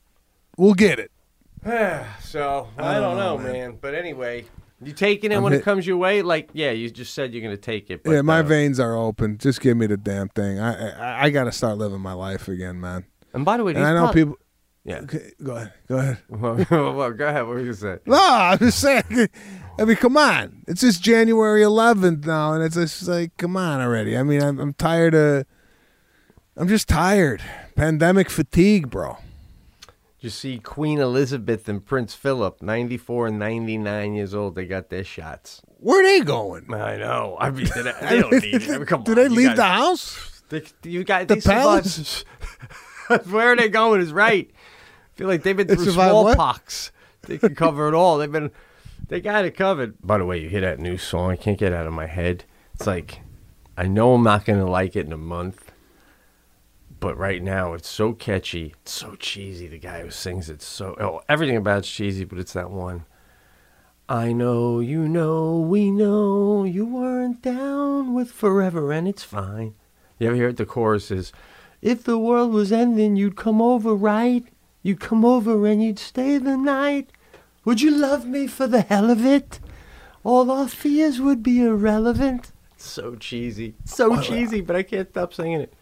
we'll 0.58 0.74
get 0.74 1.00
it. 1.00 1.12
so 2.22 2.68
I 2.78 3.00
don't 3.00 3.18
know, 3.18 3.38
man. 3.38 3.78
But 3.80 3.94
anyway, 3.96 4.46
you 4.82 4.92
taking 4.92 5.32
it 5.32 5.36
I'm 5.36 5.44
when 5.44 5.54
it 5.54 5.58
hit- 5.58 5.66
comes 5.66 5.88
your 5.88 5.98
way? 5.98 6.22
Like, 6.22 6.50
yeah, 6.54 6.72
you 6.72 6.90
just 6.90 7.14
said 7.14 7.34
you're 7.34 7.44
gonna 7.44 7.56
take 7.56 7.90
it. 7.90 8.04
But, 8.04 8.12
yeah, 8.12 8.22
my 8.22 8.40
uh, 8.40 8.44
veins 8.44 8.80
are 8.80 8.96
open. 8.96 9.38
Just 9.38 9.62
give 9.62 9.78
me 9.78 9.88
the 9.88 9.96
damn 9.98 10.28
thing. 10.30 10.60
I 10.60 10.90
I, 10.90 11.24
I 11.26 11.30
got 11.30 11.46
to 11.46 11.52
start 11.52 11.78
living 11.78 12.02
my 12.02 12.14
life 12.14 12.48
again, 12.48 12.82
man. 12.82 13.06
And 13.34 13.46
by 13.46 13.58
the 13.58 13.64
way, 13.64 13.72
And 13.72 13.80
these 13.82 13.88
I 13.88 13.94
know 13.94 14.06
pop- 14.08 14.14
people. 14.16 14.38
Yeah. 14.84 14.98
Okay, 14.98 15.32
go 15.42 15.56
ahead. 15.56 15.74
Go 15.88 15.98
ahead. 15.98 16.18
well, 16.30 16.94
well, 16.94 17.12
go 17.14 17.28
ahead. 17.28 17.44
What 17.46 17.54
were 17.54 17.60
you 17.60 17.66
gonna 17.68 17.76
say? 17.78 17.98
No, 18.06 18.18
I'm 18.20 18.58
just 18.58 18.80
saying. 18.80 19.04
I 19.80 19.86
mean, 19.86 19.96
come 19.96 20.18
on. 20.18 20.64
It's 20.68 20.82
just 20.82 21.02
January 21.02 21.62
11th 21.62 22.26
now, 22.26 22.54
and 22.54 22.64
it's 22.64 22.76
just 22.76 23.08
like, 23.08 23.36
come 23.38 23.56
on 23.56 23.80
already. 23.80 24.18
I 24.18 24.24
mean, 24.24 24.42
I'm, 24.42 24.60
I'm 24.60 24.74
tired 24.74 25.16
of. 25.16 25.46
I'm 26.56 26.68
just 26.68 26.88
tired. 26.88 27.42
Pandemic 27.76 28.30
fatigue, 28.30 28.90
bro. 28.90 29.18
You 30.20 30.30
see, 30.30 30.58
Queen 30.60 31.00
Elizabeth 31.00 31.68
and 31.68 31.86
Prince 31.86 32.14
Philip, 32.14 32.62
94 32.62 33.28
and 33.28 33.40
99 33.40 34.14
years 34.14 34.34
old, 34.34 34.56
they 34.56 34.66
got 34.66 34.90
their 34.90 35.04
shots. 35.04 35.62
Where 35.80 36.00
are 36.00 36.04
they 36.04 36.24
going? 36.24 36.74
I 36.74 36.96
know. 36.98 37.36
I 37.40 37.50
mean, 37.50 37.68
they, 37.76 37.82
they 38.02 38.22
don't 38.22 38.32
need 38.32 38.54
it. 38.62 38.70
I 38.70 38.78
mean, 38.78 38.86
come 38.86 39.04
Do 39.04 39.12
on, 39.12 39.16
they 39.18 39.24
you 39.24 39.30
leave 39.30 39.48
guys- 39.50 39.58
the 39.58 39.64
house? 39.66 40.30
They, 40.50 40.64
you 40.84 41.04
got 41.04 41.28
The 41.28 41.36
they 41.36 41.40
survived- 41.42 41.84
palace? 41.84 42.26
Where 43.30 43.52
are 43.52 43.56
they 43.56 43.68
going 43.70 44.00
is 44.02 44.14
right. 44.14 44.50
I 44.54 45.18
feel 45.18 45.28
like 45.28 45.44
they've 45.44 45.58
been 45.58 45.68
through 45.68 45.84
survived 45.84 46.14
what? 46.14 46.34
smallpox. 46.36 46.92
They 47.24 47.38
can 47.38 47.56
cover 47.56 47.88
it 47.88 47.94
all. 47.94 48.18
They've 48.18 48.32
been, 48.32 48.52
they 49.10 49.20
got 49.20 49.44
it 49.46 49.52
covered. 49.58 49.96
By 50.02 50.20
the 50.20 50.26
way, 50.26 50.40
you 50.40 50.50
hear 50.50 50.62
that 50.62 50.80
new 50.80 50.98
song? 50.98 51.32
I 51.32 51.36
can't 51.36 51.58
get 51.58 51.74
it 51.74 51.76
out 51.76 51.88
of 51.88 51.94
my 51.94 52.06
head. 52.06 52.46
It's 52.76 52.88
like, 52.88 53.22
I 53.78 53.88
know 53.88 54.14
I'm 54.14 54.24
not 54.24 54.46
gonna 54.46 54.70
like 54.70 54.96
it 54.96 55.06
in 55.06 55.12
a 55.14 55.18
month, 55.18 55.63
but 57.04 57.18
right 57.18 57.44
now 57.44 57.74
it's 57.74 57.90
so 57.90 58.14
catchy, 58.14 58.74
it's 58.82 58.94
so 58.94 59.16
cheesy. 59.16 59.68
The 59.68 59.78
guy 59.78 60.00
who 60.00 60.10
sings 60.10 60.50
it 60.50 60.62
so, 60.62 60.96
oh, 61.02 61.22
everything 61.28 61.58
about 61.58 61.80
it's 61.80 61.92
cheesy, 61.92 62.24
but 62.24 62.40
it's 62.40 62.54
that 62.54 62.72
one. 62.72 63.04
I 64.08 64.32
know, 64.32 64.80
you 64.80 65.10
know, 65.10 65.60
we 65.60 65.92
know 65.92 66.64
you 66.64 66.86
weren't 66.86 67.42
down 67.42 68.14
with 68.14 68.32
forever 68.32 68.94
and 68.94 69.06
it's 69.06 69.22
fine. 69.22 69.76
You 70.18 70.28
ever 70.28 70.36
hear 70.38 70.48
it? 70.48 70.56
The 70.56 70.66
chorus 70.66 71.12
is, 71.12 71.34
If 71.82 72.06
the 72.06 72.18
world 72.18 72.54
was 72.54 72.72
ending, 72.72 73.18
you'd 73.18 73.36
come 73.36 73.62
over, 73.62 73.94
right? 73.94 74.46
You'd 74.82 75.02
come 75.02 75.26
over 75.26 75.68
and 75.68 75.84
you'd 75.84 76.00
stay 76.00 76.38
the 76.38 76.56
night. 76.56 77.10
Would 77.66 77.82
you 77.82 77.92
love 77.92 78.26
me 78.26 78.48
for 78.48 78.66
the 78.66 78.80
hell 78.80 79.10
of 79.10 79.26
it? 79.26 79.60
All 80.24 80.50
our 80.50 80.70
fears 80.70 81.20
would 81.20 81.44
be 81.44 81.62
irrelevant. 81.62 82.54
So 82.78 83.16
cheesy. 83.16 83.76
So 83.84 84.22
cheesy, 84.22 84.62
but 84.62 84.78
I 84.78 84.84
can't 84.84 85.10
stop 85.10 85.34
singing 85.34 85.60
it. 85.60 85.74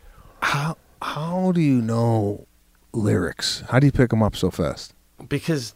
How 0.42 0.78
how 1.02 1.52
do 1.52 1.62
you 1.62 1.82
know 1.82 2.48
lyrics? 2.94 3.64
How 3.70 3.80
do 3.80 3.86
you 3.86 3.92
pick 3.92 4.10
them 4.10 4.24
up 4.24 4.36
so 4.36 4.52
fast? 4.52 4.94
because 5.28 5.76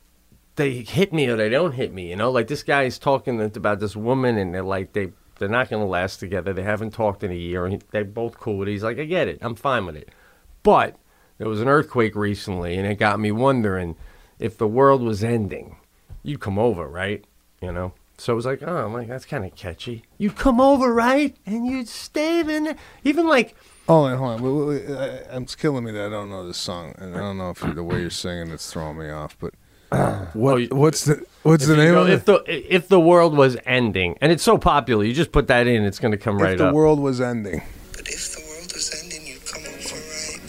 they 0.56 0.82
hit 0.82 1.14
me 1.14 1.28
or 1.28 1.36
they 1.36 1.50
don't 1.50 1.74
hit 1.74 1.94
me. 1.94 2.10
You 2.10 2.16
know, 2.16 2.32
like 2.32 2.48
this 2.48 2.64
guy's 2.64 2.98
talking 2.98 3.42
about 3.42 3.80
this 3.80 3.96
woman, 3.96 4.38
and 4.38 4.54
they're 4.54 4.64
like 4.64 4.94
they 4.94 5.12
they're 5.38 5.50
not 5.50 5.70
going 5.70 5.82
to 5.82 5.88
last 5.88 6.20
together. 6.20 6.54
They 6.54 6.64
haven't 6.64 6.92
talked 6.92 7.24
in 7.24 7.32
a 7.32 7.36
year, 7.36 7.66
and 7.66 7.84
they're 7.92 8.06
both 8.06 8.40
cool. 8.40 8.60
with 8.60 8.70
it. 8.70 8.72
He's 8.72 8.84
like, 8.84 9.00
I 9.00 9.06
get 9.06 9.28
it, 9.28 9.40
I'm 9.42 9.56
fine 9.56 9.86
with 9.86 9.96
it. 9.96 10.10
But 10.64 10.96
there 11.38 11.50
was 11.50 11.62
an 11.62 11.68
earthquake 11.68 12.16
recently, 12.16 12.76
and 12.76 12.88
it 12.88 12.96
got 12.96 13.20
me 13.20 13.32
wondering 13.32 13.96
if 14.40 14.58
the 14.58 14.68
world 14.68 15.02
was 15.02 15.24
ending, 15.24 15.78
you'd 16.24 16.40
come 16.40 16.58
over, 16.58 16.88
right? 16.88 17.24
You 17.62 17.72
know. 17.72 17.94
So 18.18 18.32
it 18.32 18.38
was 18.38 18.46
like, 18.46 18.64
oh, 18.66 18.86
I'm 18.86 18.94
like 18.94 19.10
that's 19.10 19.26
kind 19.26 19.44
of 19.44 19.56
catchy. 19.56 20.04
You'd 20.18 20.38
come 20.38 20.62
over, 20.62 20.94
right? 20.94 21.36
And 21.46 21.68
you'd 21.68 21.90
stay 21.90 22.42
there. 22.42 22.76
Even 23.04 23.28
like 23.28 23.56
Oh, 23.88 24.08
hold 24.08 24.12
on, 24.12 24.18
hold 24.18 24.32
on. 24.32 24.42
Wait, 24.42 24.66
wait, 24.82 24.90
wait. 24.90 24.98
I, 24.98 25.38
it's 25.38 25.56
killing 25.56 25.84
me 25.84 25.92
that 25.92 26.08
I 26.08 26.10
don't 26.10 26.30
know 26.30 26.46
this 26.48 26.58
song, 26.58 26.96
and 26.98 27.16
I 27.16 27.20
don't 27.20 27.38
know 27.38 27.52
if 27.52 27.60
the 27.60 27.84
way 27.84 28.02
you're 28.02 28.10
singing 28.10 28.52
it's 28.52 28.72
throwing 28.72 28.98
me 28.98 29.10
off. 29.12 29.38
But 29.40 29.54
what 30.34 30.62
Oh, 30.72 30.76
what's 30.76 31.06
the 31.06 31.24
what's 31.44 31.64
if 31.64 31.70
the 31.70 31.78
name 31.78 31.94
go- 31.94 32.02
of 32.02 32.10
it? 32.10 32.14
if 32.14 32.26
the 32.26 32.76
if 32.76 32.88
the 32.88 33.00
world 33.00 33.38
was 33.38 33.58
ending, 33.66 34.18
and 34.22 34.32
it's 34.32 34.42
so 34.44 34.58
popular, 34.58 35.04
you 35.04 35.14
just 35.14 35.32
put 35.32 35.48
that 35.48 35.68
in, 35.68 35.84
it's 35.84 36.00
going 36.00 36.12
to 36.14 36.18
come 36.18 36.40
right 36.40 36.54
if 36.54 36.58
the 36.58 36.72
world 36.74 37.00
was 37.00 37.22
ending. 37.22 37.62
But 37.92 38.08
if 38.10 38.34
the 38.36 38.42
world 38.48 38.74
was 38.74 39.04
ending, 39.04 39.28
you'd 39.28 39.46
come 39.46 39.62
over, 39.62 39.96
right? 39.96 40.40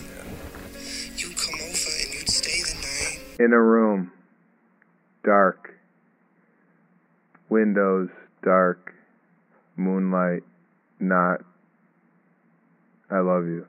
You'd 1.16 1.36
come 1.36 1.54
over 1.60 1.90
and 2.02 2.14
you'd 2.14 2.28
stay 2.30 2.62
the 2.62 2.74
night. 2.80 3.40
In 3.44 3.52
a 3.52 3.60
room, 3.60 4.12
dark. 5.24 5.74
Windows, 7.50 8.08
dark. 8.42 8.94
Moonlight, 9.76 10.42
not. 11.00 11.42
I 13.10 13.18
love 13.20 13.46
you. 13.46 13.66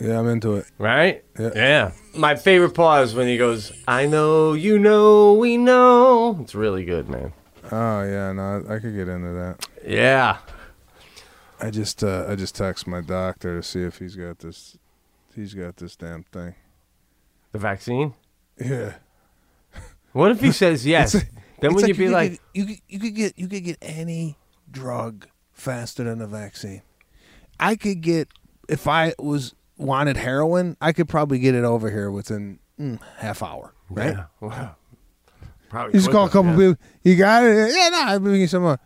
Yeah, 0.00 0.18
I'm 0.20 0.28
into 0.28 0.54
it. 0.54 0.66
Right? 0.78 1.24
Yeah. 1.38 1.92
My 2.16 2.36
favorite 2.36 2.74
part 2.74 3.04
is 3.04 3.14
when 3.14 3.26
he 3.26 3.36
goes, 3.36 3.72
I 3.88 4.06
know, 4.06 4.52
you 4.52 4.78
know, 4.78 5.34
we 5.34 5.56
know. 5.56 6.38
It's 6.40 6.54
really 6.54 6.84
good, 6.84 7.08
man. 7.08 7.32
Oh 7.70 8.02
yeah, 8.02 8.32
no, 8.32 8.64
I, 8.68 8.76
I 8.76 8.78
could 8.78 8.94
get 8.94 9.08
into 9.08 9.32
that. 9.32 9.66
Yeah. 9.84 10.38
I 11.60 11.70
just 11.70 12.04
uh, 12.04 12.26
I 12.28 12.36
just 12.36 12.54
text 12.54 12.86
my 12.86 13.00
doctor 13.00 13.56
to 13.56 13.62
see 13.62 13.82
if 13.82 13.98
he's 13.98 14.14
got 14.16 14.38
this. 14.38 14.78
He's 15.34 15.52
got 15.54 15.76
this 15.76 15.96
damn 15.96 16.22
thing. 16.22 16.54
The 17.52 17.58
vaccine? 17.58 18.14
Yeah. 18.58 18.94
What 20.12 20.30
if 20.30 20.40
he 20.40 20.52
says 20.62 20.86
yes? 20.86 21.14
It's 21.14 21.24
then 21.60 21.72
it's 21.72 21.74
would 21.82 21.88
you 21.88 21.94
be 21.94 22.04
could 22.04 22.12
like, 22.12 22.30
get- 22.32 22.40
you 22.54 22.66
could, 22.66 22.76
you 22.88 22.98
could 23.00 23.14
get 23.16 23.38
you 23.38 23.48
could 23.48 23.64
get 23.64 23.78
any 23.82 24.38
drug 24.70 25.26
faster 25.52 26.04
than 26.04 26.22
a 26.22 26.26
vaccine. 26.28 26.82
I 27.60 27.74
could 27.74 28.00
get 28.00 28.28
if 28.68 28.86
I 28.86 29.14
was 29.18 29.54
wanted 29.76 30.16
heroin, 30.16 30.76
I 30.80 30.92
could 30.92 31.08
probably 31.08 31.38
get 31.38 31.54
it 31.54 31.64
over 31.64 31.90
here 31.90 32.10
within 32.10 32.58
mm, 32.78 33.00
half 33.16 33.42
hour. 33.42 33.74
Right? 33.90 34.14
Yeah. 34.14 34.24
Wow. 34.40 34.76
Probably 35.68 35.92
You 35.92 36.00
just 36.00 36.10
call 36.10 36.26
a 36.26 36.30
couple 36.30 36.52
yeah. 36.52 36.72
people. 36.72 36.84
You 37.02 37.16
got 37.16 37.44
it? 37.44 37.74
Yeah, 37.74 37.88
no, 37.90 38.02
I'm 38.06 38.22
bringing 38.22 38.46
some 38.46 38.62
more. 38.62 38.78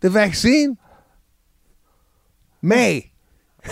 The 0.00 0.10
vaccine? 0.10 0.76
May. 2.60 3.10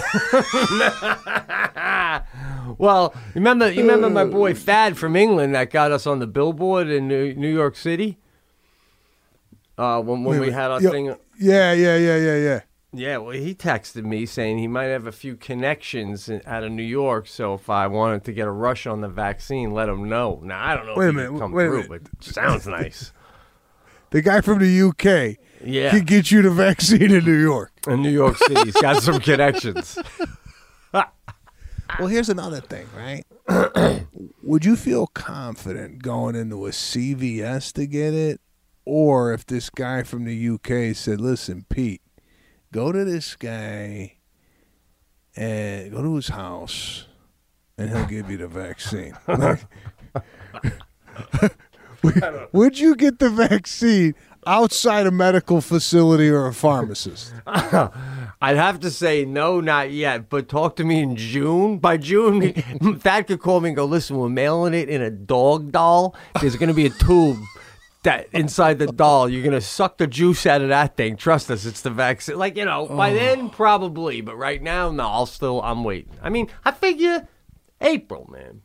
well, 2.78 3.14
remember, 3.34 3.70
you 3.70 3.82
remember 3.82 4.08
my 4.08 4.24
boy 4.24 4.54
Thad 4.54 4.96
from 4.96 5.14
England 5.14 5.54
that 5.54 5.70
got 5.70 5.92
us 5.92 6.06
on 6.06 6.20
the 6.20 6.26
billboard 6.26 6.88
in 6.88 7.06
New, 7.06 7.34
New 7.34 7.52
York 7.52 7.76
City. 7.76 8.16
Uh, 9.76 10.00
when 10.00 10.24
when 10.24 10.40
Wait, 10.40 10.46
we 10.48 10.52
had 10.52 10.70
our 10.70 10.80
yo- 10.80 10.90
thing. 10.90 11.06
Yeah, 11.38 11.72
yeah, 11.72 11.96
yeah, 11.96 12.16
yeah, 12.16 12.36
yeah. 12.36 12.60
Yeah, 12.92 13.18
well, 13.18 13.32
he 13.36 13.54
texted 13.54 14.04
me 14.04 14.24
saying 14.24 14.58
he 14.58 14.66
might 14.66 14.84
have 14.84 15.06
a 15.06 15.12
few 15.12 15.36
connections 15.36 16.28
in, 16.28 16.40
out 16.46 16.64
of 16.64 16.72
New 16.72 16.82
York. 16.82 17.26
So 17.26 17.52
if 17.54 17.68
I 17.68 17.86
wanted 17.86 18.24
to 18.24 18.32
get 18.32 18.46
a 18.46 18.50
rush 18.50 18.86
on 18.86 19.02
the 19.02 19.08
vaccine, 19.08 19.72
let 19.72 19.88
him 19.90 20.08
know. 20.08 20.40
Now 20.42 20.64
I 20.64 20.74
don't 20.74 20.86
know 20.86 20.94
Wait 20.96 21.06
a 21.06 21.08
if 21.10 21.14
he 21.14 21.20
minute, 21.22 21.38
come 21.38 21.52
wait 21.52 21.66
a 21.66 21.68
through, 21.68 21.82
minute. 21.88 22.08
but 22.14 22.24
sounds 22.24 22.66
nice. 22.66 23.12
The 24.10 24.22
guy 24.22 24.40
from 24.40 24.58
the 24.60 24.82
UK 24.88 25.36
Yeah. 25.62 25.90
can 25.90 26.06
get 26.06 26.30
you 26.30 26.40
the 26.40 26.48
vaccine 26.50 27.10
in 27.12 27.26
New 27.26 27.36
York. 27.38 27.72
In 27.86 28.00
New 28.00 28.08
York 28.08 28.38
City, 28.38 28.58
he's 28.64 28.72
got 28.80 29.02
some 29.02 29.20
connections. 29.20 29.98
Well, 30.94 32.06
here's 32.08 32.30
another 32.30 32.60
thing, 32.62 32.86
right? 32.96 33.24
Would 34.42 34.64
you 34.64 34.76
feel 34.76 35.08
confident 35.08 36.02
going 36.02 36.36
into 36.36 36.66
a 36.66 36.70
CVS 36.70 37.70
to 37.74 37.86
get 37.86 38.14
it? 38.14 38.40
Or 38.86 39.32
if 39.34 39.44
this 39.44 39.68
guy 39.68 40.02
from 40.04 40.24
the 40.24 40.48
UK 40.50 40.96
said, 40.96 41.20
listen, 41.20 41.66
Pete, 41.68 42.00
go 42.72 42.92
to 42.92 43.04
this 43.04 43.36
guy 43.36 44.14
and 45.36 45.90
go 45.92 46.02
to 46.02 46.16
his 46.16 46.28
house 46.28 47.06
and 47.76 47.90
he'll 47.90 48.06
give 48.06 48.30
you 48.30 48.36
the 48.38 48.48
vaccine. 48.48 49.14
Like, 52.02 52.52
would- 52.52 52.78
you 52.78 52.94
get 52.94 53.18
the 53.18 53.28
vaccine 53.28 54.14
outside 54.46 55.06
a 55.06 55.10
medical 55.10 55.60
facility 55.60 56.28
or 56.28 56.46
a 56.46 56.54
pharmacist? 56.54 57.34
I'd 57.46 58.56
have 58.56 58.78
to 58.80 58.90
say 58.92 59.24
no, 59.24 59.60
not 59.60 59.90
yet. 59.90 60.28
But 60.30 60.48
talk 60.48 60.76
to 60.76 60.84
me 60.84 61.00
in 61.00 61.16
June. 61.16 61.78
By 61.78 61.96
June, 61.96 62.52
Thad 63.00 63.26
could 63.26 63.40
call 63.40 63.60
me 63.60 63.70
and 63.70 63.76
go, 63.76 63.84
"Listen, 63.84 64.16
we're 64.16 64.28
mailing 64.28 64.74
it 64.74 64.88
in 64.88 65.02
a 65.02 65.10
dog 65.10 65.72
doll. 65.72 66.14
There's 66.40 66.54
going 66.54 66.68
to 66.68 66.74
be 66.74 66.86
a 66.86 66.90
tube 66.90 67.38
that 68.02 68.28
inside 68.32 68.78
the 68.78 68.86
doll. 68.86 69.28
You're 69.28 69.42
to 69.52 69.60
suck 69.60 69.98
the 69.98 70.06
juice 70.06 70.46
out 70.46 70.62
of 70.62 70.68
that 70.68 70.96
thing. 70.96 71.16
Trust 71.16 71.50
us, 71.50 71.64
it's 71.66 71.80
the 71.80 71.90
vaccine. 71.90 72.38
Like 72.38 72.56
you 72.56 72.64
know, 72.64 72.86
by 72.86 73.12
then 73.12 73.50
probably, 73.50 74.20
but 74.20 74.36
right 74.36 74.62
now, 74.62 74.90
no. 74.90 75.06
I'll 75.08 75.26
still. 75.26 75.60
I'm 75.62 75.84
waiting. 75.84 76.12
I 76.22 76.28
mean, 76.28 76.48
I 76.64 76.70
figure 76.70 77.26
April, 77.80 78.28
man. 78.30 78.62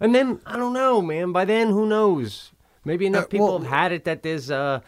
And 0.00 0.14
then 0.14 0.40
I 0.46 0.56
don't 0.56 0.72
know, 0.74 1.00
man. 1.00 1.32
By 1.32 1.44
then, 1.44 1.68
who 1.70 1.86
knows? 1.86 2.52
Maybe 2.84 3.06
enough 3.06 3.24
Uh, 3.24 3.28
people 3.28 3.46
well- 3.48 3.58
have 3.60 3.66
had 3.68 3.92
it 3.92 4.04
that 4.04 4.22
there's 4.22 4.50
uh, 4.50 4.80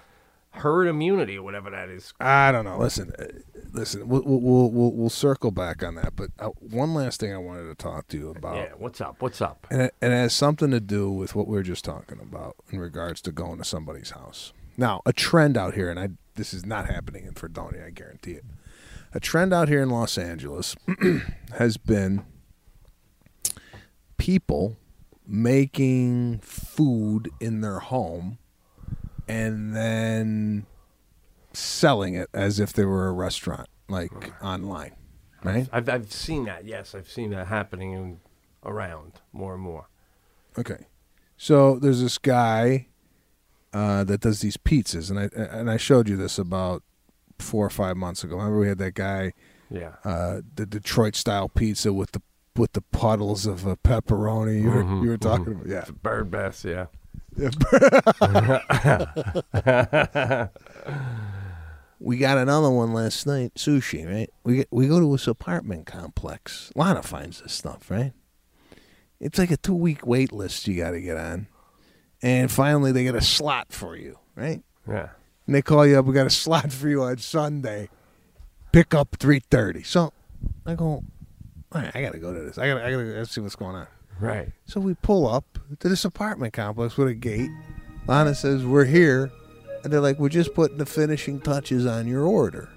herd 0.59 0.89
immunity 0.89 1.37
or 1.37 1.43
whatever 1.43 1.71
that 1.71 1.89
is. 1.89 2.13
I 2.21 2.53
don't 2.53 2.65
know. 2.65 2.79
Listen, 2.79 3.13
uh, 3.19 3.27
listen. 3.73 4.09
We'll 4.09 4.23
we'll 4.25 4.71
we'll, 4.71 4.93
we'll 4.93 5.11
circle 5.11 5.51
back 5.51 5.83
on 5.83 5.95
that. 5.97 6.17
But 6.17 6.31
uh, 6.39 6.49
one 6.61 6.95
last 6.95 7.21
thing 7.21 7.33
I 7.33 7.39
wanted 7.39 7.69
to 7.69 7.75
talk 7.75 8.09
to 8.09 8.19
you 8.19 8.31
about. 8.31 8.57
Yeah, 8.57 8.73
what's 8.77 9.01
up? 9.01 9.21
What's 9.21 9.41
up? 9.41 9.67
And 9.71 9.83
it, 9.83 9.95
and 10.01 10.13
it 10.13 10.17
has 10.17 10.35
something 10.35 10.71
to 10.71 10.81
do 10.81 11.11
with 11.11 11.35
what 11.35 11.47
we 11.47 11.57
were 11.57 11.63
just 11.63 11.85
talking 11.85 12.21
about 12.21 12.57
in 12.71 12.81
regards 12.81 13.21
to 13.23 13.33
going 13.33 13.59
to 13.59 13.65
somebody's 13.65 14.11
house. 14.11 14.53
Now, 14.77 15.03
a 15.07 15.13
trend 15.13 15.57
out 15.57 15.75
here, 15.75 15.91
and 15.91 15.99
I 15.99 16.11
this 16.35 16.55
is 16.55 16.65
not 16.65 16.87
happening 16.87 17.27
in 17.27 17.35
Fredonia, 17.35 17.85
I 17.87 17.91
guarantee 17.91 18.33
it. 18.33 18.45
A 19.13 19.21
trend 19.21 19.53
out 19.53 19.69
here 19.69 19.83
in 19.83 19.91
Los 19.91 20.19
Angeles 20.19 20.77
has 21.59 21.77
been 21.77 22.25
people 24.19 24.77
making 25.27 26.39
food 26.39 27.31
in 27.41 27.61
their 27.61 27.81
home 27.81 28.39
and 29.29 29.75
then 29.77 30.67
selling 31.53 32.15
it 32.15 32.29
as 32.33 32.61
if 32.61 32.73
they 32.73 32.85
were 32.85 33.09
a 33.09 33.13
restaurant, 33.13 33.69
like 33.89 34.11
online, 34.43 34.93
right? 35.45 35.69
I've 35.73 35.89
I've 35.89 36.13
seen 36.13 36.45
that. 36.45 36.65
Yes, 36.65 36.95
I've 36.95 37.09
seen 37.09 37.31
that 37.31 37.47
happening 37.49 37.93
in, 37.93 38.21
around 38.65 39.21
more 39.33 39.55
and 39.55 39.63
more. 39.63 39.89
Okay. 40.57 40.87
So 41.37 41.79
there's 41.79 42.01
this 42.03 42.19
guy 42.19 42.89
uh, 43.73 44.05
that 44.05 44.21
does 44.21 44.41
these 44.41 44.57
pizzas, 44.57 45.11
and 45.11 45.19
I 45.21 45.29
and 45.59 45.71
I 45.71 45.77
showed 45.77 46.09
you 46.09 46.17
this 46.17 46.39
about 46.39 46.83
four 47.39 47.65
or 47.65 47.71
five 47.71 47.97
months 47.97 48.25
ago. 48.25 48.37
Remember 48.37 48.59
we 48.59 48.69
had 48.69 48.79
that 48.79 48.95
guy, 48.95 49.33
Yeah. 49.71 49.93
uh, 50.05 50.41
the 50.57 50.67
Detroit 50.67 51.15
style 51.15 51.49
pizza 51.49 51.93
with 51.93 52.13
the 52.13 52.23
with 52.57 52.73
the 52.73 52.81
puddles 52.81 53.47
of 53.47 53.69
uh, 53.69 53.77
pepperoni. 53.85 54.61
You 54.63 54.71
were 54.71 54.83
Mhm, 54.83 55.03
you 55.05 55.09
were 55.11 55.17
talking 55.19 55.45
mhm. 55.47 55.61
about 55.61 55.69
yeah. 55.69 55.79
It's 55.83 55.91
bird 55.93 56.31
best, 56.31 56.65
yeah. 56.65 56.87
we 62.01 62.19
got 62.19 62.39
another 62.39 62.71
one 62.71 62.93
last 62.93 63.27
night, 63.27 63.55
sushi. 63.55 64.05
Right? 64.07 64.31
We 64.45 64.57
get, 64.57 64.69
we 64.71 64.89
go 64.89 64.99
to 64.99 65.13
this 65.13 65.27
apartment 65.29 65.87
complex. 65.87 66.73
Lana 66.75 67.03
finds 67.03 67.41
this 67.41 67.53
stuff, 67.53 67.91
right? 67.91 68.13
It's 69.21 69.39
like 69.39 69.51
a 69.53 69.57
two 69.57 69.75
week 69.75 70.07
wait 70.07 70.33
list 70.33 70.67
you 70.67 70.77
got 70.77 70.93
to 70.93 71.01
get 71.01 71.17
on, 71.17 71.47
and 72.23 72.51
finally 72.51 72.93
they 72.93 73.05
get 73.05 73.15
a 73.15 73.21
slot 73.21 73.73
for 73.73 73.97
you, 73.97 74.19
right? 74.35 74.63
Yeah. 74.89 75.11
and 75.47 75.55
they 75.55 75.63
call 75.63 75.87
you 75.87 75.99
up. 75.99 76.07
We 76.07 76.15
got 76.15 76.27
a 76.27 76.31
slot 76.31 76.73
for 76.73 76.89
you 76.89 77.03
on 77.03 77.19
Sunday. 77.19 77.89
Pick 78.73 78.95
up 78.95 79.17
three 79.19 79.41
thirty. 79.41 79.83
So 79.83 80.13
I 80.67 80.75
go, 80.75 80.85
all 80.85 81.05
right, 81.73 81.95
I 81.95 82.03
gotta 82.03 82.19
go 82.19 82.33
to 82.33 82.41
this. 82.41 82.59
I 82.59 82.69
gotta, 82.69 82.85
I 82.85 82.91
gotta 82.91 83.05
let's 83.05 83.31
see 83.31 83.41
what's 83.41 83.57
going 83.57 83.77
on. 83.77 83.87
Right. 84.21 84.51
So 84.67 84.81
we 84.81 84.95
pull 84.95 85.29
up 85.29 85.59
to 85.79 85.89
this 85.89 86.05
apartment 86.05 86.53
complex 86.53 86.97
with 86.97 87.09
a 87.09 87.15
gate. 87.15 87.51
Lana 88.07 88.35
says 88.35 88.65
we're 88.65 88.85
here, 88.85 89.31
and 89.85 89.93
they're 89.93 90.01
like, 90.01 90.19
we're 90.19 90.29
just 90.29 90.55
putting 90.55 90.79
the 90.79 90.87
finishing 90.87 91.41
touches 91.41 91.87
on 91.87 92.07
your 92.09 92.25
order, 92.25 92.69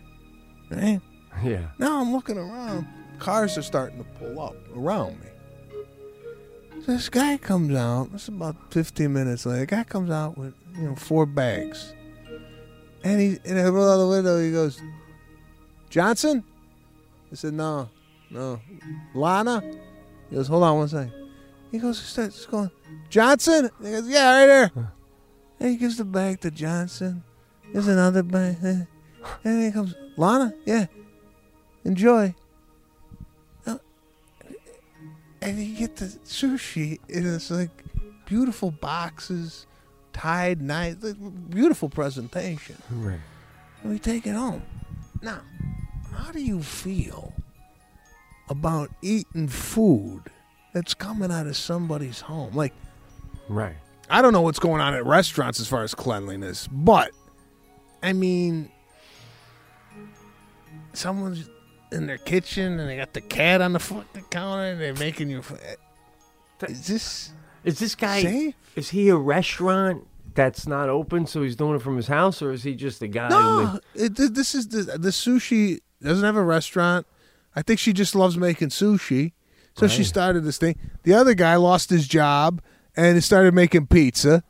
right? 0.70 1.00
Yeah. 1.44 1.68
Now 1.80 2.02
I'm 2.02 2.12
looking 2.12 2.38
around. 2.38 2.88
Cars 3.18 3.58
are 3.58 3.62
starting 3.62 3.98
to 4.00 4.04
pull 4.20 4.40
up 4.42 4.56
around 4.76 5.20
me. 5.22 5.28
So 6.86 6.94
this 6.94 7.10
guy 7.10 7.38
comes 7.38 7.76
out. 7.76 8.10
It's 8.14 8.28
about 8.28 8.56
15 8.72 9.14
minutes 9.14 9.46
later. 9.46 9.62
The 9.62 9.66
guy 9.68 9.84
comes 9.84 10.10
out 10.10 10.38
with 10.38 10.54
you 10.76 10.90
know 10.90 10.96
four 10.96 11.26
bags, 11.26 11.94
and 13.04 13.22
he 13.22 13.40
and 13.46 13.60
I 13.60 13.70
roll 13.70 13.90
out 13.90 13.98
the 13.98 14.08
window. 14.08 14.40
He 14.40 14.52
goes, 14.52 14.82
Johnson. 15.90 16.44
I 17.32 17.36
said 17.36 17.54
no, 17.54 17.90
no. 18.30 18.60
Lana. 19.16 19.62
He 20.30 20.36
goes, 20.36 20.48
hold 20.48 20.64
on 20.64 20.78
one 20.78 20.88
second. 20.88 21.21
He 21.72 21.80
goes, 21.80 22.00
he 22.00 22.06
starts 22.06 22.46
going, 22.46 22.70
Johnson. 23.10 23.70
He 23.82 23.92
goes, 23.92 24.08
yeah, 24.08 24.40
right 24.40 24.46
there. 24.46 24.72
And 25.60 25.70
he 25.70 25.78
gives 25.78 25.98
the 25.98 26.06
bag 26.06 26.42
to 26.42 26.52
Johnson. 26.52 27.24
There's 27.72 27.88
another 27.88 28.24
bag. 28.24 28.58
And 28.62 28.88
then 29.44 29.66
he 29.66 29.72
comes, 29.72 29.96
Lana, 30.18 30.54
yeah, 30.66 30.88
enjoy. 31.86 32.36
And 35.44 35.58
you 35.58 35.76
get 35.76 35.96
the 35.96 36.06
sushi, 36.06 37.00
and 37.10 37.26
it's 37.26 37.50
like 37.50 37.72
beautiful 38.26 38.70
boxes, 38.70 39.66
tied 40.14 40.62
nice, 40.62 40.96
beautiful 41.50 41.90
presentation. 41.90 42.78
Right. 42.92 43.20
And 43.82 43.92
we 43.92 43.98
take 43.98 44.28
it 44.28 44.36
home. 44.36 44.62
Now, 45.24 45.42
how 46.14 46.32
do 46.32 46.40
you 46.44 46.62
feel 46.62 47.34
about 48.50 48.92
eating 49.02 49.48
food 49.48 50.26
that's 50.74 50.94
coming 50.94 51.32
out 51.32 51.48
of 51.48 51.56
somebody's 51.58 52.22
home? 52.22 52.54
Like, 52.56 52.74
Right. 53.50 53.76
I 54.10 54.22
don't 54.22 54.34
know 54.34 54.42
what's 54.42 54.60
going 54.60 54.82
on 54.82 54.94
at 54.94 55.06
restaurants 55.06 55.60
as 55.60 55.68
far 55.68 55.84
as 55.84 55.94
cleanliness, 55.96 56.68
but 56.72 57.12
I 58.04 58.14
mean, 58.14 58.70
someone's 60.94 61.50
in 61.92 62.08
their 62.08 62.18
kitchen 62.18 62.80
and 62.80 62.90
they 62.90 62.98
got 62.98 63.14
the 63.14 63.22
cat 63.22 63.62
on 63.62 63.74
the 63.74 63.80
fucking 63.80 64.24
counter 64.30 64.64
and 64.66 64.82
they're 64.82 64.94
making 64.96 65.30
you. 65.30 65.42
Is 66.68 66.88
this 66.88 67.32
Is 67.64 67.80
this 67.80 67.96
guy? 67.96 68.22
safe? 68.22 68.56
Is 68.76 68.90
he 68.90 69.10
a 69.10 69.16
restaurant 69.16 70.08
that's 70.34 70.66
not 70.68 70.88
open, 70.88 71.26
so 71.28 71.44
he's 71.44 71.56
doing 71.58 71.76
it 71.76 71.82
from 71.82 71.98
his 71.98 72.08
house, 72.08 72.42
or 72.42 72.52
is 72.52 72.64
he 72.64 72.74
just 72.76 73.02
a 73.02 73.08
guy? 73.08 73.28
No, 73.30 73.80
with- 73.96 74.20
it, 74.20 74.34
this 74.34 74.56
is 74.56 74.68
the 74.70 74.84
the 74.98 75.10
sushi 75.10 75.80
doesn't 76.02 76.24
have 76.24 76.38
a 76.38 76.44
restaurant. 76.44 77.06
I 77.56 77.62
think 77.62 77.80
she 77.80 77.92
just 77.92 78.16
loves 78.16 78.38
making 78.38 78.70
sushi, 78.70 79.34
so 79.76 79.88
she 79.88 80.04
started 80.04 80.44
this 80.44 80.58
thing. 80.58 80.76
The 81.04 81.14
other 81.14 81.34
guy 81.34 81.56
lost 81.56 81.90
his 81.90 82.08
job 82.08 82.62
and 82.96 83.16
he 83.16 83.22
started 83.22 83.54
making 83.54 83.88
pizza, 83.88 84.44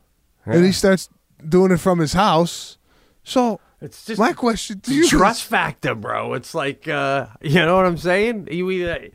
and 0.46 0.66
he 0.66 0.72
starts 0.72 1.10
doing 1.48 1.72
it 1.72 1.78
from 1.78 2.00
his 2.00 2.14
house. 2.14 2.78
So 3.24 3.60
It's 3.82 4.06
just 4.06 4.20
my 4.20 4.34
question 4.34 4.80
to 4.82 4.94
you: 4.94 5.08
trust 5.08 5.44
factor, 5.44 5.96
bro. 5.96 6.34
It's 6.34 6.54
like 6.56 6.88
uh, 6.88 7.28
you 7.42 7.56
know 7.56 7.76
what 7.76 7.86
I'm 7.86 7.98
saying. 7.98 8.48
You 8.52 8.70
either. 8.72 9.10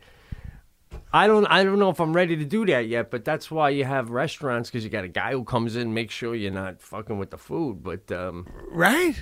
I 1.13 1.25
don't. 1.27 1.45
I 1.45 1.63
don't 1.63 1.79
know 1.79 1.89
if 1.89 1.99
I'm 1.99 2.13
ready 2.13 2.35
to 2.35 2.45
do 2.45 2.65
that 2.65 2.87
yet, 2.87 3.11
but 3.11 3.23
that's 3.23 3.49
why 3.49 3.69
you 3.69 3.85
have 3.85 4.09
restaurants 4.09 4.69
because 4.69 4.83
you 4.83 4.89
got 4.89 5.05
a 5.05 5.09
guy 5.09 5.31
who 5.31 5.43
comes 5.43 5.75
in, 5.75 5.93
make 5.93 6.11
sure 6.11 6.35
you're 6.35 6.51
not 6.51 6.81
fucking 6.81 7.17
with 7.17 7.31
the 7.31 7.37
food. 7.37 7.81
But 7.81 8.11
um, 8.11 8.45
right? 8.71 9.15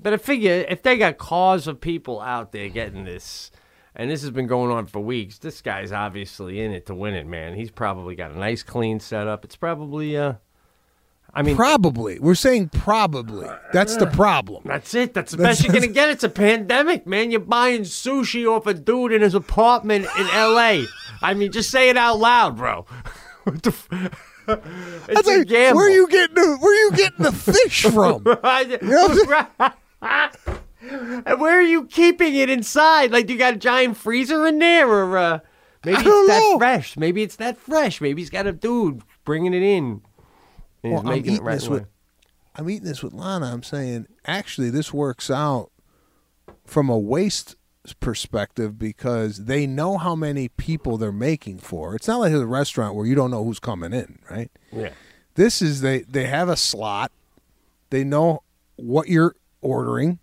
But 0.00 0.12
I 0.14 0.16
figure 0.18 0.64
if 0.68 0.82
they 0.82 0.96
got 0.96 1.18
cars 1.18 1.66
of 1.66 1.80
people 1.80 2.20
out 2.20 2.52
there 2.52 2.68
getting 2.68 3.04
this, 3.04 3.50
and 3.96 4.10
this 4.10 4.20
has 4.22 4.30
been 4.30 4.46
going 4.46 4.70
on 4.70 4.86
for 4.86 5.00
weeks, 5.00 5.38
this 5.38 5.60
guy's 5.62 5.90
obviously 5.92 6.60
in 6.60 6.72
it 6.72 6.86
to 6.86 6.94
win 6.94 7.14
it, 7.14 7.26
man. 7.26 7.54
He's 7.54 7.70
probably 7.70 8.14
got 8.14 8.30
a 8.30 8.38
nice, 8.38 8.62
clean 8.62 9.00
setup. 9.00 9.44
It's 9.44 9.56
probably, 9.56 10.16
uh, 10.16 10.34
I 11.34 11.42
mean, 11.42 11.56
probably. 11.56 12.18
We're 12.18 12.34
saying 12.34 12.68
probably. 12.70 13.48
That's 13.72 13.96
the 13.96 14.06
problem. 14.06 14.62
that's 14.64 14.94
it. 14.94 15.12
That's 15.14 15.32
the 15.32 15.38
That's- 15.38 15.58
best 15.58 15.66
you're 15.66 15.74
gonna 15.74 15.92
get. 15.92 16.08
It's 16.10 16.24
a 16.24 16.28
pandemic, 16.28 17.06
man. 17.06 17.30
You're 17.30 17.40
buying 17.40 17.82
sushi 17.82 18.46
off 18.46 18.66
a 18.66 18.74
dude 18.74 19.12
in 19.12 19.22
his 19.22 19.34
apartment 19.34 20.06
in 20.18 20.26
L.A. 20.30 20.84
I 21.22 21.34
mean, 21.34 21.50
just 21.52 21.70
say 21.70 21.88
it 21.90 21.96
out 21.96 22.18
loud, 22.18 22.56
bro. 22.56 22.86
what 23.44 23.62
the? 23.62 23.70
F- 23.70 23.88
it's 24.48 25.06
That's 25.08 25.28
a 25.28 25.38
like, 25.38 25.48
gamble. 25.48 25.76
where 25.78 25.88
are 25.88 25.90
you 25.90 26.06
getting 26.08 26.36
the 26.36 26.56
where 26.60 26.72
are 26.72 26.90
you 26.90 26.96
getting 26.96 27.24
the 27.24 27.32
fish 27.32 27.82
from? 27.82 28.22
Right. 28.42 28.80
know 28.80 30.56
and 30.90 31.40
where 31.40 31.58
are 31.58 31.62
you 31.62 31.86
keeping 31.86 32.34
it 32.34 32.48
inside? 32.50 33.10
Like, 33.12 33.28
you 33.28 33.36
got 33.38 33.54
a 33.54 33.58
giant 33.58 33.96
freezer 33.96 34.46
in 34.46 34.58
there, 34.58 34.88
or 34.88 35.16
uh, 35.18 35.38
maybe 35.84 35.96
I 35.96 36.00
it's 36.00 36.28
that 36.28 36.40
know. 36.40 36.58
fresh. 36.58 36.96
Maybe 36.96 37.22
it's 37.22 37.36
that 37.36 37.56
fresh. 37.58 38.00
Maybe 38.00 38.22
he's 38.22 38.30
got 38.30 38.46
a 38.46 38.52
dude 38.52 39.02
bringing 39.24 39.54
it 39.54 39.62
in. 39.62 40.02
And 40.82 40.92
Well, 40.92 40.92
he's 40.92 41.00
I'm 41.00 41.06
making 41.16 41.32
it 41.32 41.34
eating 41.36 41.44
right 41.44 41.66
away. 41.66 41.78
with 41.80 41.86
I'm 42.58 42.70
eating 42.70 42.86
this 42.88 43.02
with 43.02 43.12
Lana. 43.12 43.52
I'm 43.52 43.62
saying 43.62 44.06
actually 44.24 44.70
this 44.70 44.92
works 44.92 45.30
out 45.30 45.70
from 46.64 46.88
a 46.88 46.98
waste 46.98 47.54
perspective 48.00 48.78
because 48.78 49.44
they 49.44 49.66
know 49.66 49.98
how 49.98 50.14
many 50.14 50.48
people 50.48 50.96
they're 50.96 51.12
making 51.12 51.58
for. 51.58 51.94
It's 51.94 52.08
not 52.08 52.18
like 52.20 52.32
a 52.32 52.46
restaurant 52.46 52.94
where 52.94 53.06
you 53.06 53.14
don't 53.14 53.30
know 53.30 53.44
who's 53.44 53.58
coming 53.58 53.92
in, 53.92 54.18
right? 54.30 54.50
Yeah. 54.72 54.90
This 55.34 55.60
is 55.60 55.82
they 55.82 56.00
they 56.00 56.24
have 56.24 56.48
a 56.48 56.56
slot. 56.56 57.12
They 57.90 58.04
know 58.04 58.42
what 58.76 59.08
you're 59.08 59.36
ordering 59.60 60.18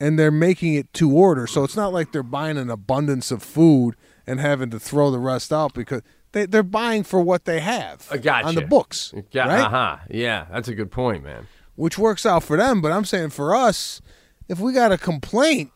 and 0.00 0.18
they're 0.18 0.30
making 0.30 0.74
it 0.74 0.92
to 0.94 1.10
order. 1.10 1.46
So 1.46 1.64
it's 1.64 1.76
not 1.76 1.92
like 1.92 2.12
they're 2.12 2.22
buying 2.22 2.56
an 2.58 2.70
abundance 2.70 3.30
of 3.30 3.42
food 3.42 3.96
and 4.26 4.40
having 4.40 4.70
to 4.70 4.78
throw 4.78 5.10
the 5.10 5.18
rest 5.18 5.52
out 5.52 5.72
because 5.74 6.02
they, 6.32 6.46
they're 6.46 6.62
buying 6.62 7.02
for 7.02 7.20
what 7.20 7.44
they 7.44 7.60
have 7.60 8.08
gotcha. 8.22 8.46
on 8.46 8.54
the 8.54 8.62
books, 8.62 9.14
Yeah, 9.30 9.48
right? 9.48 9.60
uh-huh. 9.60 9.96
Yeah, 10.10 10.46
that's 10.50 10.68
a 10.68 10.74
good 10.74 10.90
point, 10.90 11.24
man. 11.24 11.46
Which 11.76 11.98
works 11.98 12.26
out 12.26 12.42
for 12.42 12.56
them. 12.56 12.80
But 12.80 12.92
I'm 12.92 13.04
saying 13.04 13.30
for 13.30 13.54
us, 13.54 14.00
if 14.48 14.58
we 14.60 14.72
got 14.72 14.92
a 14.92 14.98
complaint, 14.98 15.70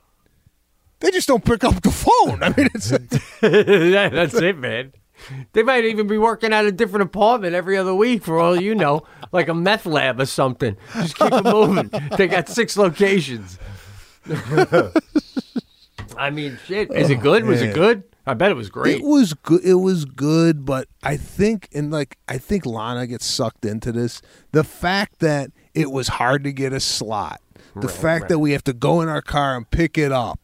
they 1.00 1.10
just 1.10 1.28
don't 1.28 1.44
pick 1.44 1.64
up 1.64 1.82
the 1.82 1.90
phone. 1.90 2.42
I 2.42 2.48
mean, 2.56 2.68
it's 2.74 2.90
yeah, 3.42 4.08
that's 4.10 4.34
it, 4.34 4.58
man. 4.58 4.92
They 5.52 5.62
might 5.62 5.84
even 5.84 6.06
be 6.06 6.16
working 6.18 6.52
at 6.52 6.64
a 6.64 6.72
different 6.72 7.02
apartment 7.04 7.54
every 7.54 7.76
other 7.76 7.94
week, 7.94 8.22
for 8.22 8.38
all 8.38 8.60
you 8.60 8.74
know, 8.74 9.02
like 9.32 9.48
a 9.48 9.54
meth 9.54 9.84
lab 9.86 10.18
or 10.20 10.26
something. 10.26 10.76
Just 10.94 11.16
keep 11.16 11.32
it 11.32 11.44
moving. 11.44 11.90
They 12.16 12.26
got 12.26 12.48
six 12.48 12.76
locations. 12.76 13.58
I 16.16 16.30
mean, 16.30 16.58
shit. 16.66 16.92
Is 16.92 17.10
it 17.10 17.20
good? 17.20 17.44
Was 17.44 17.62
it 17.62 17.66
man. 17.66 17.74
good? 17.74 18.02
I 18.26 18.34
bet 18.34 18.50
it 18.50 18.54
was 18.54 18.68
great. 18.68 18.96
It 19.00 19.04
was 19.04 19.32
good. 19.34 19.64
It 19.64 19.74
was 19.74 20.04
good, 20.04 20.64
but 20.64 20.88
I 21.02 21.16
think, 21.16 21.68
and 21.74 21.90
like, 21.90 22.18
I 22.28 22.38
think 22.38 22.66
Lana 22.66 23.06
gets 23.06 23.24
sucked 23.24 23.64
into 23.64 23.92
this. 23.92 24.20
The 24.52 24.62
fact 24.64 25.20
that 25.20 25.50
it 25.74 25.90
was 25.90 26.08
hard 26.08 26.44
to 26.44 26.52
get 26.52 26.72
a 26.72 26.80
slot, 26.80 27.40
the 27.74 27.86
Right, 27.86 27.90
fact 27.90 28.22
right. 28.22 28.28
that 28.30 28.38
we 28.40 28.52
have 28.52 28.64
to 28.64 28.72
go 28.72 29.00
in 29.00 29.08
our 29.08 29.22
car 29.22 29.56
and 29.56 29.68
pick 29.70 29.96
it 29.96 30.12
up, 30.12 30.38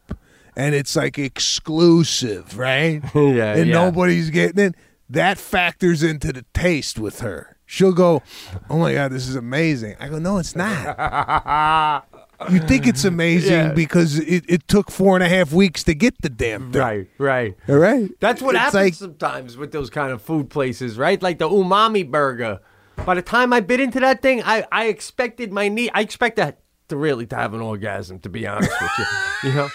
and 0.56 0.74
it's 0.74 0.96
like 0.96 1.18
exclusive, 1.18 2.56
right? 2.58 3.02
Yeah, 3.14 3.54
and 3.56 3.66
yeah. 3.68 3.74
nobody's 3.74 4.30
getting 4.30 4.64
it. 4.64 4.74
That 5.10 5.38
factors 5.38 6.02
into 6.02 6.32
the 6.32 6.44
taste 6.54 6.98
with 6.98 7.20
her. 7.20 7.56
She'll 7.66 7.92
go, 7.92 8.22
"Oh 8.70 8.78
my 8.78 8.94
god, 8.94 9.12
this 9.12 9.28
is 9.28 9.36
amazing." 9.36 9.96
I 10.00 10.08
go, 10.08 10.18
"No, 10.18 10.38
it's 10.38 10.56
not." 10.56 12.04
You 12.50 12.60
think 12.60 12.86
it's 12.86 13.02
mm. 13.04 13.08
amazing 13.08 13.52
Yeah. 13.52 13.72
because 13.72 14.18
it, 14.18 14.44
it 14.48 14.68
took 14.68 14.90
four 14.90 15.16
and 15.16 15.24
a 15.24 15.28
half 15.28 15.52
weeks 15.52 15.82
to 15.84 15.94
get 15.94 16.20
the 16.20 16.28
damn 16.28 16.70
thing. 16.72 16.80
Right, 16.80 17.08
right. 17.18 17.56
All 17.68 17.76
right. 17.76 18.10
That's 18.20 18.42
what 18.42 18.54
It's 18.54 18.64
happens 18.64 18.74
like- 18.74 18.94
sometimes 18.94 19.56
with 19.56 19.72
those 19.72 19.90
kind 19.90 20.12
of 20.12 20.20
food 20.22 20.50
places, 20.50 20.98
right? 20.98 21.20
Like 21.22 21.38
the 21.38 21.48
umami 21.48 22.08
burger. 22.08 22.60
By 23.04 23.14
the 23.14 23.22
time 23.22 23.52
I 23.52 23.60
bit 23.60 23.80
into 23.80 24.00
that 24.00 24.22
thing, 24.22 24.42
I, 24.42 24.64
I 24.72 24.86
expected 24.86 25.52
my 25.52 25.68
knee. 25.68 25.90
I 25.92 26.00
expect 26.00 26.36
that 26.36 26.60
to 26.88 26.96
really 26.96 27.26
to 27.26 27.36
have 27.36 27.52
an 27.52 27.60
orgasm. 27.60 28.20
To 28.20 28.28
be 28.28 28.46
honest 28.46 28.70
with 28.80 28.90
you, 28.98 29.04
you 29.50 29.54
know, 29.54 29.68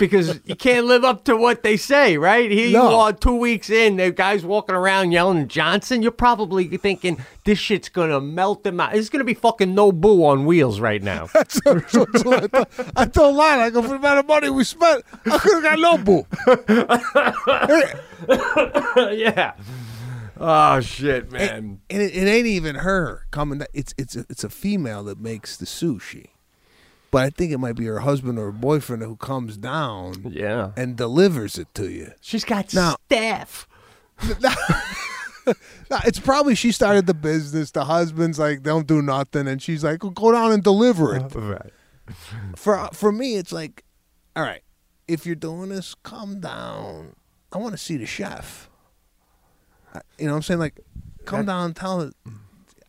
because 0.00 0.40
you 0.44 0.56
can't 0.56 0.86
live 0.86 1.04
up 1.04 1.24
to 1.26 1.36
what 1.36 1.62
they 1.62 1.76
say, 1.76 2.16
right? 2.16 2.50
Here 2.50 2.66
you 2.66 2.80
are, 2.80 3.12
two 3.12 3.36
weeks 3.36 3.70
in, 3.70 3.98
the 3.98 4.10
guys 4.10 4.44
walking 4.44 4.74
around 4.74 5.12
yelling 5.12 5.46
Johnson. 5.46 6.02
You're 6.02 6.10
probably 6.10 6.66
thinking 6.76 7.24
this 7.44 7.58
shit's 7.58 7.88
gonna 7.88 8.20
melt 8.20 8.64
them 8.64 8.80
out. 8.80 8.96
It's 8.96 9.08
gonna 9.08 9.22
be 9.22 9.34
fucking 9.34 9.76
Nobu 9.76 10.24
on 10.24 10.46
wheels 10.46 10.80
right 10.80 11.02
now. 11.02 11.26
so, 11.48 11.78
so, 11.86 12.06
so 12.16 12.32
I, 12.32 12.46
thought, 12.48 12.70
I 12.96 13.04
told 13.06 13.36
Lana, 13.36 13.62
I 13.62 13.70
go, 13.70 13.82
for 13.82 13.88
the 13.88 13.94
amount 13.96 14.18
of 14.18 14.26
money 14.26 14.50
we 14.50 14.64
spent, 14.64 15.04
I 15.26 15.38
could 15.38 15.62
have 15.62 15.78
got 15.78 15.78
Nobu. 15.78 16.26
yeah. 19.16 19.52
Oh 20.38 20.80
shit, 20.80 21.30
man. 21.30 21.80
And 21.90 22.02
it, 22.02 22.16
it 22.16 22.26
ain't 22.26 22.46
even 22.46 22.76
her 22.76 23.26
coming. 23.30 23.60
It's 23.74 23.94
it's 23.98 24.16
a, 24.16 24.24
it's 24.30 24.42
a 24.42 24.48
female 24.48 25.04
that 25.04 25.20
makes 25.20 25.58
the 25.58 25.66
sushi, 25.66 26.28
but 27.10 27.22
I 27.24 27.30
think 27.30 27.52
it 27.52 27.58
might 27.58 27.76
be 27.76 27.86
her 27.86 28.00
husband 28.00 28.38
or 28.38 28.46
her 28.46 28.52
boyfriend 28.52 29.02
who 29.02 29.16
comes 29.16 29.56
down, 29.56 30.30
Yeah. 30.30 30.72
and 30.76 30.96
delivers 30.96 31.58
it 31.58 31.74
to 31.74 31.90
you. 31.90 32.12
She's 32.20 32.44
got 32.44 32.72
Now- 32.74 32.96
staff. 33.06 33.66
No, 35.90 35.98
it's 36.04 36.20
probably 36.20 36.54
she 36.54 36.70
started 36.70 37.06
the 37.06 37.14
business. 37.14 37.72
The 37.72 37.86
husband's 37.86 38.38
like, 38.38 38.62
don't 38.62 38.86
do 38.86 39.02
nothing, 39.02 39.48
and 39.48 39.60
she's 39.60 39.82
like, 39.82 39.98
go 39.98 40.30
down 40.32 40.52
and 40.52 40.62
deliver 40.62 41.16
it. 41.16 41.34
Right. 41.34 41.72
For 42.56 42.88
for 42.92 43.10
me, 43.10 43.36
it's 43.36 43.50
like, 43.52 43.82
all 44.36 44.42
right, 44.44 44.62
if 45.08 45.26
you're 45.26 45.34
doing 45.34 45.70
this, 45.70 45.94
come 46.02 46.38
down. 46.40 47.14
I 47.52 47.58
want 47.58 47.72
to 47.72 47.78
see 47.78 47.96
the 47.96 48.06
chef. 48.06 48.68
I- 49.94 50.02
You 50.18 50.26
know 50.26 50.32
what 50.32 50.36
I'm 50.36 50.42
saying? 50.42 50.60
Like, 50.60 50.78
come 51.24 51.46
down 51.46 51.64
and 51.66 51.76
tell 51.76 52.00
it. 52.02 52.14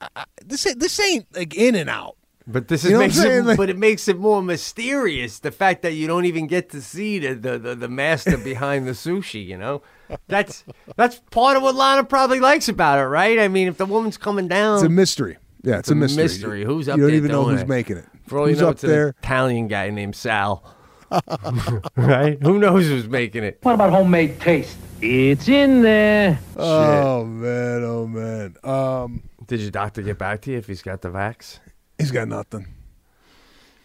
I, 0.01 0.07
I, 0.17 0.24
this 0.45 0.67
ain't 0.67 0.80
this 0.80 0.99
ain't 0.99 1.26
like 1.36 1.55
in 1.55 1.74
and 1.76 1.89
out. 1.89 2.17
But 2.48 2.68
this 2.68 2.84
You 2.84 2.89
is 2.89 2.94
know 2.94 3.00
makes 3.00 3.18
it. 3.20 3.46
Like- 3.46 3.58
but 3.58 3.70
it 3.70 3.78
makes 3.78 4.08
it 4.08 4.18
more 4.18 4.42
mysterious. 4.42 5.39
The 5.39 5.52
fact 5.52 5.84
that 5.84 5.94
you 5.94 6.08
don't 6.08 6.26
even 6.26 6.48
get 6.48 6.70
to 6.72 6.82
see 6.82 7.20
the, 7.20 7.36
the, 7.36 7.60
the, 7.60 7.76
the 7.76 7.88
master 7.88 8.38
behind 8.44 8.88
the 8.88 8.92
sushi. 8.92 9.46
You 9.46 9.58
know, 9.58 9.82
that's 10.28 10.64
that's 10.96 11.20
part 11.30 11.56
of 11.58 11.64
what 11.64 11.76
Lana 11.76 12.04
probably 12.04 12.39
likes 12.39 12.68
about 12.68 13.00
it, 13.00 13.04
right? 13.06 13.38
I 13.39 13.48
mean, 13.48 13.68
if 13.68 13.78
the 13.78 13.86
woman's 13.86 14.18
coming 14.18 14.48
down, 14.48 14.76
It's 14.76 14.84
a 14.86 14.89
mystery. 14.89 15.38
Yeah, 15.64 15.78
it's, 15.80 15.92
a 15.92 15.96
mystery. 15.96 16.24
mystery. 16.24 16.64
Who's 16.66 16.89
up 16.89 16.98
You 16.98 17.04
don't 17.04 17.10
there 17.12 17.18
even 17.18 17.32
know 17.32 17.46
who's 17.46 17.62
it? 17.62 17.68
making 17.68 17.98
it. 17.98 18.06
For 18.28 18.39
all 18.39 18.48
you 18.48 18.54
who's 18.56 18.62
know, 18.62 18.70
up 18.70 18.74
it's 18.76 18.84
an? 18.84 19.14
Italian 19.22 19.68
guy 19.68 19.89
named 19.92 20.16
Sal. 20.16 20.64
right? 21.96 22.42
Who 22.42 22.58
knows 22.60 22.88
who's 22.88 23.08
making 23.08 23.44
it? 23.44 23.60
What 23.62 23.74
about 23.76 23.92
homemade 23.92 24.39
taste? 24.39 24.78
It's 25.02 25.48
in 25.48 25.82
there. 25.82 26.39
Oh 26.58 27.26
man, 27.26 27.84
oh 27.84 28.08
man. 28.08 28.56
Um, 28.64 29.24
Did 29.48 29.60
your 29.62 29.72
doctor 29.72 30.02
get 30.02 30.18
back 30.18 30.42
to 30.42 30.52
you 30.52 30.58
if 30.58 30.68
he's 30.68 30.82
got 30.82 31.02
the 31.02 31.10
vax? 31.10 31.60
He's 32.02 32.12
got 32.12 32.28
nothing. 32.28 32.68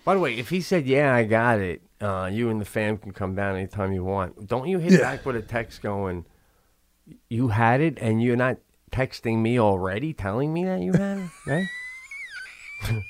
By 0.05 0.15
the 0.15 0.21
way, 0.21 0.35
if 0.37 0.49
he 0.51 0.61
said, 0.61 0.87
"Yeah, 0.87 1.15
I 1.15 1.25
got 1.25 1.59
it," 1.61 1.83
uh, 2.01 2.31
you 2.33 2.49
and 2.51 2.61
the 2.61 2.65
fam 2.65 2.97
can 2.99 3.13
come 3.13 3.35
down 3.35 3.57
anytime 3.57 3.93
you 3.93 4.05
want. 4.05 4.47
Don't 4.47 4.69
you 4.69 4.79
hit 4.79 4.93
Yeah. 4.93 5.01
back 5.01 5.27
with 5.27 5.37
a 5.37 5.43
text 5.43 5.83
going, 5.83 6.25
"You 7.29 7.49
had 7.49 7.81
it," 7.81 7.99
and 8.01 8.23
you're 8.23 8.37
not 8.37 8.59
texting 8.93 9.39
me 9.43 9.59
already, 9.59 10.13
telling 10.13 10.53
me 10.53 10.65
that 10.65 10.81
you 10.81 10.93
had 10.93 11.19
it, 11.19 11.31
right? 11.47 11.67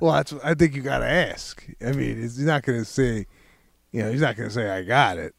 Well, 0.00 0.14
that's. 0.14 0.32
I 0.42 0.54
think 0.54 0.74
you 0.74 0.82
got 0.82 0.98
to 0.98 1.06
ask. 1.06 1.64
I 1.80 1.92
mean, 1.92 2.16
he's 2.20 2.40
not 2.40 2.64
going 2.64 2.80
to 2.80 2.84
say, 2.84 3.26
you 3.92 4.02
know, 4.02 4.10
he's 4.10 4.20
not 4.20 4.34
going 4.34 4.48
to 4.48 4.54
say 4.54 4.68
I 4.68 4.82
got 4.82 5.16
it. 5.16 5.32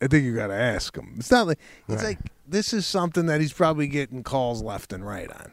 I 0.00 0.06
think 0.06 0.24
you 0.24 0.34
got 0.34 0.46
to 0.46 0.54
ask 0.54 0.96
him. 0.96 1.14
It's 1.18 1.30
not 1.30 1.46
like 1.46 1.58
it's 1.88 2.02
like 2.02 2.18
this 2.48 2.72
is 2.72 2.86
something 2.86 3.26
that 3.26 3.42
he's 3.42 3.52
probably 3.52 3.86
getting 3.86 4.22
calls 4.22 4.62
left 4.62 4.94
and 4.94 5.06
right 5.06 5.30
on. 5.30 5.52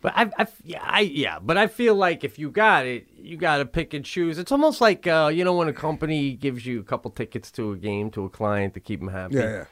But 0.00 0.12
I, 0.14 0.30
I, 0.38 0.46
yeah, 0.62 0.82
I, 0.82 1.00
yeah, 1.00 1.38
but 1.40 1.56
I 1.56 1.66
feel 1.66 1.94
like 1.94 2.22
if 2.22 2.38
you 2.38 2.50
got 2.50 2.86
it, 2.86 3.06
you 3.18 3.36
got 3.36 3.58
to 3.58 3.66
pick 3.66 3.94
and 3.94 4.04
choose. 4.04 4.38
It's 4.38 4.52
almost 4.52 4.80
like 4.80 5.06
uh, 5.06 5.30
you 5.32 5.44
know 5.44 5.54
when 5.54 5.68
a 5.68 5.72
company 5.72 6.34
gives 6.34 6.66
you 6.66 6.80
a 6.80 6.84
couple 6.84 7.10
tickets 7.10 7.50
to 7.52 7.72
a 7.72 7.76
game 7.76 8.10
to 8.12 8.24
a 8.24 8.28
client 8.28 8.74
to 8.74 8.80
keep 8.80 9.00
them 9.00 9.08
happy. 9.08 9.36
Yeah, 9.36 9.50
yeah. 9.50 9.64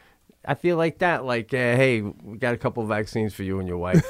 I 0.47 0.55
feel 0.55 0.77
like 0.77 0.99
that. 0.99 1.25
Like, 1.25 1.55
uh, 1.55 1.57
hey, 1.57 2.01
we 2.01 2.39
got 2.39 2.55
a 2.55 2.59
couple 2.59 2.83
of 2.83 2.89
vaccines 2.89 3.35
for 3.35 3.43
you 3.43 3.59
and 3.59 3.69
your 3.69 3.79
wife. 3.79 4.05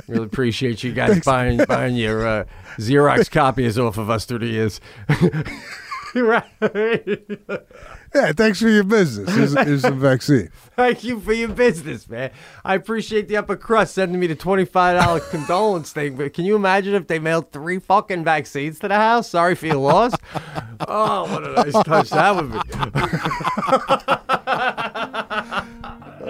really 0.08 0.24
appreciate 0.24 0.82
you 0.82 0.92
guys 0.92 1.20
buying 1.20 1.58
buying 1.64 1.96
your 1.96 2.26
uh, 2.26 2.44
Xerox 2.76 3.30
copies 3.30 3.78
off 3.78 3.98
of 3.98 4.10
us 4.10 4.24
through 4.24 4.40
the 4.40 4.46
years. 4.46 4.80
right. 6.14 6.44
Yeah, 8.14 8.32
thanks 8.32 8.60
for 8.60 8.68
your 8.68 8.84
business. 8.84 9.34
Here's, 9.34 9.52
here's 9.58 9.82
some 9.82 10.00
vaccine. 10.00 10.50
Thank 10.76 11.04
you 11.04 11.20
for 11.20 11.32
your 11.32 11.48
business, 11.48 12.08
man. 12.08 12.30
I 12.64 12.74
appreciate 12.74 13.28
the 13.28 13.36
upper 13.36 13.56
crust 13.56 13.94
sending 13.94 14.18
me 14.18 14.26
the 14.26 14.34
twenty-five 14.34 15.00
dollar 15.00 15.20
condolence 15.30 15.92
thing. 15.92 16.16
But 16.16 16.32
can 16.32 16.44
you 16.44 16.56
imagine 16.56 16.94
if 16.94 17.06
they 17.06 17.18
mailed 17.18 17.52
three 17.52 17.78
fucking 17.78 18.24
vaccines 18.24 18.78
to 18.80 18.88
the 18.88 18.94
house? 18.96 19.28
Sorry 19.28 19.54
for 19.54 19.66
your 19.66 19.76
loss. 19.76 20.12
oh, 20.88 21.30
what 21.32 21.44
a 21.44 21.52
nice 21.52 21.84
touch 21.84 22.10
that 22.10 22.34
would 22.34 22.52
be. 22.52 22.58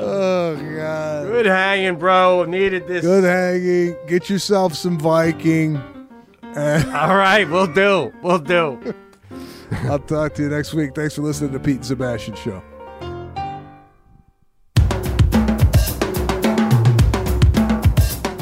Oh 0.01 0.55
God. 0.57 1.27
Good 1.27 1.47
hanging, 1.47 1.97
bro. 1.97 2.44
Needed 2.44 2.86
this. 2.86 3.05
Good 3.05 3.24
hanging. 3.24 3.97
Get 4.07 4.31
yourself 4.31 4.74
some 4.74 4.98
Viking. 4.98 5.77
All 6.57 7.15
right, 7.15 7.47
we'll 7.48 7.66
do. 7.73 8.12
We'll 8.23 8.39
do. 8.39 8.94
I'll 9.85 9.99
talk 9.99 10.35
to 10.35 10.43
you 10.43 10.49
next 10.49 10.73
week. 10.73 10.95
Thanks 10.95 11.15
for 11.15 11.23
listening 11.23 11.53
to 11.53 11.61
Pete 11.61 11.77
and 11.77 11.86
Sebastian 11.86 12.35
Show. 12.35 12.62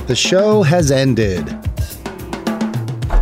The 0.06 0.14
show 0.14 0.62
has 0.62 0.92
ended. 0.92 1.48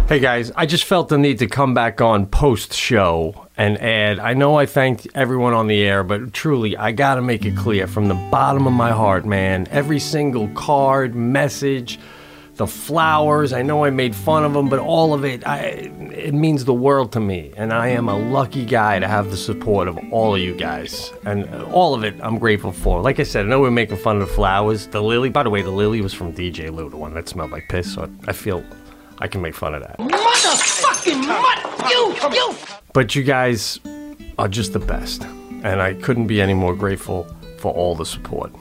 Hey 0.07 0.19
guys, 0.19 0.53
I 0.55 0.67
just 0.67 0.85
felt 0.85 1.09
the 1.09 1.17
need 1.17 1.39
to 1.39 1.47
come 1.47 1.73
back 1.73 2.03
on 2.03 2.27
post 2.27 2.75
show 2.75 3.49
and 3.57 3.79
add. 3.81 4.19
I 4.19 4.35
know 4.35 4.57
I 4.57 4.67
thanked 4.67 5.09
everyone 5.15 5.55
on 5.55 5.67
the 5.67 5.83
air, 5.83 6.05
but 6.05 6.35
truly, 6.35 6.77
I 6.77 6.93
gotta 6.93 7.23
make 7.23 7.47
it 7.47 7.57
clear 7.57 7.87
from 7.87 8.09
the 8.09 8.15
bottom 8.31 8.67
of 8.67 8.75
my 8.75 8.91
heart, 8.91 9.25
man. 9.25 9.67
Every 9.71 9.99
single 9.99 10.49
card, 10.49 11.15
message, 11.15 11.99
the 12.57 12.67
flowers. 12.67 13.53
I 13.53 13.63
know 13.63 13.85
I 13.85 13.91
made 13.91 14.15
fun 14.15 14.45
of 14.45 14.53
them, 14.53 14.69
but 14.69 14.79
all 14.79 15.13
of 15.13 15.25
it, 15.25 15.47
I, 15.47 15.59
it 16.13 16.35
means 16.35 16.65
the 16.65 16.75
world 16.75 17.13
to 17.13 17.21
me. 17.21 17.53
And 17.57 17.73
I 17.73 17.89
am 17.89 18.09
a 18.09 18.17
lucky 18.17 18.65
guy 18.65 18.99
to 18.99 19.09
have 19.09 19.31
the 19.31 19.37
support 19.37 19.89
of 19.89 19.99
all 20.13 20.35
of 20.35 20.41
you 20.41 20.55
guys. 20.55 21.13
And 21.25 21.49
all 21.65 21.95
of 21.95 22.05
it, 22.05 22.15
I'm 22.23 22.39
grateful 22.39 22.73
for. 22.73 23.01
Like 23.01 23.19
I 23.19 23.25
said, 23.25 23.47
I 23.47 23.49
know 23.49 23.61
we're 23.61 23.71
making 23.71 23.97
fun 23.97 24.21
of 24.21 24.29
the 24.29 24.35
flowers. 24.35 24.87
The 24.87 25.03
lily, 25.03 25.31
by 25.31 25.43
the 25.43 25.51
way, 25.51 25.63
the 25.63 25.71
lily 25.71 26.01
was 26.01 26.15
from 26.15 26.33
DJ 26.33 26.73
Lou, 26.73 26.89
the 26.89 26.97
one 26.97 27.15
that 27.15 27.29
smelled 27.29 27.51
like 27.51 27.69
piss. 27.69 27.95
So 27.95 28.09
I 28.27 28.33
feel 28.33 28.65
I 29.19 29.27
can 29.27 29.43
make 29.43 29.55
fun 29.55 29.75
of 29.75 29.83
that. 29.83 29.99
Motherfucking 29.99 31.27
mud! 31.27 31.91
You, 31.91 32.15
you! 32.37 32.57
But 32.93 33.15
you 33.15 33.25
guys 33.25 33.81
are 34.39 34.49
just 34.49 34.73
the 34.73 34.79
best. 34.79 35.25
And 35.65 35.81
I 35.81 35.95
couldn't 35.95 36.27
be 36.27 36.41
any 36.41 36.55
more 36.55 36.75
grateful 36.75 37.27
for 37.59 37.73
all 37.73 37.95
the 37.95 38.07
support. 38.07 38.53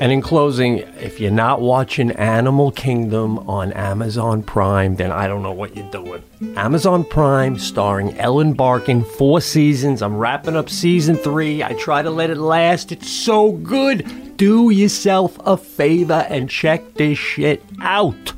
And 0.00 0.10
in 0.10 0.22
closing, 0.22 0.78
if 1.00 1.20
you're 1.20 1.30
not 1.30 1.60
watching 1.60 2.10
Animal 2.12 2.72
Kingdom 2.72 3.38
on 3.48 3.72
Amazon 3.72 4.42
Prime, 4.42 4.96
then 4.96 5.12
I 5.12 5.28
don't 5.28 5.42
know 5.42 5.52
what 5.52 5.76
you're 5.76 5.90
doing. 5.90 6.22
Amazon 6.56 7.04
Prime, 7.04 7.58
starring 7.58 8.16
Ellen 8.18 8.54
Barkin, 8.54 9.04
four 9.04 9.40
seasons. 9.40 10.02
I'm 10.02 10.16
wrapping 10.16 10.56
up 10.56 10.68
season 10.68 11.16
three. 11.16 11.62
I 11.62 11.74
try 11.74 12.02
to 12.02 12.10
let 12.10 12.30
it 12.30 12.38
last. 12.38 12.90
It's 12.90 13.08
so 13.08 13.52
good. 13.52 14.36
Do 14.36 14.70
yourself 14.70 15.38
a 15.46 15.56
favor 15.56 16.26
and 16.28 16.50
check 16.50 16.94
this 16.94 17.16
shit 17.16 17.62
out. 17.80 18.32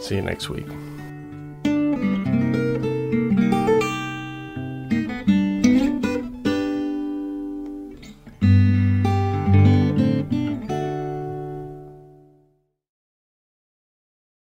See 0.00 0.14
you 0.14 0.22
next 0.22 0.48
week. 0.48 0.66